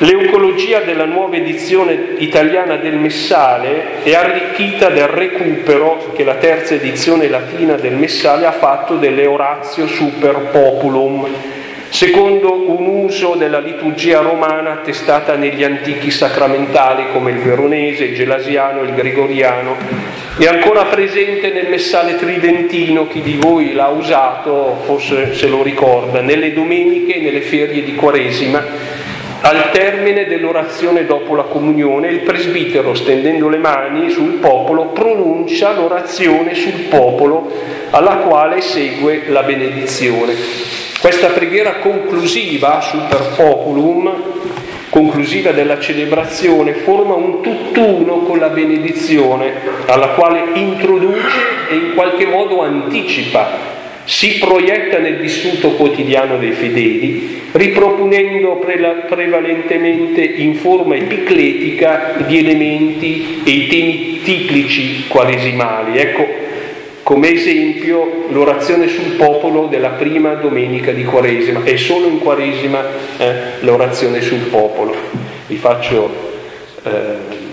L'eucologia 0.00 0.80
della 0.80 1.06
nuova 1.06 1.36
edizione 1.36 2.16
italiana 2.18 2.76
del 2.76 2.96
Messale 2.96 4.02
è 4.02 4.12
arricchita 4.12 4.90
del 4.90 5.06
recupero 5.06 6.12
che 6.14 6.22
la 6.22 6.34
terza 6.34 6.74
edizione 6.74 7.30
latina 7.30 7.76
del 7.76 7.94
Messale 7.94 8.44
ha 8.44 8.52
fatto 8.52 8.96
delle 8.96 9.24
Oratio 9.24 9.86
Super 9.86 10.50
Populum, 10.52 11.26
secondo 11.88 12.68
un 12.76 13.04
uso 13.04 13.36
della 13.36 13.58
liturgia 13.58 14.20
romana 14.20 14.72
attestata 14.72 15.34
negli 15.34 15.64
antichi 15.64 16.10
sacramentali 16.10 17.04
come 17.14 17.30
il 17.30 17.38
veronese, 17.38 18.04
il 18.04 18.14
gelasiano, 18.14 18.82
il 18.82 18.92
gregoriano, 18.92 19.76
e 20.36 20.46
ancora 20.46 20.84
presente 20.84 21.50
nel 21.52 21.70
Messale 21.70 22.16
tridentino, 22.16 23.06
chi 23.06 23.22
di 23.22 23.38
voi 23.40 23.72
l'ha 23.72 23.88
usato 23.88 24.82
forse 24.84 25.32
se 25.32 25.46
lo 25.46 25.62
ricorda, 25.62 26.20
nelle 26.20 26.52
domeniche 26.52 27.14
e 27.14 27.20
nelle 27.22 27.40
ferie 27.40 27.82
di 27.82 27.94
Quaresima 27.94 29.14
al 29.40 29.70
termine 29.70 30.26
dell'orazione 30.26 31.06
dopo 31.06 31.34
la 31.34 31.44
comunione, 31.44 32.08
il 32.08 32.20
presbitero, 32.20 32.94
stendendo 32.94 33.48
le 33.48 33.58
mani 33.58 34.10
sul 34.10 34.34
popolo, 34.34 34.86
pronuncia 34.86 35.72
l'orazione 35.72 36.54
sul 36.54 36.86
popolo 36.88 37.50
alla 37.90 38.16
quale 38.16 38.60
segue 38.60 39.24
la 39.28 39.42
benedizione. 39.42 40.34
Questa 41.00 41.28
preghiera 41.28 41.76
conclusiva, 41.76 42.80
super 42.80 43.34
populum, 43.36 44.12
conclusiva 44.88 45.52
della 45.52 45.78
celebrazione, 45.78 46.72
forma 46.72 47.14
un 47.14 47.42
tutt'uno 47.42 48.20
con 48.20 48.38
la 48.38 48.48
benedizione, 48.48 49.52
alla 49.86 50.08
quale 50.08 50.42
introduce 50.54 51.68
e 51.68 51.74
in 51.74 51.94
qualche 51.94 52.26
modo 52.26 52.62
anticipa 52.62 53.75
si 54.06 54.38
proietta 54.38 54.98
nel 54.98 55.16
vissuto 55.16 55.72
quotidiano 55.72 56.38
dei 56.38 56.52
fedeli, 56.52 57.42
riproponendo 57.52 58.62
prevalentemente 59.08 60.22
in 60.22 60.54
forma 60.54 60.94
epicletica 60.94 62.14
gli 62.26 62.36
elementi 62.38 63.42
e 63.44 63.50
i 63.50 63.66
temi 63.66 64.20
tipici 64.22 65.04
quaresimali. 65.08 65.98
Ecco, 65.98 66.24
come 67.02 67.32
esempio 67.32 68.26
l'orazione 68.30 68.88
sul 68.88 69.16
popolo 69.16 69.66
della 69.66 69.90
prima 69.90 70.34
domenica 70.34 70.92
di 70.92 71.04
Quaresima, 71.04 71.64
è 71.64 71.76
solo 71.76 72.06
in 72.06 72.18
Quaresima 72.18 72.84
eh, 73.18 73.32
l'orazione 73.60 74.20
sul 74.20 74.48
popolo. 74.50 74.94
Vi 75.46 75.56
faccio 75.56 76.10
eh, 76.84 77.44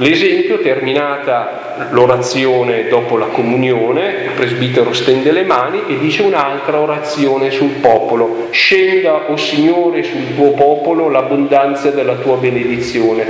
L'esempio, 0.00 0.60
terminata 0.60 1.88
l'orazione 1.90 2.88
dopo 2.88 3.18
la 3.18 3.26
comunione, 3.26 4.22
il 4.24 4.30
presbitero 4.34 4.94
stende 4.94 5.30
le 5.30 5.42
mani 5.42 5.82
e 5.88 5.98
dice 5.98 6.22
un'altra 6.22 6.80
orazione 6.80 7.50
sul 7.50 7.72
popolo. 7.82 8.48
Scenda, 8.50 9.28
o 9.28 9.32
oh 9.32 9.36
Signore, 9.36 10.02
sul 10.02 10.34
tuo 10.34 10.52
popolo 10.52 11.10
l'abbondanza 11.10 11.90
della 11.90 12.14
tua 12.14 12.36
benedizione, 12.36 13.26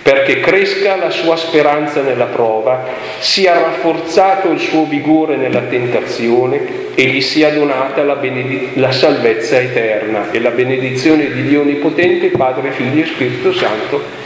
perché 0.00 0.38
cresca 0.38 0.94
la 0.94 1.10
sua 1.10 1.34
speranza 1.34 2.02
nella 2.02 2.26
prova, 2.26 2.84
sia 3.18 3.54
rafforzato 3.54 4.50
il 4.50 4.60
suo 4.60 4.84
vigore 4.84 5.34
nella 5.34 5.62
tentazione 5.62 6.94
e 6.94 7.02
gli 7.06 7.20
sia 7.20 7.50
donata 7.50 8.04
la, 8.04 8.14
benediz- 8.14 8.76
la 8.76 8.92
salvezza 8.92 9.58
eterna 9.58 10.30
e 10.30 10.38
la 10.38 10.50
benedizione 10.50 11.32
di 11.32 11.48
Dio 11.48 11.62
Onnipotente, 11.62 12.28
Padre, 12.28 12.70
Figlio 12.70 13.02
e 13.02 13.06
Spirito 13.06 13.52
Santo 13.52 14.25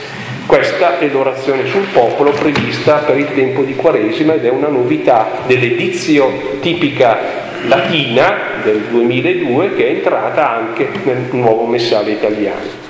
questa 0.51 0.99
è 0.99 1.07
l'orazione 1.07 1.65
sul 1.69 1.87
popolo 1.93 2.33
prevista 2.33 2.97
per 3.07 3.17
il 3.17 3.33
tempo 3.35 3.63
di 3.63 3.77
Quaresima 3.77 4.35
ed 4.35 4.45
è 4.45 4.51
una 4.51 4.67
novità 4.67 5.43
dell'edizio 5.47 6.59
tipica 6.61 7.19
latina 7.69 8.61
del 8.65 8.81
2002 8.91 9.77
che 9.77 9.87
è 9.87 9.91
entrata 9.91 10.51
anche 10.51 10.89
nel 11.05 11.29
nuovo 11.31 11.67
messale 11.67 12.11
italiano. 12.11 12.89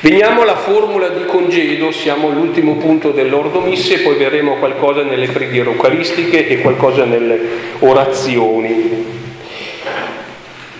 Veniamo 0.00 0.42
alla 0.42 0.56
formula 0.56 1.08
di 1.08 1.24
congedo, 1.24 1.90
siamo 1.90 2.28
all'ultimo 2.28 2.76
punto 2.76 3.12
dell'ordo 3.12 3.62
misse, 3.62 4.00
poi 4.00 4.16
vedremo 4.16 4.56
qualcosa 4.56 5.02
nelle 5.02 5.28
preghiere 5.28 5.70
eucaristiche 5.70 6.46
e 6.46 6.60
qualcosa 6.60 7.06
nelle 7.06 7.40
orazioni. 7.78 9.23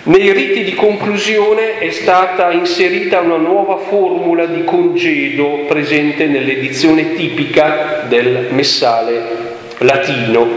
Nei 0.07 0.31
riti 0.33 0.63
di 0.63 0.75
conclusione 0.75 1.79
è 1.79 1.89
stata 1.89 2.51
inserita 2.51 3.21
una 3.21 3.37
nuova 3.37 3.77
formula 3.77 4.45
di 4.45 4.63
congedo 4.63 5.63
presente 5.67 6.27
nell'edizione 6.27 7.15
tipica 7.15 8.03
del 8.07 8.49
messale 8.51 9.23
latino. 9.79 10.47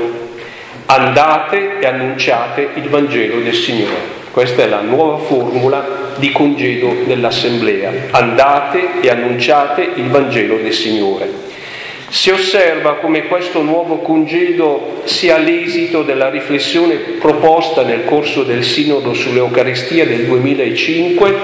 Andate 0.84 1.78
e 1.78 1.86
annunciate 1.86 2.68
il 2.74 2.90
Vangelo 2.90 3.40
del 3.40 3.55
Signore. 3.55 4.16
Questa 4.30 4.64
è 4.64 4.68
la 4.68 4.82
nuova 4.82 5.16
formula 5.16 6.12
di 6.18 6.30
congedo 6.30 6.94
dell'Assemblea. 7.07 7.90
Andate 8.11 9.01
e 9.01 9.09
annunciate 9.09 9.80
il 9.94 10.11
Vangelo 10.11 10.59
del 10.59 10.74
Signore. 10.74 11.47
Si 12.11 12.30
osserva 12.30 12.94
come 12.94 13.26
questo 13.26 13.61
nuovo 13.61 13.98
congedo 13.98 15.02
sia 15.04 15.36
l'esito 15.36 16.02
della 16.02 16.30
riflessione 16.30 16.94
proposta 17.20 17.82
nel 17.82 18.06
corso 18.06 18.44
del 18.44 18.64
Sinodo 18.64 19.12
sull'Eucaristia 19.12 20.06
del 20.06 20.24
2005 20.24 21.34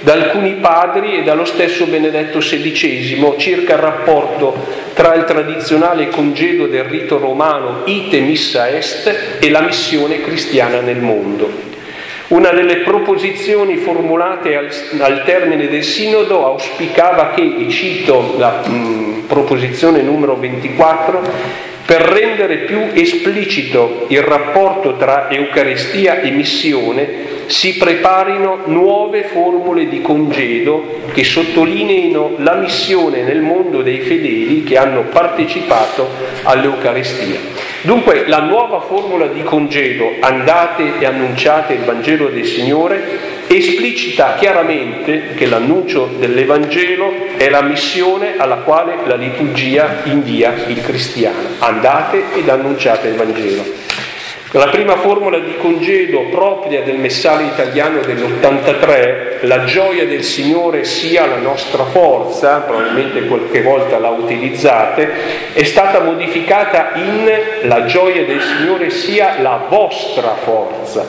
da 0.00 0.14
alcuni 0.14 0.54
padri 0.54 1.18
e 1.18 1.22
dallo 1.24 1.44
stesso 1.44 1.84
Benedetto 1.84 2.38
XVI 2.38 3.34
circa 3.36 3.74
il 3.74 3.80
rapporto 3.80 4.56
tra 4.94 5.14
il 5.14 5.24
tradizionale 5.24 6.08
congedo 6.08 6.68
del 6.68 6.84
rito 6.84 7.18
romano 7.18 7.82
ite 7.84 8.20
missa 8.20 8.70
est 8.70 9.38
e 9.40 9.50
la 9.50 9.60
missione 9.60 10.22
cristiana 10.22 10.80
nel 10.80 11.00
mondo. 11.00 11.73
Una 12.28 12.50
delle 12.52 12.76
proposizioni 12.78 13.76
formulate 13.76 14.56
al, 14.56 14.70
al, 15.00 15.24
termine 15.24 15.68
del 15.68 15.84
sinodo 15.84 16.46
auspicava 16.46 17.32
che, 17.34 17.42
e 17.58 17.68
cito 17.68 18.36
la 18.38 18.62
mh, 18.66 18.74
mm, 18.74 19.18
proposizione 19.26 20.00
numero 20.00 20.34
24, 20.36 21.22
per 21.84 22.00
rendere 22.00 22.58
più 22.58 22.80
esplicito 22.94 24.06
il 24.08 24.22
rapporto 24.22 24.96
tra 24.96 25.28
Eucaristia 25.30 26.22
e 26.22 26.30
missione, 26.30 27.33
si 27.46 27.76
preparino 27.76 28.60
nuove 28.66 29.24
formule 29.24 29.88
di 29.88 30.00
congedo 30.00 31.02
che 31.12 31.24
sottolineino 31.24 32.34
la 32.38 32.54
missione 32.54 33.22
nel 33.22 33.40
mondo 33.40 33.82
dei 33.82 34.00
fedeli 34.00 34.64
che 34.64 34.76
hanno 34.76 35.02
partecipato 35.02 36.08
all'Eucaristia. 36.42 37.38
Dunque 37.82 38.24
la 38.26 38.40
nuova 38.40 38.80
formula 38.80 39.26
di 39.26 39.42
congedo, 39.42 40.14
andate 40.20 40.98
e 40.98 41.04
annunciate 41.04 41.74
il 41.74 41.80
Vangelo 41.80 42.28
del 42.28 42.46
Signore, 42.46 43.02
esplicita 43.46 44.36
chiaramente 44.38 45.34
che 45.34 45.44
l'annuncio 45.46 46.08
dell'Evangelo 46.18 47.12
è 47.36 47.50
la 47.50 47.60
missione 47.60 48.38
alla 48.38 48.56
quale 48.56 48.96
la 49.04 49.16
liturgia 49.16 50.00
invia 50.04 50.54
il 50.66 50.80
cristiano. 50.80 51.48
Andate 51.58 52.22
ed 52.34 52.48
annunciate 52.48 53.08
il 53.08 53.16
Vangelo. 53.16 53.83
La 54.56 54.68
prima 54.68 54.94
formula 54.98 55.40
di 55.40 55.56
congedo 55.56 56.28
propria 56.30 56.84
del 56.84 56.96
messale 56.96 57.42
italiano 57.42 57.98
dell'83, 58.02 59.48
la 59.48 59.64
gioia 59.64 60.06
del 60.06 60.22
Signore 60.22 60.84
sia 60.84 61.26
la 61.26 61.38
nostra 61.38 61.82
forza, 61.86 62.60
probabilmente 62.60 63.26
qualche 63.26 63.62
volta 63.62 63.98
la 63.98 64.10
utilizzate, 64.10 65.52
è 65.54 65.64
stata 65.64 65.98
modificata 66.02 66.92
in 66.94 67.28
la 67.62 67.84
gioia 67.86 68.24
del 68.24 68.40
Signore 68.40 68.90
sia 68.90 69.40
la 69.40 69.66
vostra 69.68 70.36
forza. 70.36 71.04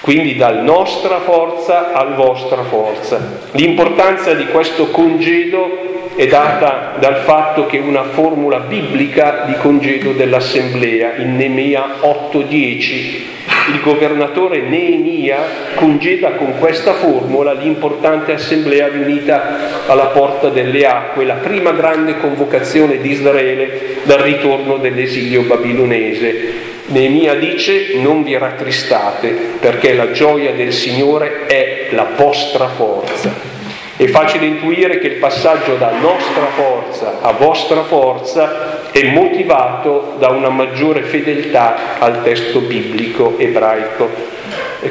Quindi 0.00 0.36
dal 0.36 0.62
nostra 0.62 1.20
forza 1.20 1.92
al 1.92 2.14
vostra 2.14 2.62
forza. 2.62 3.20
L'importanza 3.50 4.32
di 4.32 4.46
questo 4.46 4.86
congedo 4.86 6.03
è 6.16 6.26
data 6.26 6.94
dal 6.98 7.16
fatto 7.24 7.66
che 7.66 7.78
una 7.78 8.04
formula 8.04 8.60
biblica 8.60 9.44
di 9.46 9.54
congedo 9.54 10.12
dell'assemblea 10.12 11.16
in 11.16 11.36
Nemea 11.36 11.96
8:10 12.00 13.32
il 13.72 13.80
governatore 13.80 14.60
Neemia 14.60 15.38
congeda 15.74 16.32
con 16.32 16.58
questa 16.58 16.92
formula 16.92 17.54
l'importante 17.54 18.32
assemblea 18.32 18.88
riunita 18.88 19.86
alla 19.86 20.06
porta 20.06 20.50
delle 20.50 20.84
acque, 20.84 21.24
la 21.24 21.34
prima 21.34 21.72
grande 21.72 22.18
convocazione 22.18 22.98
di 23.00 23.10
Israele 23.10 24.00
dal 24.02 24.18
ritorno 24.18 24.76
dell'esilio 24.76 25.42
babilonese. 25.42 26.72
Neemia 26.88 27.34
dice 27.36 27.96
non 27.96 28.22
vi 28.22 28.36
rattristate 28.36 29.34
perché 29.58 29.94
la 29.94 30.10
gioia 30.10 30.52
del 30.52 30.72
Signore 30.72 31.46
è 31.46 31.86
la 31.92 32.06
vostra 32.14 32.68
forza. 32.68 33.53
È 33.96 34.06
facile 34.06 34.46
intuire 34.46 34.98
che 34.98 35.06
il 35.06 35.14
passaggio 35.14 35.76
da 35.76 35.92
nostra 36.00 36.46
forza 36.46 37.20
a 37.20 37.30
vostra 37.32 37.84
forza 37.84 38.90
è 38.90 39.04
motivato 39.10 40.16
da 40.18 40.28
una 40.28 40.48
maggiore 40.48 41.02
fedeltà 41.02 41.98
al 42.00 42.22
testo 42.24 42.60
biblico 42.60 43.38
ebraico 43.38 44.32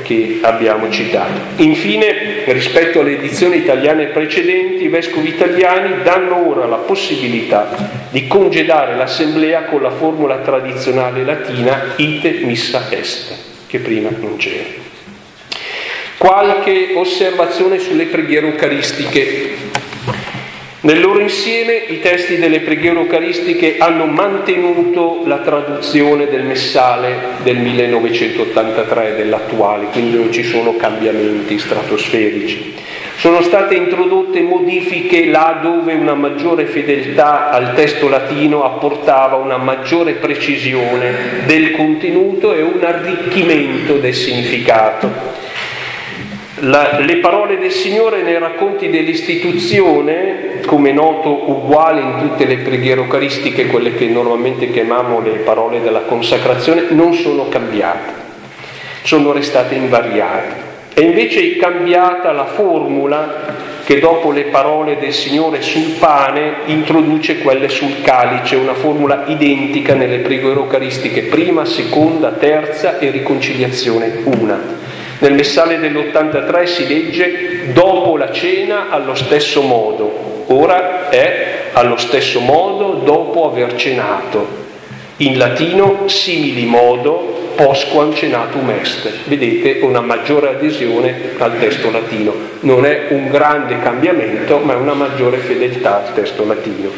che 0.03 0.39
abbiamo 0.41 0.89
citato. 0.89 1.31
Infine, 1.57 2.43
rispetto 2.45 3.01
alle 3.01 3.17
edizioni 3.17 3.57
italiane 3.57 4.05
precedenti, 4.05 4.83
i 4.83 4.87
vescovi 4.87 5.27
italiani 5.29 6.01
danno 6.01 6.49
ora 6.49 6.65
la 6.65 6.77
possibilità 6.77 7.75
di 8.09 8.25
congedare 8.27 8.95
l'assemblea 8.95 9.63
con 9.63 9.81
la 9.81 9.91
formula 9.91 10.37
tradizionale 10.37 11.23
latina 11.23 11.93
ite 11.97 12.39
missa 12.43 12.87
est, 12.89 13.33
che 13.67 13.79
prima 13.79 14.09
non 14.17 14.37
c'era. 14.37 14.91
Qualche 16.23 16.93
osservazione 16.95 17.79
sulle 17.79 18.05
preghiere 18.05 18.47
eucaristiche. 18.47 19.55
Nel 20.79 21.01
loro 21.01 21.19
insieme 21.19 21.73
i 21.73 21.99
testi 21.99 22.37
delle 22.37 22.61
preghiere 22.61 22.97
eucaristiche 22.97 23.75
hanno 23.77 24.05
mantenuto 24.05 25.23
la 25.25 25.39
traduzione 25.39 26.29
del 26.29 26.43
messale 26.43 27.13
del 27.43 27.57
1983, 27.57 29.15
dell'attuale, 29.17 29.87
quindi 29.87 30.15
non 30.15 30.31
ci 30.31 30.45
sono 30.45 30.77
cambiamenti 30.77 31.59
stratosferici. 31.59 32.73
Sono 33.17 33.41
state 33.41 33.75
introdotte 33.75 34.39
modifiche 34.43 35.25
là 35.25 35.59
dove 35.61 35.93
una 35.93 36.13
maggiore 36.13 36.67
fedeltà 36.67 37.49
al 37.49 37.73
testo 37.73 38.07
latino 38.07 38.63
apportava 38.63 39.35
una 39.35 39.57
maggiore 39.57 40.13
precisione 40.13 41.43
del 41.45 41.71
contenuto 41.71 42.53
e 42.53 42.61
un 42.61 42.81
arricchimento 42.81 43.97
del 43.97 44.13
significato. 44.13 45.42
La, 46.65 46.99
le 46.99 47.17
parole 47.17 47.57
del 47.57 47.71
Signore 47.71 48.21
nei 48.21 48.39
racconti 48.39 48.89
dell'istituzione, 48.89 50.61
come 50.65 50.93
noto 50.93 51.49
uguali 51.51 51.99
in 51.99 52.15
tutte 52.19 52.45
le 52.45 52.59
preghiere 52.59 53.01
eucaristiche, 53.01 53.67
quelle 53.67 53.93
che 53.95 54.07
normalmente 54.07 54.71
chiamiamo 54.71 55.19
le 55.19 55.39
parole 55.39 55.81
della 55.81 56.01
consacrazione, 56.01 56.85
non 56.91 57.13
sono 57.15 57.49
cambiate, 57.49 58.13
sono 59.01 59.33
restate 59.33 59.75
invariate. 59.75 60.71
E 60.93 61.01
invece 61.01 61.41
è 61.41 61.57
cambiata 61.57 62.31
la 62.31 62.45
formula 62.45 63.55
che 63.83 63.99
dopo 63.99 64.31
le 64.31 64.43
parole 64.43 64.97
del 64.99 65.11
Signore 65.11 65.61
sul 65.61 65.95
pane 65.99 66.59
introduce 66.67 67.39
quelle 67.39 67.67
sul 67.67 68.01
calice, 68.01 68.55
una 68.55 68.73
formula 68.73 69.25
identica 69.27 69.95
nelle 69.95 70.19
preghiere 70.19 70.61
eucaristiche, 70.61 71.23
prima, 71.23 71.65
seconda, 71.65 72.29
terza 72.29 72.99
e 72.99 73.09
riconciliazione 73.09 74.21
una. 74.23 74.83
Nel 75.19 75.33
messale 75.33 75.79
dell'83 75.79 76.63
si 76.63 76.87
legge 76.87 77.71
dopo 77.73 78.17
la 78.17 78.31
cena 78.31 78.89
allo 78.89 79.15
stesso 79.15 79.61
modo, 79.61 80.45
ora 80.47 81.09
è 81.09 81.69
allo 81.73 81.97
stesso 81.97 82.39
modo 82.39 83.01
dopo 83.03 83.49
aver 83.49 83.75
cenato. 83.75 84.61
In 85.17 85.37
latino 85.37 86.07
simili 86.07 86.65
modo 86.65 87.51
posquam 87.55 88.13
cenatum 88.13 88.69
est. 88.71 89.09
Vedete 89.25 89.79
una 89.81 90.01
maggiore 90.01 90.49
adesione 90.49 91.33
al 91.37 91.59
testo 91.59 91.91
latino. 91.91 92.33
Non 92.61 92.85
è 92.85 93.07
un 93.09 93.29
grande 93.29 93.79
cambiamento, 93.79 94.57
ma 94.57 94.73
è 94.73 94.75
una 94.75 94.93
maggiore 94.93 95.37
fedeltà 95.37 96.03
al 96.03 96.13
testo 96.13 96.45
latino. 96.45 96.89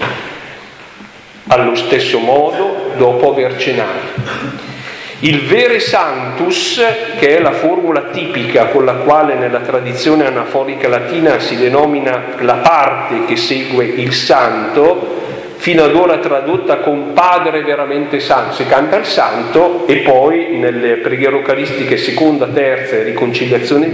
Allo 1.47 1.75
stesso 1.75 2.19
modo 2.19 2.93
dopo 2.97 3.31
aver 3.31 3.57
cenato. 3.57 4.73
Il 5.19 5.41
vere 5.45 5.79
santus, 5.79 6.81
che 7.17 7.37
è 7.37 7.39
la 7.39 7.53
formula 7.53 8.01
tipica 8.11 8.65
con 8.65 8.83
la 8.83 8.95
quale 8.95 9.35
nella 9.35 9.59
tradizione 9.59 10.25
anaforica 10.25 10.89
latina 10.89 11.39
si 11.39 11.55
denomina 11.55 12.35
la 12.39 12.55
parte 12.55 13.23
che 13.25 13.37
segue 13.37 13.85
il 13.85 14.13
santo, 14.13 15.23
fino 15.55 15.83
ad 15.83 15.95
ora 15.95 16.17
tradotta 16.17 16.79
con 16.79 17.13
padre 17.13 17.63
veramente 17.63 18.19
santo, 18.19 18.55
si 18.55 18.67
canta 18.67 18.97
il 18.97 19.05
santo 19.05 19.87
e 19.87 19.99
poi 19.99 20.57
nelle 20.57 20.97
preghiere 20.97 21.37
eucaristiche 21.37 21.97
seconda, 21.97 22.45
terza 22.47 22.97
e 22.97 23.03
riconciliazione 23.03 23.87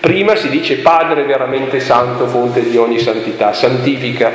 prima 0.00 0.36
si 0.36 0.48
dice 0.48 0.76
padre 0.76 1.24
veramente 1.24 1.80
santo, 1.80 2.28
fonte 2.28 2.66
di 2.66 2.76
ogni 2.76 3.00
santità, 3.00 3.52
santifica 3.52 4.32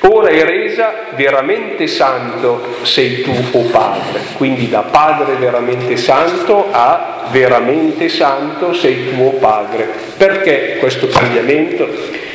Ora 0.00 0.28
è 0.28 0.44
resa 0.44 1.06
veramente 1.16 1.88
santo 1.88 2.76
sei 2.82 3.22
tu, 3.22 3.32
o 3.32 3.58
oh 3.58 3.64
Padre. 3.64 4.20
Quindi 4.36 4.68
da 4.68 4.82
Padre 4.82 5.34
veramente 5.34 5.96
santo 5.96 6.68
a 6.70 7.28
veramente 7.32 8.08
santo 8.08 8.72
sei 8.72 9.08
tu, 9.08 9.22
o 9.22 9.26
oh 9.26 9.32
Padre. 9.32 9.88
Perché 10.16 10.76
questo 10.78 11.08
cambiamento? 11.08 11.88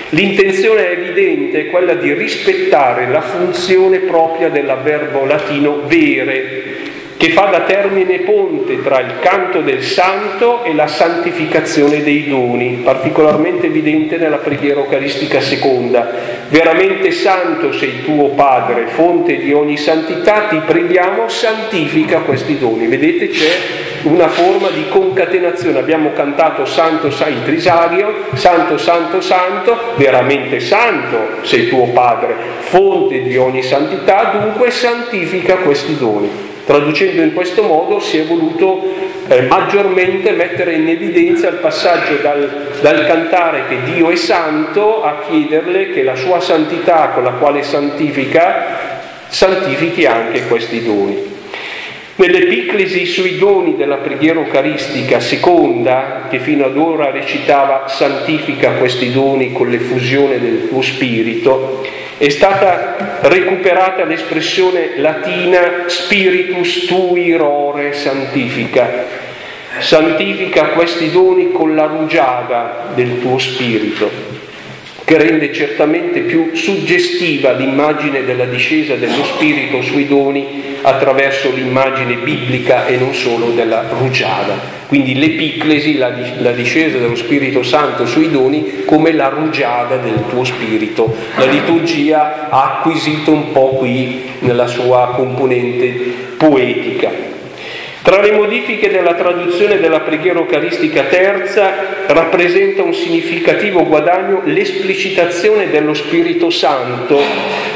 L'intenzione 0.09 0.89
è 0.89 0.91
evidente, 0.91 1.68
quella 1.68 1.95
di 1.95 2.14
rispettare 2.14 3.07
la 3.07 3.22
funzione 3.22 3.99
propria 3.99 4.49
dell'avverbo 4.49 5.26
latino 5.26 5.82
vere, 5.88 6.62
che 7.24 7.32
fa 7.32 7.45
da 7.45 7.61
termine 7.61 8.19
ponte 8.19 8.84
tra 8.84 8.99
il 8.99 9.19
canto 9.21 9.61
del 9.61 9.82
santo 9.82 10.65
e 10.65 10.74
la 10.74 10.88
santificazione 10.88 12.03
dei 12.03 12.28
doni, 12.28 12.82
particolarmente 12.84 13.67
evidente 13.67 14.17
nella 14.17 14.39
preghiera 14.39 14.82
eucaristica 14.82 15.39
seconda. 15.39 16.11
Veramente 16.49 17.11
santo 17.11 17.71
sei 17.71 18.03
tuo 18.03 18.32
Padre, 18.32 18.88
fonte 18.88 19.38
di 19.38 19.53
ogni 19.53 19.78
santità, 19.78 20.47
ti 20.49 20.57
preghiamo, 20.65 21.30
santifica 21.30 22.19
questi 22.19 22.59
doni. 22.59 22.88
Vedete 22.88 23.30
c'è 23.30 23.51
una 24.01 24.28
forma 24.28 24.67
di 24.71 24.89
concatenazione. 24.89 25.80
Abbiamo 25.80 26.11
cantato 26.11 26.65
Santo 26.65 27.09
Sai 27.09 27.41
Trisario, 27.45 28.15
Santo 28.34 28.78
Santo 28.78 29.21
Santo, 29.21 29.93
veramente 29.95 30.59
santo 30.59 31.38
sei 31.43 31.69
tuo 31.69 31.86
Padre, 31.86 32.36
fonte 32.57 33.21
di 33.21 33.38
ogni 33.38 33.63
santità, 33.63 34.38
dunque 34.41 34.71
santifica 34.71 35.55
questi 35.59 35.97
doni. 35.97 36.51
Traducendo 36.66 37.22
in 37.22 37.34
questo 37.34 37.64
modo 37.64 37.99
si 37.99 38.18
è 38.18 38.26
voluto 38.26 38.82
eh, 39.28 39.41
maggiormente 39.43 40.32
mettere 40.32 40.74
in 40.74 40.88
evidenza 40.88 41.49
il 41.49 41.55
passaggio 41.55 42.16
dal, 42.22 42.72
dal 42.80 43.05
cantare 43.05 43.64
che 43.68 43.78
Dio 43.84 44.09
è 44.09 44.16
santo 44.16 45.03
a 45.03 45.24
chiederle 45.28 45.91
che 45.91 46.03
la 46.03 46.16
sua 46.16 46.39
santità 46.39 47.09
con 47.09 47.24
la 47.24 47.32
quale 47.32 47.64
santifica 47.64 49.01
santifichi 49.34 50.05
anche 50.05 50.45
questi 50.47 50.84
doni. 50.84 51.32
Nell'epiclesi 52.16 53.07
sui 53.07 53.39
doni 53.39 53.76
della 53.76 53.95
preghiera 53.95 54.39
eucaristica 54.39 55.20
seconda, 55.20 56.28
che 56.30 56.38
fino 56.38 56.66
ad 56.66 56.78
ora 56.78 57.09
recitava 57.09 57.88
santifica 57.88 58.74
questi 58.74 59.11
doni 59.11 59.51
con 59.51 59.70
l'effusione 59.70 60.39
del 60.39 60.68
tuo 60.70 60.84
spirito, 60.84 61.84
è 62.24 62.30
stata 62.30 63.19
recuperata 63.24 64.05
l'espressione 64.05 64.97
latina 64.97 65.84
spiritus 65.88 66.86
tui 66.86 67.36
rore 67.36 67.91
santifica. 67.91 68.89
Santifica 69.80 70.67
questi 70.67 71.11
doni 71.11 71.51
con 71.51 71.76
la 71.76 71.84
rugiada 71.84 72.91
del 72.93 73.19
tuo 73.19 73.38
spirito, 73.38 74.09
che 75.04 75.18
rende 75.18 75.54
certamente 75.54 76.22
più 76.22 76.51
suggestiva 76.54 77.51
l'immagine 77.51 78.24
della 78.24 78.45
discesa 78.45 78.95
dello 78.95 79.24
spirito 79.24 79.82
sui 79.82 80.08
doni 80.08 80.78
attraverso 80.82 81.51
l'immagine 81.51 82.16
biblica 82.16 82.86
e 82.86 82.97
non 82.97 83.14
solo 83.14 83.51
della 83.51 83.86
rugiada. 83.89 84.82
Quindi 84.88 85.16
l'epiclesi, 85.18 85.97
la, 85.97 86.12
la, 86.39 86.51
discesa 86.51 86.99
dello 86.99 87.16
Spirito 87.16 87.64
Santo 87.64 88.06
sui 88.06 88.30
doni, 88.30 88.84
come 88.86 89.12
la 89.12 89.30
rugiada 89.30 89.97
del 89.97 90.26
tuo 90.30 90.43
spirito. 90.43 91.16
La 91.38 91.45
liturgia 91.45 92.49
ha 92.49 92.78
acquisito 92.78 93.32
un 93.32 93.51
po' 93.51 93.70
qui 93.70 94.24
nella 94.39 94.68
sua 94.68 95.14
componente 95.16 95.89
poetica. 96.38 97.22
Tra 98.04 98.20
le 98.20 98.34
modifiche 98.34 98.89
della 98.89 99.14
traduzione 99.14 99.80
della 99.80 100.01
preghiera 100.01 100.39
eucaristica 100.39 101.04
terza 101.04 102.06
rappresenta 102.08 102.84
un 102.84 102.93
significativo 102.93 103.86
guadagno 103.86 104.41
l'esplicitazione 104.43 105.70
dello 105.70 105.93
Spirito 105.93 106.49
Santo 106.49 107.22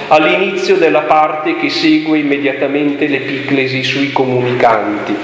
all'inizio 0.10 0.76
della 0.76 1.04
parte 1.04 1.56
che 1.56 1.70
segue 1.70 2.20
immediatamente 2.20 3.08
l'epiclesi 3.08 3.84
sui 3.84 4.12
comunicanti. 4.12 5.16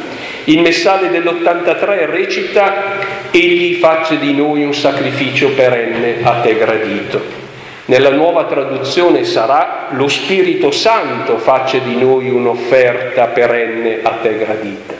Il 0.45 0.61
messale 0.61 1.09
dell'83 1.09 2.05
recita 2.09 2.99
Egli 3.29 3.79
faccia 3.79 4.15
di 4.15 4.33
noi 4.33 4.63
un 4.63 4.73
sacrificio 4.73 5.49
perenne 5.49 6.19
a 6.21 6.39
te 6.39 6.55
gradito. 6.55 7.42
Nella 7.85 8.11
nuova 8.11 8.45
traduzione 8.45 9.25
sarà 9.25 9.89
lo 9.91 10.07
Spirito 10.07 10.71
Santo 10.71 11.37
faccia 11.37 11.79
di 11.79 11.97
noi 11.97 12.29
un'offerta 12.29 13.25
perenne 13.25 13.99
a 14.01 14.11
te 14.21 14.37
gradita. 14.37 14.93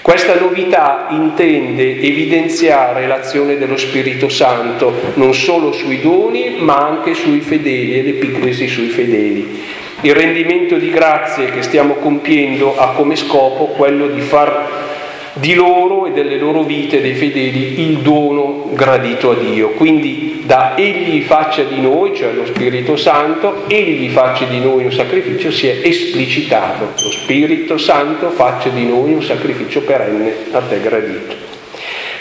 Questa 0.00 0.38
novità 0.38 1.08
intende 1.10 2.00
evidenziare 2.00 3.08
l'azione 3.08 3.58
dello 3.58 3.76
Spirito 3.76 4.28
Santo 4.28 4.92
non 5.14 5.34
solo 5.34 5.72
sui 5.72 6.00
doni 6.00 6.56
ma 6.58 6.76
anche 6.86 7.14
sui 7.14 7.40
fedeli 7.40 7.98
e 7.98 8.02
l'epiclesi 8.02 8.68
sui 8.68 8.88
fedeli. 8.88 9.62
Il 10.02 10.14
rendimento 10.14 10.76
di 10.76 10.90
grazie 10.90 11.46
che 11.46 11.62
stiamo 11.62 11.94
compiendo 11.94 12.76
ha 12.76 12.90
come 12.90 13.16
scopo 13.16 13.68
quello 13.68 14.06
di 14.06 14.20
far 14.20 14.93
di 15.34 15.54
loro 15.54 16.06
e 16.06 16.12
delle 16.12 16.38
loro 16.38 16.62
vite 16.62 17.00
dei 17.00 17.14
fedeli 17.14 17.80
il 17.80 17.98
dono 17.98 18.70
gradito 18.72 19.30
a 19.30 19.34
Dio. 19.34 19.70
Quindi 19.70 20.42
da 20.44 20.76
egli 20.76 21.22
faccia 21.22 21.62
di 21.62 21.80
noi, 21.80 22.14
cioè 22.14 22.32
lo 22.32 22.46
Spirito 22.46 22.96
Santo, 22.96 23.64
egli 23.66 24.08
faccia 24.10 24.44
di 24.44 24.60
noi 24.60 24.84
un 24.84 24.92
sacrificio, 24.92 25.50
si 25.50 25.66
è 25.66 25.80
esplicitato. 25.82 26.90
Lo 27.02 27.10
Spirito 27.10 27.78
Santo 27.78 28.30
faccia 28.30 28.68
di 28.68 28.86
noi 28.86 29.12
un 29.12 29.22
sacrificio 29.22 29.80
perenne 29.82 30.34
a 30.52 30.60
te 30.60 30.80
gradito. 30.80 31.52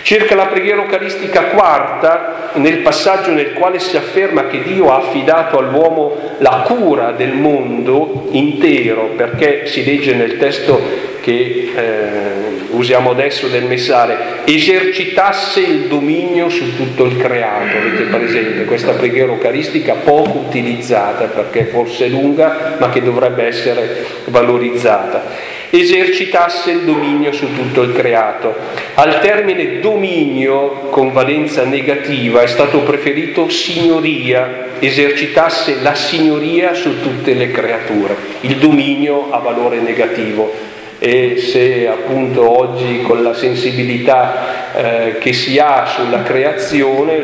Circa 0.02 0.36
la 0.36 0.48
preghiera 0.48 0.82
eucaristica 0.82 1.46
quarta, 1.46 2.52
nel 2.56 2.80
passaggio 2.80 3.32
nel 3.32 3.54
quale 3.54 3.80
si 3.80 3.96
afferma 3.96 4.48
che 4.48 4.62
Dio 4.64 4.92
ha 4.92 4.98
affidato 4.98 5.58
all'uomo 5.58 6.18
la 6.40 6.64
cura 6.66 7.12
del 7.12 7.34
mondo 7.34 8.28
intero, 8.32 9.12
perché 9.16 9.66
si 9.68 9.86
legge 9.86 10.14
nel 10.14 10.38
testo 10.38 11.12
che 11.24 11.72
eh, 11.74 12.32
usiamo 12.72 13.12
adesso 13.12 13.48
del 13.48 13.64
messale, 13.64 14.42
esercitasse 14.44 15.62
il 15.62 15.88
dominio 15.88 16.50
su 16.50 16.76
tutto 16.76 17.06
il 17.06 17.16
creato. 17.16 17.78
Avete 17.78 18.04
presente 18.04 18.66
questa 18.66 18.92
preghiera 18.92 19.32
eucaristica 19.32 19.94
poco 19.94 20.40
utilizzata 20.40 21.28
perché 21.28 21.64
forse 21.64 22.08
è 22.08 22.10
lunga, 22.10 22.76
ma 22.78 22.90
che 22.90 23.02
dovrebbe 23.02 23.46
essere 23.46 24.06
valorizzata. 24.26 25.52
Esercitasse 25.70 26.72
il 26.72 26.82
dominio 26.82 27.32
su 27.32 27.54
tutto 27.54 27.84
il 27.84 27.94
creato. 27.94 28.54
Al 28.96 29.22
termine 29.22 29.80
dominio, 29.80 30.90
con 30.90 31.14
valenza 31.14 31.64
negativa, 31.64 32.42
è 32.42 32.48
stato 32.48 32.80
preferito 32.80 33.48
signoria, 33.48 34.72
esercitasse 34.78 35.78
la 35.82 35.96
signoria 35.96 36.74
su 36.74 37.00
tutte 37.02 37.34
le 37.34 37.50
creature. 37.50 38.16
Il 38.42 38.58
dominio 38.58 39.32
ha 39.32 39.38
valore 39.38 39.80
negativo 39.80 40.72
e 41.06 41.36
se 41.38 41.86
appunto 41.86 42.50
oggi 42.50 43.02
con 43.02 43.24
la 43.24 43.34
sensibilità 43.34 44.74
eh, 44.74 45.18
che 45.18 45.34
si 45.34 45.60
ha 45.60 45.86
sulla 45.86 46.24
creazione 46.24 47.22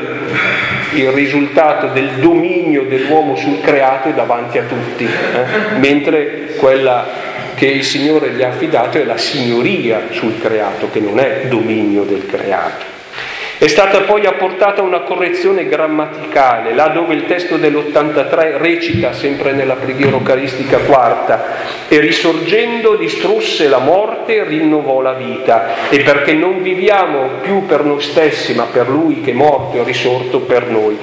il 0.96 1.10
risultato 1.12 1.88
del 1.88 2.10
dominio 2.20 2.84
dell'uomo 2.84 3.38
sul 3.38 3.62
creato 3.62 4.10
è 4.10 4.14
davanti 4.14 4.58
a 4.58 4.64
tutti, 4.64 5.06
eh? 5.06 5.78
mentre 5.80 6.56
quella 6.58 7.08
che 7.56 7.68
il 7.68 7.86
Signore 7.86 8.32
gli 8.32 8.44
ha 8.44 8.50
affidato 8.50 8.98
è 8.98 9.06
la 9.06 9.16
signoria 9.16 10.08
sul 10.10 10.38
creato, 10.42 10.90
che 10.92 11.00
non 11.00 11.18
è 11.18 11.46
dominio 11.48 12.04
del 12.04 12.26
creato. 12.26 12.99
È 13.60 13.68
stata 13.68 14.04
poi 14.04 14.26
apportata 14.26 14.82
una 14.82 15.02
correzione 15.02 15.68
grammaticale, 15.68 16.74
là 16.74 16.88
dove 16.88 17.14
il 17.14 17.26
testo 17.26 17.58
dell'83 17.58 18.56
recita, 18.56 19.12
sempre 19.12 19.52
nella 19.52 19.74
preghiera 19.74 20.16
eucaristica 20.16 20.78
quarta, 20.78 21.58
e 21.90 22.00
risorgendo 22.00 22.96
distrusse 22.96 23.68
la 23.68 23.80
morte 23.80 24.38
e 24.38 24.44
rinnovò 24.46 25.02
la 25.02 25.12
vita, 25.12 25.90
e 25.90 26.00
perché 26.04 26.32
non 26.32 26.62
viviamo 26.62 27.32
più 27.42 27.66
per 27.66 27.84
noi 27.84 28.00
stessi, 28.00 28.54
ma 28.54 28.64
per 28.72 28.88
Lui 28.88 29.20
che 29.20 29.32
è 29.32 29.34
morto 29.34 29.76
e 29.76 29.84
risorto 29.84 30.40
per 30.40 30.70
noi. 30.70 30.98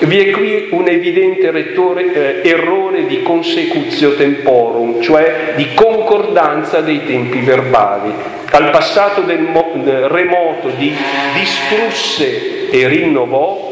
Vi 0.00 0.18
è 0.18 0.30
qui 0.32 0.66
un 0.72 0.88
evidente 0.88 1.52
rettore, 1.52 2.40
eh, 2.42 2.48
errore 2.48 3.06
di 3.06 3.22
consecutio 3.22 4.16
temporum, 4.16 5.00
cioè 5.00 5.52
di 5.54 5.74
concordanza 5.74 6.80
dei 6.80 7.06
tempi 7.06 7.38
verbali 7.38 8.38
al 8.50 8.70
passato 8.70 9.20
del, 9.22 9.40
mo- 9.40 9.72
del 9.76 10.08
remoto 10.08 10.68
di 10.76 10.94
distrusse 11.34 12.70
e 12.70 12.88
rinnovò 12.88 13.68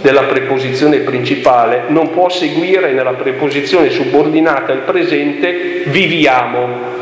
della 0.00 0.22
preposizione 0.22 0.98
principale 0.98 1.84
non 1.88 2.10
può 2.10 2.28
seguire 2.28 2.92
nella 2.92 3.12
preposizione 3.12 3.90
subordinata 3.90 4.72
al 4.72 4.80
presente 4.80 5.82
viviamo. 5.86 6.92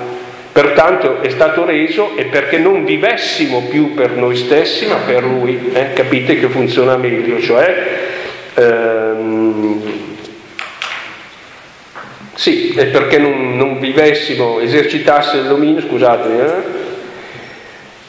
Pertanto 0.53 1.23
è 1.23 1.31
stato 1.31 1.64
reso 1.64 2.14
e 2.16 2.27
perché 2.27 2.59
non 2.59 2.85
vivessimo 2.85 3.62
più 3.70 3.95
per 3.95 4.11
noi 4.11 4.37
stessi 4.37 4.87
ma 4.87 4.97
per 4.97 5.25
Lui. 5.25 5.70
Eh? 5.73 5.93
Capite 5.95 6.39
che 6.39 6.49
funziona 6.49 6.97
meglio, 6.97 7.41
cioè 7.41 8.01
ehm, 8.55 9.81
sì, 12.35 12.75
è 12.77 12.87
perché 12.87 13.18
non, 13.18 13.57
non 13.57 13.79
vivessimo, 13.79 14.61
esercitasse 14.61 15.39
il 15.39 15.45
dominio, 15.45 15.81
scusatemi, 15.81 16.41
eh? 16.41 16.91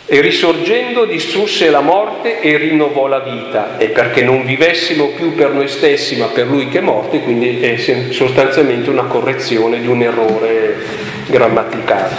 E 0.06 0.20
risorgendo 0.20 1.06
distrusse 1.06 1.70
la 1.70 1.80
morte 1.80 2.41
e 2.41 2.58
rinnovò 2.58 3.08
la 3.08 3.20
vita, 3.20 3.78
e 3.78 3.88
perché 3.88 4.22
non 4.22 4.43
vivessimo 4.43 5.08
più 5.16 5.34
per 5.34 5.51
noi 5.51 5.70
stessi 5.70 6.18
ma 6.18 6.26
per 6.26 6.47
lui 6.47 6.68
che 6.68 6.80
è 6.80 6.82
morto, 6.82 7.18
quindi 7.20 7.62
è 7.62 7.78
sostanzialmente 8.12 8.89
una 8.89 9.04
correzione 9.04 9.80
di 9.80 9.88
un 9.88 10.01
errore 10.01 11.03
grammaticale. 11.28 12.15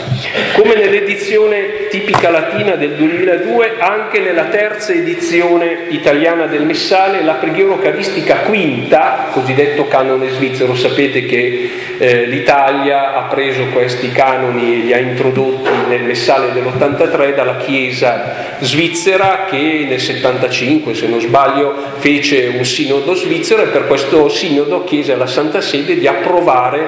Come 0.54 0.74
nell'edizione 0.74 1.88
tipica 1.88 2.30
latina 2.30 2.76
del 2.76 2.92
2002, 2.92 3.74
anche 3.78 4.20
nella 4.20 4.44
terza 4.44 4.92
edizione 4.92 5.86
italiana 5.88 6.46
del 6.46 6.64
Messale, 6.64 7.22
la 7.22 7.34
preghiera 7.34 7.72
eucaristica 7.72 8.38
quinta, 8.38 9.28
cosiddetto 9.32 9.86
canone 9.86 10.30
svizzero, 10.30 10.74
sapete 10.74 11.24
che 11.26 11.70
eh, 11.98 12.24
l'Italia 12.26 13.14
ha 13.14 13.22
preso 13.24 13.66
questi 13.72 14.10
canoni 14.10 14.74
e 14.74 14.76
li 14.84 14.92
ha 14.92 14.98
introdotti 14.98 15.70
nel 15.88 16.02
Messale 16.02 16.52
dell'83 16.52 17.34
dalla 17.34 17.56
Chiesa 17.56 18.56
svizzera 18.60 19.46
che 19.48 19.86
nel 19.88 20.00
75, 20.00 20.94
se 20.94 21.06
non 21.06 21.20
sbaglio, 21.20 21.74
fece 21.98 22.52
un 22.56 22.64
sinodo 22.64 23.14
svizzero 23.14 23.62
e 23.62 23.66
per 23.66 23.86
questo 23.86 24.28
sinodo 24.28 24.84
chiese 24.84 25.12
alla 25.12 25.26
Santa 25.26 25.60
Sede 25.60 25.98
di 25.98 26.06
approvare 26.06 26.86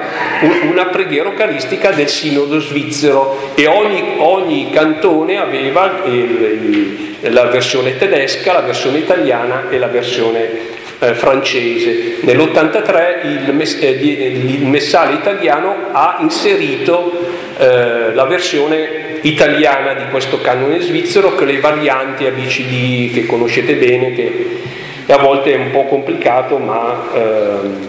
una 0.69 0.85
preghiera 0.85 1.29
eucaristica 1.29 1.91
del 1.91 2.06
sinodo 2.07 2.59
svizzero 2.59 3.51
e 3.55 3.67
ogni, 3.67 4.15
ogni 4.17 4.69
cantone 4.71 5.37
aveva 5.37 6.01
il, 6.05 7.17
il, 7.21 7.33
la 7.33 7.45
versione 7.45 7.97
tedesca, 7.97 8.53
la 8.53 8.61
versione 8.61 8.99
italiana 8.99 9.69
e 9.69 9.77
la 9.77 9.87
versione 9.87 10.75
eh, 10.99 11.13
francese. 11.13 12.17
Nell'83 12.21 13.45
il, 13.47 13.53
mess- 13.53 13.81
eh, 13.81 13.89
il, 13.89 14.65
messale 14.65 15.13
italiano 15.13 15.75
ha 15.91 16.17
inserito 16.21 17.11
eh, 17.57 18.13
la 18.13 18.25
versione 18.25 19.05
italiana 19.21 19.93
di 19.93 20.05
questo 20.09 20.39
canone 20.41 20.79
svizzero 20.79 21.33
con 21.33 21.47
le 21.47 21.59
varianti 21.59 22.25
ABCD 22.25 23.13
che 23.13 23.25
conoscete 23.25 23.75
bene, 23.75 24.13
che 24.13 24.59
a 25.07 25.17
volte 25.17 25.53
è 25.53 25.57
un 25.57 25.71
po' 25.71 25.85
complicato 25.85 26.57
ma 26.57 27.07
ehm, 27.13 27.87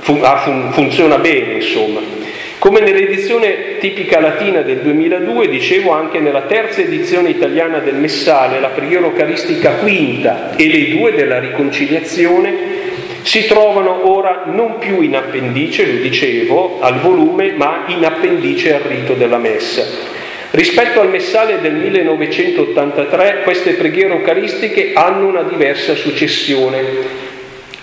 fun- 0.00 0.22
fun- 0.42 0.72
funziona 0.72 1.18
bene 1.18 1.54
insomma. 1.54 2.00
Come 2.62 2.78
nell'edizione 2.78 3.78
tipica 3.80 4.20
latina 4.20 4.62
del 4.62 4.82
2002, 4.82 5.48
dicevo 5.48 5.90
anche 5.90 6.20
nella 6.20 6.42
terza 6.42 6.80
edizione 6.80 7.30
italiana 7.30 7.80
del 7.80 7.96
Messale, 7.96 8.60
la 8.60 8.68
preghiera 8.68 9.04
eucaristica 9.04 9.78
quinta 9.78 10.54
e 10.54 10.68
le 10.68 10.90
due 10.96 11.12
della 11.12 11.40
riconciliazione, 11.40 12.54
si 13.22 13.46
trovano 13.48 14.08
ora 14.08 14.44
non 14.46 14.78
più 14.78 15.00
in 15.00 15.16
appendice, 15.16 15.92
lo 15.92 16.02
dicevo, 16.02 16.78
al 16.80 17.00
volume, 17.00 17.50
ma 17.50 17.82
in 17.88 18.04
appendice 18.04 18.74
al 18.74 18.82
rito 18.82 19.14
della 19.14 19.38
messa. 19.38 19.84
Rispetto 20.52 21.00
al 21.00 21.08
messale 21.08 21.60
del 21.60 21.74
1983, 21.74 23.40
queste 23.42 23.72
preghiere 23.72 24.14
eucaristiche 24.14 24.92
hanno 24.94 25.26
una 25.26 25.42
diversa 25.42 25.96
successione. 25.96 27.31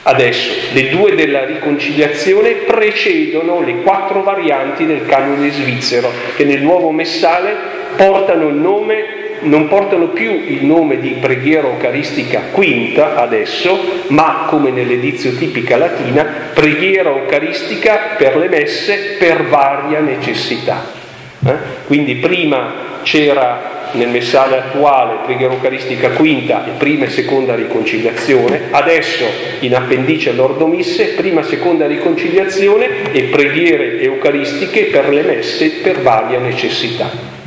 Adesso, 0.04 0.52
le 0.74 0.90
due 0.90 1.14
della 1.14 1.46
riconciliazione 1.46 2.52
precedono 2.52 3.62
le 3.62 3.82
quattro 3.82 4.24
varianti 4.24 4.86
del 4.86 5.06
canone 5.06 5.52
svizzero, 5.52 6.12
che 6.36 6.46
nel 6.46 6.62
nuovo 6.62 6.92
messale 6.92 7.56
portano 7.96 8.48
il 8.48 8.56
nome, 8.56 9.18
non 9.42 9.68
portano 9.68 10.08
più 10.08 10.32
il 10.32 10.66
nome 10.66 11.00
di 11.00 11.18
preghiera 11.20 11.68
eucaristica 11.68 12.44
quinta 12.52 13.18
adesso, 13.18 13.78
ma 14.08 14.46
come 14.50 14.72
nell'edizio 14.72 15.36
tipica 15.36 15.78
latina, 15.78 16.26
preghiera 16.54 17.10
eucaristica 17.10 18.16
per 18.18 18.38
le 18.38 18.48
messe 18.48 19.16
per 19.20 19.48
varia 19.48 20.00
necessità. 20.00 20.98
Eh? 21.46 21.56
Quindi 21.86 22.16
prima 22.16 23.00
c'era 23.04 23.79
nel 23.94 24.10
messale 24.10 24.58
attuale 24.58 25.20
preghiera 25.26 25.54
eucaristica 25.54 26.10
quinta 26.10 26.66
e 26.66 26.72
prima 26.78 27.06
e 27.06 27.10
seconda 27.10 27.56
riconciliazione, 27.56 28.68
adesso 28.72 29.26
in 29.60 29.76
appendice 29.76 30.30
all'ordomisse 30.30 31.14
prima 31.16 31.42
e 31.42 31.46
seconda 31.46 31.88
riconciliazione 31.88 33.12
e 33.12 33.24
preghiere 33.24 34.02
eucaristiche 34.02 34.86
per 34.86 35.10
le 35.10 35.22
messe 35.22 35.70
per 35.82 36.02
varia 36.02 36.40
necessità. 36.40 37.38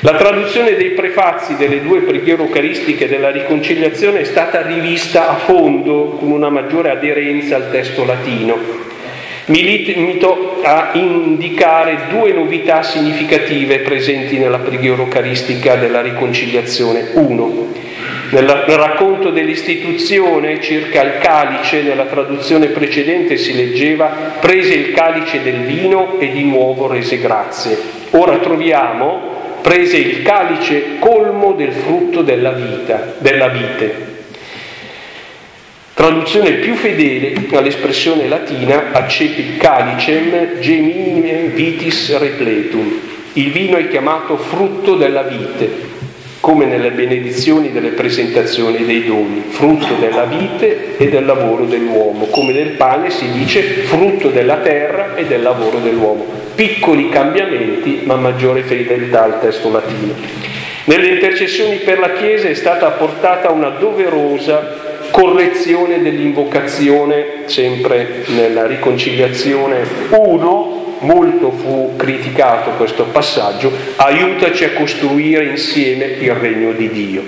La 0.00 0.14
traduzione 0.14 0.76
dei 0.76 0.90
prefazi 0.90 1.56
delle 1.56 1.82
due 1.82 2.02
preghiere 2.02 2.42
eucaristiche 2.42 3.08
della 3.08 3.30
riconciliazione 3.30 4.20
è 4.20 4.24
stata 4.24 4.62
rivista 4.62 5.28
a 5.28 5.34
fondo 5.38 6.16
con 6.20 6.30
una 6.30 6.50
maggiore 6.50 6.90
aderenza 6.90 7.56
al 7.56 7.70
testo 7.72 8.04
latino 8.04 8.87
mi 9.48 9.62
limito 9.62 10.60
a 10.62 10.90
indicare 10.92 12.08
due 12.10 12.32
novità 12.32 12.82
significative 12.82 13.78
presenti 13.78 14.36
nella 14.36 14.58
preghiera 14.58 15.02
eucaristica 15.02 15.76
della 15.76 16.02
riconciliazione. 16.02 17.10
Uno, 17.14 17.72
nel 18.30 18.46
racconto 18.46 19.30
dell'istituzione 19.30 20.60
circa 20.60 21.02
il 21.02 21.18
calice, 21.18 21.80
nella 21.80 22.04
traduzione 22.04 22.66
precedente 22.66 23.38
si 23.38 23.54
leggeva 23.54 24.34
prese 24.38 24.74
il 24.74 24.92
calice 24.92 25.42
del 25.42 25.60
vino 25.60 26.18
e 26.18 26.30
di 26.30 26.44
nuovo 26.44 26.86
rese 26.86 27.18
grazie. 27.18 27.78
Ora 28.10 28.36
troviamo 28.36 29.36
prese 29.62 29.96
il 29.96 30.22
calice 30.22 30.98
colmo 30.98 31.52
del 31.52 31.72
frutto 31.72 32.20
della 32.20 32.52
vita, 32.52 33.14
della 33.18 33.48
vite. 33.48 34.17
Traduzione 35.98 36.52
più 36.52 36.76
fedele 36.76 37.34
all'espressione 37.54 38.28
latina 38.28 38.92
accepit 38.92 39.56
calicem 39.56 40.60
geminem 40.60 41.50
vitis 41.50 42.16
repletum. 42.16 43.00
Il 43.32 43.50
vino 43.50 43.76
è 43.76 43.88
chiamato 43.88 44.36
frutto 44.36 44.94
della 44.94 45.22
vite, 45.22 45.68
come 46.38 46.66
nelle 46.66 46.92
benedizioni 46.92 47.72
delle 47.72 47.88
presentazioni 47.88 48.84
dei 48.84 49.06
doni, 49.06 49.42
frutto 49.48 49.94
della 49.98 50.22
vite 50.22 50.96
e 50.98 51.08
del 51.08 51.24
lavoro 51.24 51.64
dell'uomo, 51.64 52.26
come 52.26 52.52
del 52.52 52.76
pane 52.76 53.10
si 53.10 53.32
dice 53.32 53.60
frutto 53.60 54.28
della 54.28 54.58
terra 54.58 55.16
e 55.16 55.24
del 55.24 55.42
lavoro 55.42 55.78
dell'uomo. 55.78 56.26
Piccoli 56.54 57.08
cambiamenti, 57.08 58.02
ma 58.04 58.14
maggiore 58.14 58.62
fedeltà 58.62 59.24
al 59.24 59.40
testo 59.40 59.68
latino. 59.68 60.14
Nelle 60.84 61.08
intercessioni 61.08 61.78
per 61.78 61.98
la 61.98 62.12
Chiesa 62.12 62.46
è 62.46 62.54
stata 62.54 62.86
apportata 62.86 63.50
una 63.50 63.70
doverosa 63.70 64.86
correzione 65.10 66.02
dell'invocazione, 66.02 67.42
sempre 67.46 68.24
nella 68.28 68.66
riconciliazione 68.66 69.82
1, 70.10 70.96
molto 71.00 71.50
fu 71.50 71.94
criticato 71.96 72.70
questo 72.70 73.04
passaggio, 73.04 73.70
aiutaci 73.96 74.64
a 74.64 74.72
costruire 74.72 75.44
insieme 75.44 76.04
il 76.18 76.32
regno 76.32 76.72
di 76.72 76.90
Dio. 76.90 77.22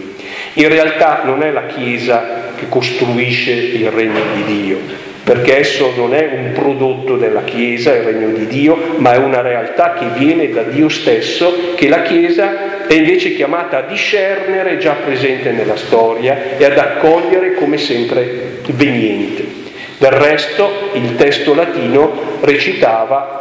In 0.55 0.69
realtà 0.69 1.23
non 1.25 1.43
è 1.43 1.51
la 1.51 1.67
Chiesa 1.67 2.53
che 2.57 2.69
costruisce 2.69 3.53
il 3.53 3.91
regno 3.91 4.21
di 4.35 4.45
Dio, 4.45 4.79
perché 5.23 5.59
esso 5.59 5.93
non 5.97 6.15
è 6.15 6.29
un 6.33 6.53
prodotto 6.53 7.17
della 7.17 7.45
Chiesa, 7.45 7.95
il 7.95 8.03
regno 8.03 8.29
di 8.31 8.47
Dio, 8.47 8.95
ma 8.97 9.15
è 9.15 9.19
una 9.19 9.41
realtà 9.41 9.95
che 9.95 10.07
viene 10.17 10.51
da 10.51 10.63
Dio 10.63 10.89
stesso, 10.89 11.73
che 11.75 11.89
la 11.89 12.03
Chiesa 12.03 12.87
è 12.87 12.95
invece 12.95 13.35
chiamata 13.35 13.79
a 13.79 13.83
discernere 13.83 14.79
già 14.79 14.95
presente 14.95 15.53
nella 15.53 15.77
storia 15.77 16.57
e 16.57 16.65
ad 16.65 16.77
accogliere 16.79 17.55
come 17.55 17.79
sempre 17.79 18.61
veniente. 18.67 19.59
Del 19.99 20.13
resto 20.13 20.91
il 20.95 21.15
testo 21.17 21.55
latino 21.55 22.39
recitava 22.41 23.41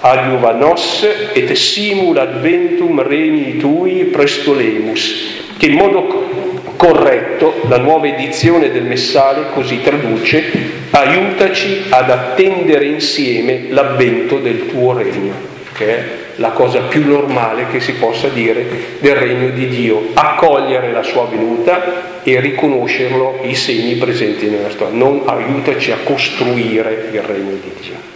Adiuva 0.00 0.52
nos 0.52 1.04
et 1.34 1.52
simul 1.52 2.18
adventum 2.18 3.02
regni 3.02 3.56
tui 3.56 4.04
prestolemus, 4.04 5.56
che 5.58 5.66
in 5.66 5.74
modo 5.74 6.47
corretto 6.78 7.62
la 7.68 7.78
nuova 7.78 8.06
edizione 8.06 8.70
del 8.70 8.84
Messale 8.84 9.50
così 9.52 9.82
traduce 9.82 10.50
aiutaci 10.90 11.86
ad 11.88 12.08
attendere 12.08 12.86
insieme 12.86 13.66
l'avvento 13.68 14.38
del 14.38 14.68
tuo 14.68 14.96
regno, 14.96 15.34
che 15.74 15.86
è 15.86 16.04
la 16.36 16.50
cosa 16.50 16.82
più 16.82 17.04
normale 17.04 17.66
che 17.70 17.80
si 17.80 17.94
possa 17.94 18.28
dire 18.28 18.64
del 19.00 19.16
regno 19.16 19.50
di 19.50 19.66
Dio, 19.66 20.10
accogliere 20.14 20.92
la 20.92 21.02
sua 21.02 21.26
venuta 21.26 22.22
e 22.22 22.38
riconoscerlo 22.38 23.40
i 23.42 23.56
segni 23.56 23.96
presenti 23.96 24.46
nella 24.46 24.70
storia, 24.70 24.96
non 24.96 25.22
aiutaci 25.26 25.90
a 25.90 25.98
costruire 26.04 27.08
il 27.12 27.20
regno 27.22 27.56
di 27.60 27.72
Dio. 27.80 28.07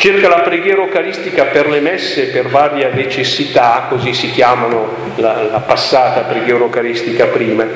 Circa 0.00 0.28
la 0.28 0.40
preghiera 0.40 0.80
eucaristica 0.80 1.44
per 1.44 1.68
le 1.68 1.78
messe 1.78 2.28
per 2.28 2.48
varia 2.48 2.88
necessità, 2.88 3.84
così 3.86 4.14
si 4.14 4.30
chiamano 4.30 4.94
la, 5.16 5.42
la 5.42 5.60
passata 5.60 6.22
preghiera 6.22 6.60
eucaristica 6.60 7.26
prima, 7.26 7.66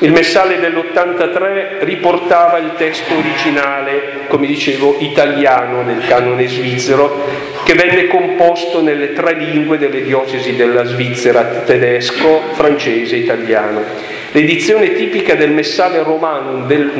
il 0.00 0.12
messale 0.12 0.60
dell'83 0.60 1.84
riportava 1.84 2.58
il 2.58 2.72
testo 2.76 3.14
originale, 3.16 4.26
come 4.28 4.46
dicevo, 4.46 4.96
italiano 4.98 5.84
del 5.84 6.06
canone 6.06 6.46
svizzero, 6.46 7.24
che 7.64 7.74
venne 7.74 8.06
composto 8.06 8.82
nelle 8.82 9.14
tre 9.14 9.34
lingue 9.34 9.78
delle 9.78 10.02
diocesi 10.02 10.54
della 10.54 10.84
Svizzera, 10.84 11.42
tedesco, 11.64 12.42
francese 12.52 13.16
e 13.16 13.20
italiano. 13.20 13.82
L'edizione 14.32 14.92
tipica 14.92 15.34
del 15.34 15.50
Messale 15.50 16.02
Romano 16.02 16.66
del 16.66 16.90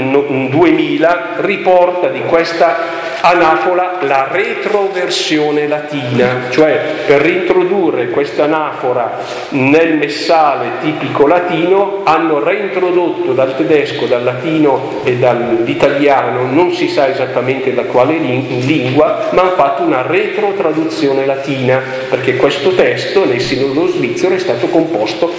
2000 0.51 1.35
riporta 1.37 2.09
di 2.09 2.21
questa 2.21 3.05
anafola 3.21 3.99
la 4.03 4.29
retroversione 4.31 5.67
latina, 5.67 6.45
cioè 6.51 6.81
per 7.07 7.21
reintrodurre 7.21 8.09
questa 8.09 8.45
anafora 8.45 9.19
nel 9.51 9.97
messale 9.97 10.79
tipico 10.81 11.27
latino 11.27 12.03
hanno 12.05 12.43
reintrodotto 12.43 12.86
dal 13.35 13.57
tedesco, 13.57 14.07
dal 14.07 14.25
latino 14.25 15.01
e 15.05 15.17
dall'italiano, 15.17 16.51
non 16.51 16.73
si 16.73 16.89
sa 16.89 17.09
esattamente 17.09 17.75
da 17.75 17.85
quale 17.85 18.17
lingua, 18.17 19.29
ma 19.33 19.43
hanno 19.43 19.51
fatto 19.53 19.83
una 19.83 20.03
retrotraduzione 20.03 21.27
latina, 21.27 21.83
perché 22.09 22.37
questo 22.37 22.75
testo 22.75 23.25
nel 23.25 23.41
sinodo 23.41 23.89
svizzero 23.89 24.35
è 24.35 24.39
stato 24.39 24.67
composto 24.69 25.33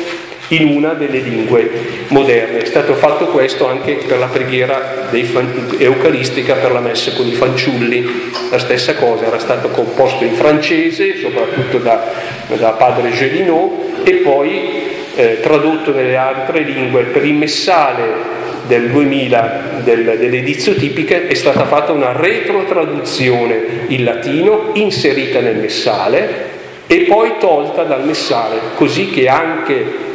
in 0.50 0.68
una 0.68 0.94
delle 0.94 1.20
lingue 1.20 1.70
moderne. 2.10 2.60
È 2.60 2.66
stato 2.66 2.94
fatto 2.94 3.26
questo 3.26 3.68
anche 3.68 3.96
per 4.08 4.18
la 4.18 4.28
preghiera 4.28 5.08
fan- 5.24 5.76
eucaristica 5.78 6.56
per 6.56 6.72
la 6.72 6.80
messa 6.80 7.12
con 7.14 7.28
i 7.28 7.34
fanciulli, 7.34 8.32
la 8.50 8.60
stessa 8.60 8.96
cosa, 8.96 9.26
era 9.26 9.40
stato 9.40 9.70
composto 9.70 10.24
in 10.24 10.34
francese, 10.34 11.18
soprattutto 11.18 11.80
da, 11.80 12.12
da 12.48 12.70
padre 12.72 13.12
Gelinot, 13.12 14.06
e 14.08 14.14
poi 14.14 14.87
eh, 15.18 15.40
tradotto 15.42 15.92
nelle 15.92 16.16
altre 16.16 16.62
lingue. 16.62 17.04
Per 17.04 17.26
il 17.26 17.34
messale 17.34 18.36
del 18.68 18.90
2000 18.90 19.82
del, 19.84 20.16
dell'edizio 20.18 20.74
tipica 20.76 21.28
è 21.28 21.34
stata 21.34 21.66
fatta 21.66 21.92
una 21.92 22.14
retrotraduzione 22.14 23.86
in 23.88 24.04
latino 24.04 24.72
inserita 24.74 25.40
nel 25.40 25.58
messale 25.58 26.56
e 26.88 27.00
poi 27.02 27.34
tolta 27.40 27.84
dal 27.84 28.06
messale, 28.06 28.60
così 28.76 29.10
che 29.10 29.28
anche 29.28 30.06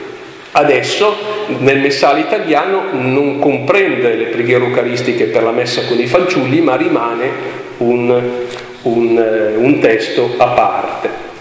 Adesso 0.55 1.17
nel 1.61 1.79
messale 1.79 2.21
italiano 2.21 2.83
non 2.91 3.39
comprende 3.39 4.15
le 4.15 4.25
preghiere 4.25 4.67
eucaristiche 4.67 5.25
per 5.25 5.43
la 5.43 5.51
messa 5.51 5.87
con 5.87 5.99
i 5.99 6.07
fanciulli, 6.07 6.61
ma 6.61 6.77
rimane 6.77 7.31
un, 7.79 8.23
un, 8.83 9.19
eh, 9.19 9.57
un 9.57 9.79
testo 9.81 10.35
a 10.37 10.49
parte. 10.49 11.32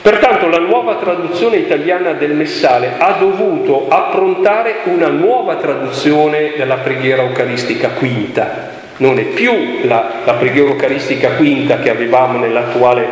Pertanto 0.00 0.48
la 0.48 0.58
nuova 0.58 0.94
traduzione 0.94 1.56
italiana 1.56 2.12
del 2.12 2.32
Messale 2.32 2.94
ha 2.98 3.16
dovuto 3.18 3.88
approntare 3.88 4.76
una 4.84 5.08
nuova 5.08 5.56
traduzione 5.56 6.52
della 6.56 6.76
preghiera 6.76 7.22
eucaristica 7.22 7.90
quinta. 7.90 8.76
Non 8.98 9.18
è 9.18 9.24
più 9.24 9.52
la, 9.82 10.22
la 10.24 10.34
preghiera 10.34 10.70
eucaristica 10.70 11.30
quinta 11.32 11.78
che 11.78 11.90
avevamo 11.90 12.38
nell'attuale 12.38 13.06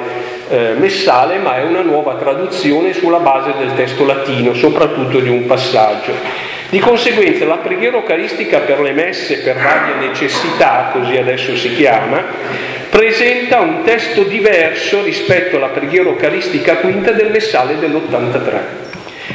eh, 0.49 0.75
messale, 0.79 1.39
ma 1.39 1.57
è 1.57 1.65
una 1.65 1.83
nuova 1.83 2.15
traduzione 2.15 2.93
sulla 2.93 3.19
base 3.19 3.53
del 3.59 3.75
testo 3.75 4.05
latino, 4.05 4.55
soprattutto 4.55 5.19
di 5.19 5.29
un 5.29 5.45
passaggio. 5.47 6.13
Di 6.69 6.79
conseguenza 6.81 7.45
la 7.45 7.59
preghiera 7.59 7.97
eucaristica 7.97 8.59
per 8.59 8.81
le 8.81 8.93
messe 8.93 9.39
per 9.39 9.55
varie 9.55 10.09
necessità, 10.09 10.91
così 10.93 11.17
adesso 11.17 11.57
si 11.57 11.73
chiama, 11.75 12.25
presenta 12.91 13.61
un 13.61 13.83
testo 13.85 14.25
diverso 14.25 15.03
rispetto 15.05 15.57
alla 15.57 15.69
preghiera 15.69 16.09
eucaristica 16.09 16.77
quinta 16.77 17.13
del 17.13 17.31
messale 17.31 17.79
dell'83. 17.79 18.85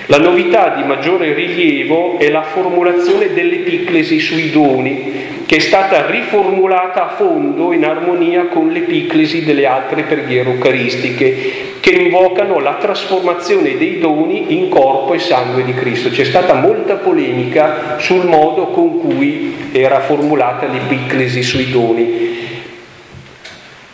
La 0.07 0.17
novità 0.17 0.73
di 0.75 0.83
maggiore 0.83 1.33
rilievo 1.33 2.19
è 2.19 2.29
la 2.29 2.43
formulazione 2.43 3.33
dell'epiclesi 3.33 4.19
sui 4.19 4.51
doni, 4.51 5.43
che 5.45 5.55
è 5.55 5.59
stata 5.59 6.05
riformulata 6.07 7.05
a 7.05 7.15
fondo 7.15 7.71
in 7.71 7.85
armonia 7.85 8.47
con 8.47 8.69
l'epiclesi 8.69 9.45
delle 9.45 9.65
altre 9.65 10.03
preghiere 10.03 10.49
eucaristiche, 10.49 11.70
che 11.81 11.89
invocano 11.89 12.59
la 12.59 12.75
trasformazione 12.75 13.75
dei 13.75 13.97
doni 13.97 14.55
in 14.55 14.69
corpo 14.69 15.15
e 15.15 15.19
sangue 15.19 15.63
di 15.63 15.73
Cristo. 15.73 16.09
C'è 16.09 16.23
stata 16.23 16.53
molta 16.53 16.95
polemica 16.95 17.97
sul 17.97 18.25
modo 18.25 18.67
con 18.67 18.99
cui 18.99 19.69
era 19.71 19.99
formulata 20.01 20.67
l'epiclesi 20.67 21.41
sui 21.41 21.71
doni. 21.71 22.29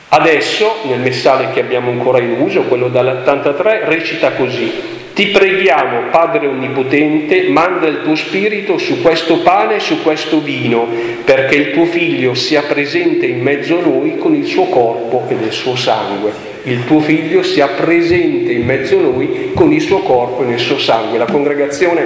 Adesso, 0.09 0.79
nel 0.89 0.99
messale 0.99 1.51
che 1.53 1.61
abbiamo 1.61 1.89
ancora 1.89 2.19
in 2.19 2.35
uso, 2.39 2.63
quello 2.63 2.89
dall'83, 2.89 3.85
recita 3.85 4.31
così. 4.31 4.95
Ti 5.13 5.27
preghiamo, 5.27 6.09
Padre 6.11 6.47
Onnipotente, 6.47 7.47
manda 7.47 7.87
il 7.87 8.01
tuo 8.03 8.15
Spirito 8.15 8.77
su 8.77 9.01
questo 9.01 9.39
pane 9.39 9.75
e 9.75 9.79
su 9.79 10.03
questo 10.03 10.41
vino, 10.41 10.87
perché 11.23 11.55
il 11.55 11.71
tuo 11.71 11.85
Figlio 11.85 12.33
sia 12.35 12.63
presente 12.63 13.25
in 13.25 13.41
mezzo 13.41 13.79
a 13.79 13.81
noi 13.81 14.17
con 14.17 14.35
il 14.35 14.45
suo 14.45 14.65
corpo 14.65 15.25
e 15.29 15.33
il 15.33 15.51
suo 15.51 15.75
sangue. 15.75 16.56
Il 16.67 16.83
tuo 16.83 16.99
Figlio 16.99 17.43
sia 17.43 17.67
presente 17.69 18.51
in 18.51 18.65
mezzo 18.65 18.97
a 18.97 19.01
noi 19.01 19.51
con 19.55 19.71
il 19.71 19.79
suo 19.79 19.99
corpo 19.99 20.43
e 20.43 20.51
il 20.51 20.59
suo 20.59 20.77
sangue. 20.77 21.17
La 21.17 21.23
congregazione 21.23 22.05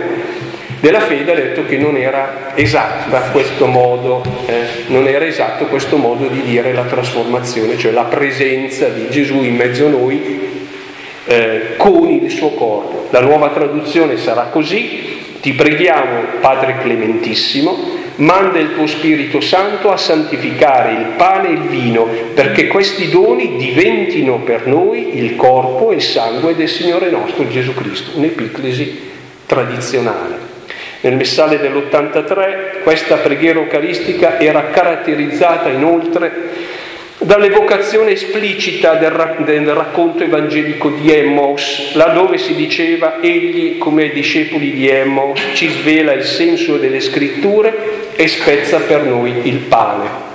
della 0.80 1.00
fede 1.00 1.32
ha 1.32 1.36
detto 1.36 1.66
che 1.66 1.78
non 1.78 1.98
era 1.98 2.54
modo, 3.66 4.22
eh, 4.46 4.84
non 4.90 5.08
era 5.08 5.26
esatto 5.26 5.66
questo 5.66 5.98
modo 5.98 6.28
di 6.28 6.44
dire 6.44 6.74
la 6.74 6.84
trasformazione, 6.84 7.76
cioè 7.76 7.92
la 7.92 8.04
presenza 8.04 8.88
di 8.90 9.10
Gesù 9.10 9.42
in 9.42 9.56
mezzo 9.56 9.88
a 9.88 9.90
noi 9.90 10.40
eh, 11.26 11.62
con 11.78 12.12
il 12.12 12.30
suo 12.30 12.52
corpo. 12.52 13.08
La 13.10 13.22
nuova 13.22 13.50
traduzione 13.50 14.18
sarà 14.18 14.44
così, 14.52 15.40
ti 15.42 15.54
preghiamo 15.54 16.40
Padre 16.40 16.78
Clementissimo, 16.84 18.01
manda 18.22 18.60
il 18.60 18.74
tuo 18.74 18.88
Spirito 18.88 19.42
Santo 19.42 19.92
a 19.92 19.98
santificare 19.98 20.94
il 20.94 21.06
pane 21.18 21.50
e 21.50 21.52
il 21.54 21.62
vino 21.62 22.08
perché 22.34 22.68
questi 22.68 23.10
doni 23.10 23.58
diventino 23.58 24.40
per 24.40 24.68
noi 24.68 25.18
il 25.18 25.36
corpo 25.36 25.92
e 25.92 25.96
il 25.96 26.02
sangue 26.02 26.56
del 26.56 26.70
Signore 26.70 27.10
nostro 27.10 27.48
Gesù 27.48 27.74
Cristo, 27.74 28.18
un'epiclesi 28.18 29.10
tradizionale. 29.46 30.50
Nel 31.02 31.16
messale 31.16 31.60
dell'83 31.60 32.84
questa 32.84 33.18
preghiera 33.18 33.60
eucaristica 33.60 34.40
era 34.40 34.70
caratterizzata 34.70 35.70
inoltre 35.70 36.70
dall'evocazione 37.18 38.12
esplicita 38.12 38.96
del, 38.96 39.12
racconto 39.12 40.24
evangelico 40.24 40.90
di 40.90 41.12
Emmaus, 41.12 41.94
laddove 41.94 42.38
si 42.40 42.56
diceva 42.56 43.20
egli 43.22 43.78
come 43.78 44.10
discepoli 44.10 44.72
di 44.72 44.88
Emmaus 44.88 45.40
ci 45.54 45.70
svela 45.70 46.14
il 46.14 46.24
senso 46.24 46.78
delle 46.78 47.00
scritture 47.00 48.01
e 48.16 48.28
spezza 48.28 48.80
per 48.80 49.04
noi 49.04 49.42
il 49.44 49.58
pane. 49.58 50.30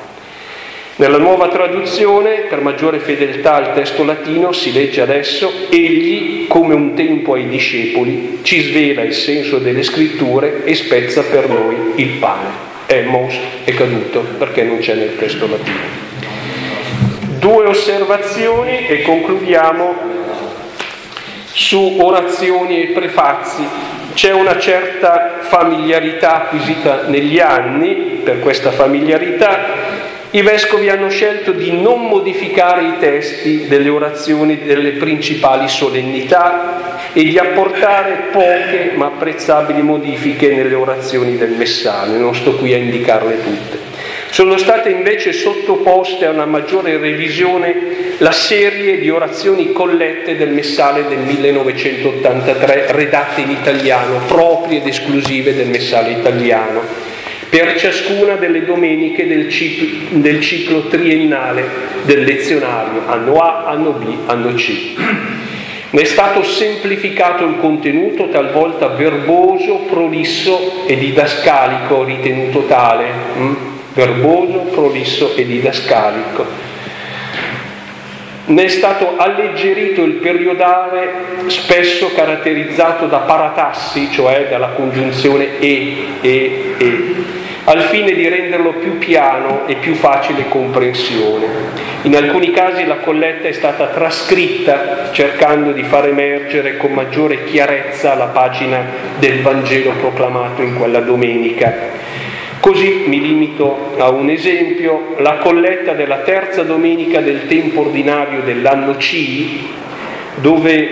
Nella 0.97 1.19
nuova 1.19 1.49
traduzione, 1.49 2.47
per 2.49 2.63
maggiore 2.63 3.01
fedeltà 3.01 3.57
al 3.57 3.75
testo 3.75 4.03
latino, 4.03 4.53
si 4.53 4.73
legge 4.73 5.03
adesso 5.03 5.53
egli 5.69 6.47
come 6.47 6.73
un 6.73 6.95
tempo 6.95 7.35
ai 7.35 7.49
discepoli 7.49 8.39
ci 8.43 8.63
svela 8.63 9.03
il 9.03 9.13
senso 9.13 9.59
delle 9.59 9.83
scritture 9.83 10.65
e 10.65 10.75
spezza 10.75 11.23
per 11.23 11.51
noi 11.51 11.93
il 11.97 12.13
pane. 12.13 12.49
Emmaus 12.87 13.35
è 13.65 13.75
caduto 13.75 14.21
perché 14.39 14.63
non 14.63 14.79
c'è 14.79 14.95
nel 14.95 15.19
testo 15.19 15.47
latino. 15.47 16.05
Due 17.41 17.67
osservazioni 17.67 18.87
e 18.87 19.03
concludiamo 19.03 19.95
su 21.53 21.97
orazioni 22.01 22.83
e 22.83 22.87
prefazi. 22.93 23.65
C'è 24.17 24.33
una 24.33 24.59
certa 24.59 25.41
familiarità 25.41 26.45
acquisita 26.45 27.03
negli 27.07 27.39
anni, 27.39 28.21
per 28.25 28.41
questa 28.41 28.71
familiarità 28.71 29.59
i 30.31 30.41
vescovi 30.41 30.89
hanno 30.89 31.11
scelto 31.11 31.53
di 31.53 31.71
non 31.71 32.07
modificare 32.07 32.83
i 32.85 32.99
testi 32.99 33.67
delle 33.69 33.91
orazioni 33.91 34.63
delle 34.63 34.93
principali 34.93 35.69
solennità 35.69 37.11
e 37.13 37.25
di 37.25 37.37
apportare 37.37 38.29
poche 38.33 38.93
ma 38.95 39.05
apprezzabili 39.05 39.83
modifiche 39.83 40.49
nelle 40.49 40.75
orazioni 40.75 41.37
del 41.37 41.51
messale, 41.51 42.17
non 42.17 42.35
sto 42.35 42.57
qui 42.57 42.73
a 42.73 42.79
indicarle 42.79 43.43
tutte. 43.43 43.86
Sono 44.37 44.59
state 44.59 44.91
invece 44.91 45.33
sottoposte 45.33 46.27
a 46.27 46.31
una 46.31 46.45
maggiore 46.45 46.99
revisione 46.99 48.17
la 48.19 48.33
serie 48.33 48.99
di 48.99 49.09
orazioni 49.09 49.73
collette 49.73 50.37
del 50.37 50.51
Messale 50.51 51.09
del 51.09 51.21
1983, 51.21 52.93
redatte 52.93 53.41
in 53.41 53.49
italiano, 53.49 54.19
proprie 54.27 54.81
ed 54.81 54.89
esclusive 54.89 55.55
del 55.55 55.69
Messale 55.69 56.11
italiano, 56.11 56.83
per 57.49 57.79
ciascuna 57.79 58.35
delle 58.35 58.67
domeniche 58.67 59.27
del 59.27 59.49
ciclo, 59.49 60.19
del 60.21 60.43
ciclo 60.43 60.83
triennale 60.83 61.65
del 62.05 62.25
lezionario, 62.25 63.07
anno 63.07 63.39
A, 63.39 63.65
anno 63.65 63.93
B, 63.93 64.17
anno 64.27 64.53
C. 64.53 64.97
Ne 65.89 66.01
è 66.03 66.05
stato 66.05 66.43
semplificato 66.43 67.43
il 67.47 67.57
contenuto, 67.59 68.29
talvolta 68.29 68.89
verboso, 68.89 69.87
prolisso 69.89 70.85
e 70.87 70.99
didascalico 70.99 72.05
ritenuto 72.05 72.67
tale. 72.67 73.76
Verboso, 73.97 74.59
prolisso 74.73 75.35
e 75.37 75.47
didascalico. 75.47 76.45
Ne 78.45 78.65
è 78.65 78.69
stato 78.69 79.15
alleggerito 79.17 80.05
il 80.05 80.17
periodale, 80.17 81.47
spesso 81.47 82.13
caratterizzato 82.13 83.07
da 83.07 83.21
paratassi, 83.21 84.11
cioè 84.13 84.49
dalla 84.51 84.73
congiunzione 84.77 85.59
e, 85.61 86.09
e, 86.21 86.75
e, 86.77 87.15
al 87.65 87.85
fine 87.85 88.13
di 88.13 88.29
renderlo 88.29 88.75
più 88.75 88.99
piano 88.99 89.67
e 89.67 89.77
più 89.77 89.95
facile 89.95 90.47
comprensione. 90.47 91.47
In 92.03 92.15
alcuni 92.17 92.51
casi 92.51 92.85
la 92.85 92.97
colletta 92.97 93.49
è 93.49 93.53
stata 93.53 93.87
trascritta 93.87 95.09
cercando 95.11 95.73
di 95.73 95.85
far 95.85 96.07
emergere 96.07 96.77
con 96.77 96.93
maggiore 96.93 97.45
chiarezza 97.45 98.15
la 98.15 98.27
pagina 98.27 98.85
del 99.19 99.41
Vangelo 99.41 99.93
proclamato 99.93 100.61
in 100.61 100.77
quella 100.77 101.01
domenica 101.01 101.95
Così 102.67 103.05
mi 103.07 103.21
limito 103.21 103.93
a 103.97 104.09
un 104.09 104.29
esempio, 104.29 105.15
la 105.19 105.37
colletta 105.37 105.93
della 105.93 106.23
terza 106.23 106.65
domenica 106.65 107.21
del 107.21 107.47
tempo 107.47 107.83
ordinario 107.83 108.41
dell'anno 108.41 108.97
C, 108.97 109.45
dove 110.35 110.89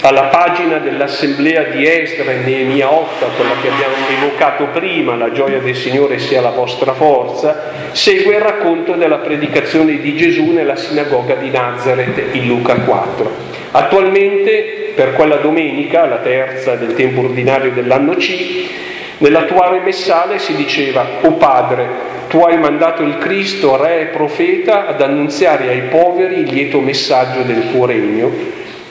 alla 0.00 0.24
pagina 0.24 0.78
dell'assemblea 0.78 1.62
di 1.62 1.86
Esdra 1.86 2.32
e 2.32 2.38
Neemia 2.38 2.92
8, 2.92 3.24
quella 3.36 3.54
che 3.62 3.68
abbiamo 3.68 3.94
evocato 4.18 4.66
prima, 4.72 5.14
la 5.14 5.30
gioia 5.30 5.60
del 5.60 5.76
Signore 5.76 6.18
sia 6.18 6.40
la 6.40 6.50
vostra 6.50 6.92
forza, 6.92 7.70
segue 7.92 8.34
il 8.34 8.40
racconto 8.40 8.94
della 8.94 9.18
predicazione 9.18 10.00
di 10.00 10.16
Gesù 10.16 10.50
nella 10.50 10.74
sinagoga 10.74 11.36
di 11.36 11.50
Nazareth 11.50 12.20
in 12.32 12.48
Luca 12.48 12.74
4. 12.74 13.30
Attualmente, 13.70 14.90
per 14.92 15.12
quella 15.12 15.36
domenica, 15.36 16.04
la 16.04 16.18
terza 16.18 16.74
del 16.74 16.94
tempo 16.94 17.20
ordinario 17.20 17.70
dell'anno 17.70 18.14
C, 18.16 18.94
Nell'attuale 19.18 19.80
messale 19.80 20.38
si 20.38 20.54
diceva, 20.54 21.06
o 21.22 21.32
Padre, 21.32 21.88
tu 22.28 22.40
hai 22.40 22.58
mandato 22.58 23.02
il 23.02 23.16
Cristo, 23.18 23.82
Re 23.82 24.00
e 24.00 24.04
Profeta, 24.06 24.86
ad 24.86 25.00
annunziare 25.00 25.68
ai 25.68 25.82
poveri 25.82 26.40
il 26.40 26.52
lieto 26.52 26.80
messaggio 26.80 27.42
del 27.42 27.70
tuo 27.70 27.86
regno. 27.86 28.30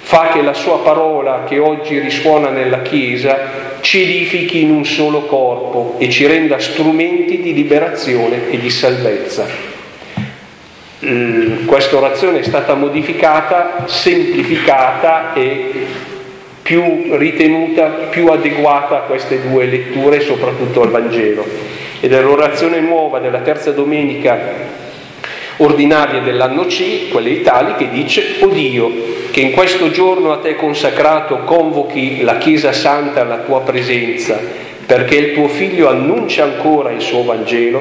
Fa 0.02 0.30
che 0.32 0.42
la 0.42 0.54
sua 0.54 0.80
parola, 0.80 1.44
che 1.48 1.60
oggi 1.60 2.00
risuona 2.00 2.50
nella 2.50 2.82
Chiesa, 2.82 3.64
ci 3.82 4.02
edifichi 4.02 4.62
in 4.62 4.72
un 4.72 4.86
solo 4.86 5.22
corpo 5.26 5.96
e 6.00 6.10
ci 6.10 6.26
renda 6.26 6.60
strumenti 6.60 7.42
di 7.42 7.54
liberazione 7.54 8.50
e 8.50 8.60
di 8.60 8.70
salvezza. 8.70 9.46
Questa 11.66 11.98
orazione 11.98 12.40
è 12.40 12.44
stata 12.44 12.74
modificata, 12.74 13.84
semplificata 13.86 15.34
e 15.34 16.14
più 16.66 17.16
ritenuta, 17.16 18.08
più 18.10 18.26
adeguata 18.30 18.96
a 18.98 19.02
queste 19.02 19.40
due 19.48 19.66
letture, 19.66 20.20
soprattutto 20.22 20.82
al 20.82 20.90
Vangelo. 20.90 21.46
Ed 22.00 22.12
è 22.12 22.20
l'orazione 22.20 22.80
nuova 22.80 23.20
della 23.20 23.42
terza 23.42 23.70
domenica 23.70 24.40
ordinaria 25.58 26.22
dell'anno 26.22 26.66
C, 26.66 27.10
quelle 27.10 27.30
italiche, 27.30 27.92
dice, 27.92 28.38
O 28.40 28.48
Dio, 28.48 28.92
che 29.30 29.42
in 29.42 29.52
questo 29.52 29.92
giorno 29.92 30.32
a 30.32 30.40
te 30.40 30.56
consacrato 30.56 31.44
convochi 31.44 32.24
la 32.24 32.40
Chiesa 32.40 32.74
Santa 32.74 33.22
alla 33.22 33.42
tua 33.46 33.62
presenza, 33.62 34.40
perché 34.88 35.18
il 35.18 35.34
tuo 35.36 35.48
Figlio 35.48 35.88
annuncia 35.88 36.46
ancora 36.46 36.90
il 36.90 37.02
suo 37.02 37.24
Vangelo, 37.24 37.80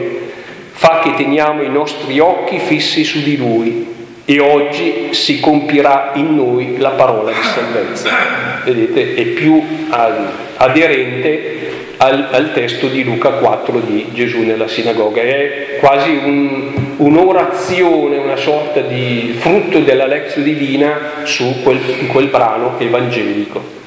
fa 0.73 1.01
che 1.03 1.15
teniamo 1.15 1.63
i 1.63 1.71
nostri 1.71 2.19
occhi 2.19 2.59
fissi 2.59 3.03
su 3.03 3.23
di 3.23 3.39
Lui 3.39 3.94
e 4.25 4.41
oggi 4.41 5.09
si 5.13 5.39
compirà 5.41 6.13
in 6.15 6.35
noi 6.35 6.79
la 6.79 6.91
parola 6.91 7.31
di 7.31 7.43
salvezza. 7.43 8.11
Vedete, 8.65 9.15
è 9.15 9.23
più 9.27 9.63
aderente 10.57 11.73
al, 11.99 12.29
al, 12.31 12.53
testo 12.53 12.89
di 12.89 13.05
Luca 13.05 13.31
4 13.31 13.81
di 13.81 14.07
Gesù 14.13 14.41
nella 14.41 14.67
sinagoga, 14.67 15.21
è 15.21 15.77
quasi 15.79 16.11
un, 16.11 16.95
un'orazione, 16.97 18.17
una 18.17 18.37
sorta 18.37 18.81
di 18.81 19.37
frutto 19.39 19.81
della 19.81 20.07
lezione 20.07 20.47
divina 20.47 20.99
su 21.25 21.63
quel, 21.63 22.07
quel 22.09 22.29
brano 22.29 22.77
evangelico. 22.79 23.83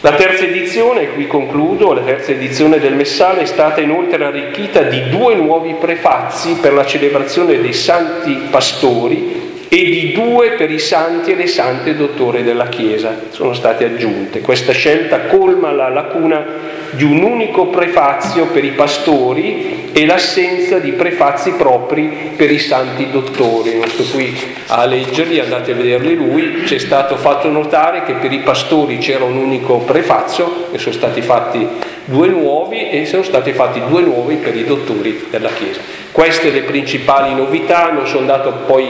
La 0.00 0.12
terza 0.12 0.44
edizione, 0.44 1.02
e 1.02 1.08
qui 1.14 1.26
concludo, 1.26 1.94
la 1.94 2.02
terza 2.02 2.32
edizione 2.32 2.78
del 2.78 2.94
Messale 2.94 3.42
è 3.42 3.46
stata 3.46 3.80
inoltre 3.80 4.22
arricchita 4.22 4.82
di 4.82 5.08
due 5.08 5.34
nuovi 5.34 5.74
prefazi 5.80 6.58
per 6.60 6.74
la 6.74 6.84
celebrazione 6.84 7.60
dei 7.60 7.72
santi 7.72 8.48
pastori 8.50 9.54
e 9.68 9.84
di 9.84 10.12
due 10.12 10.52
per 10.52 10.70
i 10.70 10.78
santi 10.78 11.32
e 11.32 11.34
le 11.34 11.46
sante 11.46 11.96
dottore 11.96 12.44
della 12.44 12.68
Chiesa. 12.68 13.22
Sono 13.30 13.54
state 13.54 13.84
aggiunte. 13.84 14.40
Questa 14.40 14.72
scelta 14.72 15.20
colma 15.22 15.72
la 15.72 15.88
lacuna 15.88 16.44
di 16.90 17.04
un 17.04 17.22
unico 17.22 17.66
prefazio 17.66 18.46
per 18.46 18.64
i 18.64 18.70
pastori 18.70 19.90
e 19.92 20.06
l'assenza 20.06 20.78
di 20.78 20.92
prefazi 20.92 21.52
propri 21.52 22.32
per 22.36 22.50
i 22.50 22.58
santi 22.58 23.10
dottori. 23.10 23.78
Non 23.78 23.88
sto 23.88 24.04
qui 24.04 24.36
a 24.66 24.84
leggerli, 24.84 25.40
andate 25.40 25.72
a 25.72 25.74
vederli 25.74 26.14
lui. 26.14 26.62
C'è 26.64 26.78
stato 26.78 27.16
fatto 27.16 27.48
notare 27.48 28.04
che 28.04 28.14
per 28.14 28.32
i 28.32 28.40
pastori 28.40 28.98
c'era 28.98 29.24
un 29.24 29.36
unico 29.36 29.78
prefazzo, 29.78 30.68
ne 30.70 30.78
sono 30.78 30.94
stati 30.94 31.22
fatti 31.22 31.66
due 32.04 32.28
nuovi 32.28 32.90
e 32.90 33.04
sono 33.06 33.22
stati 33.22 33.52
fatti 33.52 33.80
due 33.88 34.02
nuovi 34.02 34.36
per 34.36 34.56
i 34.56 34.64
dottori 34.64 35.26
della 35.30 35.50
Chiesa. 35.50 35.80
Queste 36.12 36.50
le 36.50 36.62
principali 36.62 37.34
novità, 37.34 37.90
non 37.90 38.06
sono 38.06 38.20
andato 38.20 38.52
poi 38.66 38.86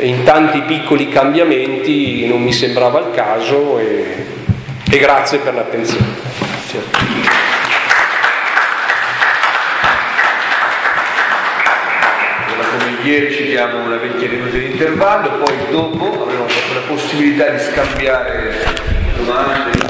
in 0.00 0.22
tanti 0.22 0.60
piccoli 0.62 1.08
cambiamenti, 1.08 2.26
non 2.26 2.42
mi 2.42 2.52
sembrava 2.52 3.00
il 3.00 3.10
caso 3.14 3.78
e, 3.78 4.04
e 4.90 4.98
grazie 4.98 5.38
per 5.38 5.54
l'attenzione. 5.54 7.01
Ieri 13.04 13.34
ci 13.34 13.44
diamo 13.46 13.84
una 13.84 13.96
ventina 13.96 14.30
di 14.30 14.36
minuti 14.36 14.58
di 14.58 14.70
intervallo, 14.70 15.42
poi 15.42 15.54
dopo 15.70 16.22
avremo 16.22 16.46
la 16.46 16.80
possibilità 16.86 17.48
di 17.50 17.58
scambiare 17.58 18.64
domande, 19.16 19.81